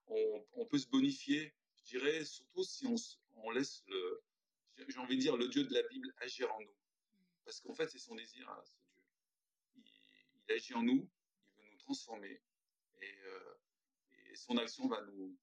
On, 0.08 0.46
on 0.54 0.66
peut 0.66 0.80
se 0.80 0.88
bonifier, 0.88 1.54
je 1.78 1.84
dirais, 1.84 2.26
surtout 2.26 2.64
si 2.64 2.86
on, 2.88 2.98
on 3.36 3.52
laisse 3.52 3.84
le, 3.88 4.24
j'ai 4.88 5.00
envie 5.00 5.18
de 5.18 5.22
dire, 5.22 5.38
le 5.38 5.48
Dieu 5.48 5.64
de 5.64 5.74
la 5.74 5.84
Bible 5.84 6.14
agir 6.18 6.54
en 6.54 6.62
nous. 6.62 6.76
Parce 7.46 7.60
qu'en 7.60 7.74
fait, 7.74 7.88
c'est 7.90 8.00
son 8.00 8.16
désir, 8.16 8.50
hein, 8.50 8.62
ce 8.64 8.76
Dieu. 8.78 9.92
Il, 10.48 10.54
agit 10.54 10.74
en 10.74 10.84
nous, 10.84 11.10
il 11.58 11.64
veut 11.64 11.72
nous 11.72 11.78
transformer. 11.78 12.42
Euh, 13.02 13.56
et, 14.30 14.36
son 14.36 14.58
action 14.58 14.88
va 14.88 15.02
nous, 15.02 15.38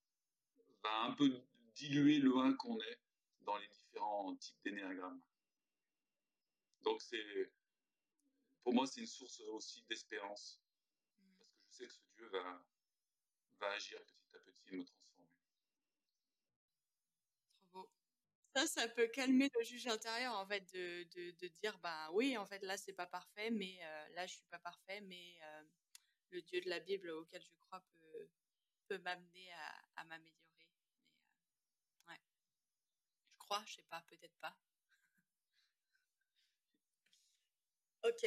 va 0.82 1.02
un 1.02 1.12
peu 1.12 1.42
diluer 1.74 2.18
le 2.18 2.36
un 2.38 2.54
qu'on 2.54 2.78
est 2.80 3.00
dans 3.40 3.56
les 3.58 3.68
différents 3.68 4.34
types 4.36 4.60
d'énéagrammes. 4.64 5.20
Donc 6.82 7.02
pour 8.62 8.74
moi, 8.74 8.86
c'est 8.86 9.00
une 9.00 9.06
source 9.06 9.40
aussi 9.40 9.84
d'espérance. 9.88 10.60
Parce 11.12 11.58
que 11.58 11.66
je 11.66 11.76
sais 11.76 11.86
que 11.86 11.92
ce 11.92 12.00
Dieu 12.16 12.28
va, 12.28 12.66
va 13.60 13.70
agir 13.72 14.00
petit 14.02 14.36
à 14.36 14.40
petit 14.40 14.68
et 14.68 14.76
me 14.76 14.84
transformer. 14.84 14.99
Ça, 18.54 18.66
ça 18.66 18.88
peut 18.88 19.06
calmer 19.06 19.48
le 19.56 19.64
juge 19.64 19.86
intérieur, 19.86 20.34
en 20.34 20.46
fait, 20.46 20.60
de, 20.74 21.04
de, 21.38 21.48
dire, 21.48 21.78
bah 21.78 22.10
oui, 22.12 22.36
en 22.36 22.44
fait, 22.46 22.62
là, 22.62 22.76
c'est 22.76 22.92
pas 22.92 23.06
parfait, 23.06 23.50
mais 23.50 23.78
euh, 23.82 24.08
là, 24.14 24.26
je 24.26 24.34
suis 24.34 24.46
pas 24.50 24.58
parfait, 24.58 25.00
mais 25.02 25.38
euh, 25.42 25.62
le 26.30 26.42
Dieu 26.42 26.60
de 26.60 26.68
la 26.68 26.80
Bible 26.80 27.10
auquel 27.10 27.42
je 27.42 27.54
crois 27.60 27.80
peut, 27.94 28.28
peut 28.88 28.98
m'amener 28.98 29.52
à, 29.96 30.04
m'améliorer. 30.04 30.68
Euh, 32.06 32.08
ouais. 32.08 32.20
Je 33.30 33.38
crois, 33.38 33.62
je 33.66 33.74
sais 33.74 33.86
pas, 33.88 34.02
peut-être 34.08 34.36
pas. 34.40 34.56
ok. 38.04 38.24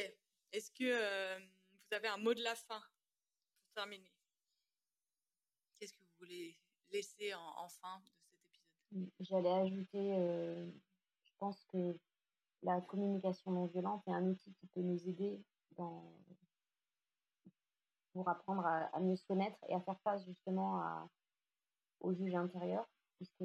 Est-ce 0.52 0.70
que 0.70 1.36
vous 1.36 1.94
avez 1.94 2.08
un 2.08 2.16
mot 2.16 2.32
de 2.32 2.42
la 2.42 2.54
fin 2.54 2.80
pour 3.58 3.72
terminer? 3.74 4.12
Qu'est-ce 5.78 5.92
que 5.92 6.00
vous 6.00 6.16
voulez 6.18 6.56
laisser 6.90 7.34
en, 7.34 7.68
fin 7.68 8.02
J'allais 9.20 9.50
ajouter, 9.50 10.14
euh, 10.16 10.70
je 11.24 11.32
pense 11.38 11.64
que 11.72 11.96
la 12.62 12.80
communication 12.80 13.50
non 13.50 13.66
violente 13.66 14.02
est 14.06 14.12
un 14.12 14.24
outil 14.24 14.52
qui 14.54 14.66
peut 14.68 14.82
nous 14.82 15.08
aider 15.08 15.42
dans, 15.76 16.12
pour 18.12 18.28
apprendre 18.28 18.64
à, 18.64 19.00
mieux 19.00 19.16
se 19.16 19.26
connaître 19.26 19.58
et 19.68 19.74
à 19.74 19.80
faire 19.80 20.00
face 20.02 20.24
justement 20.24 20.78
à, 20.78 21.08
au 22.00 22.12
juge 22.12 22.34
intérieur, 22.34 22.88
puisque 23.16 23.44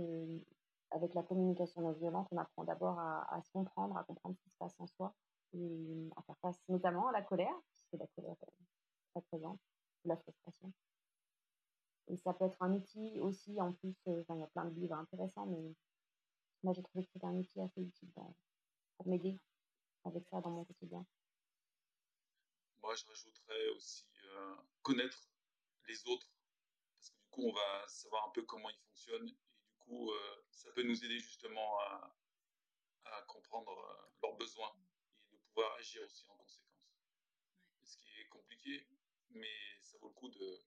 avec 0.92 1.14
la 1.16 1.24
communication 1.24 1.82
non 1.82 1.92
violente, 1.94 2.28
on 2.32 2.38
apprend 2.38 2.64
d'abord 2.64 3.00
à, 3.00 3.34
à, 3.34 3.42
se 3.42 3.52
comprendre, 3.52 3.98
à 3.98 4.04
comprendre 4.04 4.36
ce 4.36 4.44
qui 4.44 4.50
se 4.52 4.58
passe 4.58 4.76
en 4.80 4.88
soi, 4.88 5.14
et 5.54 6.10
à 6.16 6.22
faire 6.22 6.38
face 6.42 6.60
notamment 6.70 7.08
à 7.08 7.12
la 7.12 7.24
colère, 7.24 7.56
puisque 7.74 8.02
la 8.02 8.08
colère 8.16 8.36
est 8.42 9.12
très 9.12 9.22
présente, 9.22 9.60
ou 10.06 10.10
la 10.10 10.18
frustration. 10.18 10.72
Et 12.10 12.18
ça 12.18 12.34
peut 12.34 12.46
être 12.46 12.62
un 12.62 12.74
outil 12.74 13.20
aussi, 13.20 13.62
en 13.62 13.72
plus, 13.74 13.96
euh, 14.08 14.24
il 14.30 14.40
y 14.40 14.44
a 14.44 14.48
plein 14.48 14.66
de 14.66 14.80
livres 14.80 14.96
intéressants, 14.96 15.46
mais 15.46 15.76
moi 16.64 16.74
j'ai 16.74 16.82
trouvé 16.82 17.06
que 17.06 17.12
c'était 17.14 17.28
un 17.28 17.38
outil 17.38 17.62
assez 17.62 17.82
utile 17.82 18.12
pour 18.98 19.08
m'aider 19.08 19.40
avec 20.04 20.28
ça 20.28 20.42
dans 20.42 20.50
mon 20.50 20.66
quotidien. 20.66 21.06
Moi 22.82 22.96
je 22.96 23.06
rajouterais 23.06 23.70
aussi 23.76 24.08
euh, 24.26 24.56
connaître 24.82 25.30
les 25.88 26.08
autres, 26.08 26.32
parce 26.98 27.12
que 27.12 27.20
du 27.20 27.28
coup, 27.30 27.44
on 27.44 27.54
va 27.54 27.88
savoir 27.88 28.28
un 28.28 28.32
peu 28.32 28.44
comment 28.44 28.70
ils 28.70 28.80
fonctionnent, 28.80 29.28
et 29.28 29.34
du 29.34 29.78
coup, 29.80 30.12
ça 30.52 30.72
peut 30.72 30.84
nous 30.84 31.06
aider 31.06 31.20
justement 31.20 31.80
à, 31.80 32.16
à 33.06 33.22
comprendre 33.24 33.72
leurs 34.24 34.36
besoins 34.36 34.74
et 35.32 35.36
de 35.36 35.42
pouvoir 35.42 35.74
agir 35.76 36.02
aussi 36.04 36.28
en 36.28 36.36
conséquence. 36.36 36.90
Ce 37.84 37.98
qui 37.98 38.10
est 38.20 38.28
compliqué, 38.28 38.88
mais 39.30 39.80
ça 39.80 39.98
vaut 40.00 40.10
le 40.10 40.14
coup 40.14 40.30
de, 40.30 40.62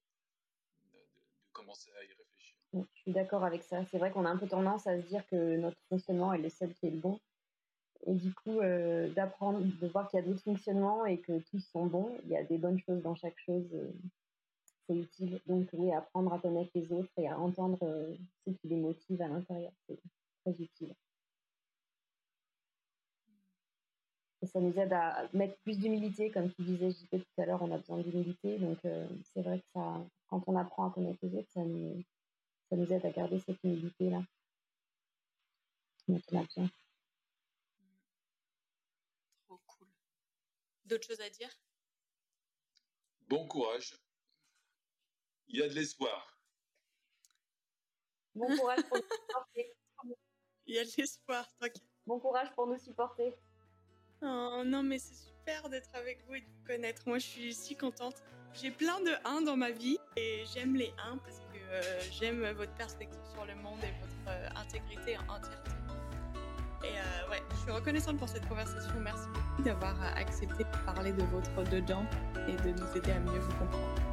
commencer 1.53 1.91
à 1.99 2.05
y 2.05 2.09
réfléchir. 2.09 2.57
Je 2.75 3.01
suis 3.01 3.13
d'accord 3.13 3.45
avec 3.45 3.63
ça. 3.63 3.85
C'est 3.91 3.99
vrai 3.99 4.11
qu'on 4.11 4.25
a 4.25 4.31
un 4.31 4.37
peu 4.37 4.49
tendance 4.49 4.87
à 4.87 5.01
se 5.01 5.07
dire 5.07 5.27
que 5.27 5.57
notre 5.57 5.77
fonctionnement 5.89 6.33
est 6.33 6.39
le 6.39 6.49
seul 6.49 6.73
qui 6.75 6.87
est 6.87 6.91
le 6.91 6.99
bon. 6.99 7.21
Et 8.07 8.15
du 8.15 8.35
coup, 8.35 8.61
euh, 8.61 9.09
d'apprendre, 9.11 9.61
de 9.61 9.87
voir 9.89 10.09
qu'il 10.09 10.19
y 10.19 10.23
a 10.23 10.27
d'autres 10.27 10.43
fonctionnements 10.43 11.07
et 11.07 11.19
que 11.19 11.39
tous 11.51 11.61
sont 11.61 11.87
bons, 11.87 12.17
il 12.25 12.31
y 12.31 12.37
a 12.37 12.43
des 12.43 12.59
bonnes 12.59 12.81
choses 12.81 13.01
dans 13.03 13.15
chaque 13.15 13.39
chose, 13.39 13.69
euh, 13.75 13.93
c'est 14.87 14.97
utile. 14.97 15.41
Donc 15.47 15.69
oui, 15.73 15.93
apprendre 15.93 16.33
à 16.33 16.39
connaître 16.41 16.71
les 16.75 16.91
autres 16.93 17.13
et 17.19 17.29
à 17.29 17.39
entendre 17.39 17.79
euh, 17.83 18.17
ce 18.45 18.51
qui 18.51 18.69
les 18.69 18.77
motive 18.77 19.23
à 19.23 19.29
l'intérieur, 19.29 19.73
c'est 19.87 20.01
très 20.45 20.53
utile. 20.61 20.95
Et 24.43 24.47
ça 24.47 24.61
nous 24.61 24.76
aide 24.76 24.93
à 24.93 25.28
mettre 25.32 25.57
plus 25.61 25.78
d'humilité, 25.78 26.32
comme 26.32 26.53
tu 26.53 26.62
disais, 26.62 26.90
JP, 26.90 27.11
tout 27.11 27.40
à 27.43 27.47
l'heure, 27.47 27.62
on 27.62 27.72
a 27.72 27.78
besoin 27.78 28.01
d'humilité. 28.01 28.59
Donc 28.59 28.78
c'est 28.82 29.40
vrai 29.40 29.61
que 29.61 29.66
ça, 29.72 30.05
quand 30.26 30.43
on 30.49 30.57
apprend 30.57 30.88
à 30.88 30.93
connaître 30.93 31.18
les 31.22 31.36
autres, 31.36 31.51
ça 31.51 31.62
nous, 31.62 32.03
ça 32.68 32.76
nous 32.76 32.93
aide 32.93 33.07
à 33.07 33.11
garder 33.11 33.38
cette 33.38 33.62
humilité-là. 33.62 34.20
Donc 36.09 36.22
on 36.32 36.40
a 36.40 36.45
besoin. 36.45 36.70
D'autres 40.86 41.07
choses 41.07 41.20
à 41.20 41.30
dire? 41.30 41.51
Bon 43.28 43.47
courage. 43.47 43.97
Il 45.47 45.61
y 45.61 45.62
a 45.62 45.68
de 45.68 45.74
l'espoir. 45.74 46.36
Bon 48.34 48.57
courage 48.57 48.82
pour 48.88 48.97
nous 48.99 49.05
supporter. 49.20 49.72
Il 50.66 50.74
y 50.74 50.78
a 50.78 50.84
de 50.84 50.90
l'espoir, 50.99 51.49
t'inquiète. 51.61 51.84
Bon 52.05 52.18
courage 52.18 52.53
pour 52.55 52.66
nous 52.66 52.78
supporter. 52.78 53.32
Oh 54.25 54.62
non, 54.64 54.83
mais 54.83 54.99
c'est 54.99 55.16
super 55.16 55.68
d'être 55.68 55.91
avec 55.95 56.25
vous 56.29 56.35
et 56.35 56.41
de 56.41 56.47
vous 56.47 56.66
connaître. 56.66 57.03
Moi, 57.07 57.18
je 57.18 57.27
suis 57.27 57.55
si 57.55 57.77
contente. 57.77 58.23
J'ai 58.55 58.70
plein 58.70 59.01
de 59.01 59.11
1 59.25 59.43
dans 59.43 59.57
ma 59.57 59.70
vie 59.70 59.99
et 60.16 60.45
j'aime 60.55 60.77
les 60.77 60.93
1 61.11 61.16
parce 61.18 61.39
que 61.39 61.59
euh, 61.70 62.01
j'aime 62.12 62.45
votre 62.53 62.73
perspective 62.75 63.20
sur 63.33 63.45
le 63.47 63.55
monde 63.57 63.79
et 63.83 64.01
votre 64.01 64.29
euh, 64.29 64.49
intégrité 64.57 65.16
en 65.16 65.35
entièreté. 65.35 65.70
Et 66.85 66.87
euh, 66.87 67.31
ouais, 67.31 67.43
je 67.51 67.57
suis 67.57 67.70
reconnaissante 67.70 68.18
pour 68.18 68.29
cette 68.29 68.47
conversation. 68.49 68.93
Merci 69.01 69.27
beaucoup 69.29 69.62
d'avoir 69.62 70.01
accepté 70.16 70.64
de 70.64 70.85
parler 70.85 71.12
de 71.12 71.23
votre 71.25 71.70
dedans 71.70 72.05
et 72.49 72.53
de 72.53 72.79
nous 72.79 72.97
aider 72.97 73.12
à 73.12 73.20
mieux 73.20 73.39
vous 73.39 73.53
comprendre. 73.53 74.12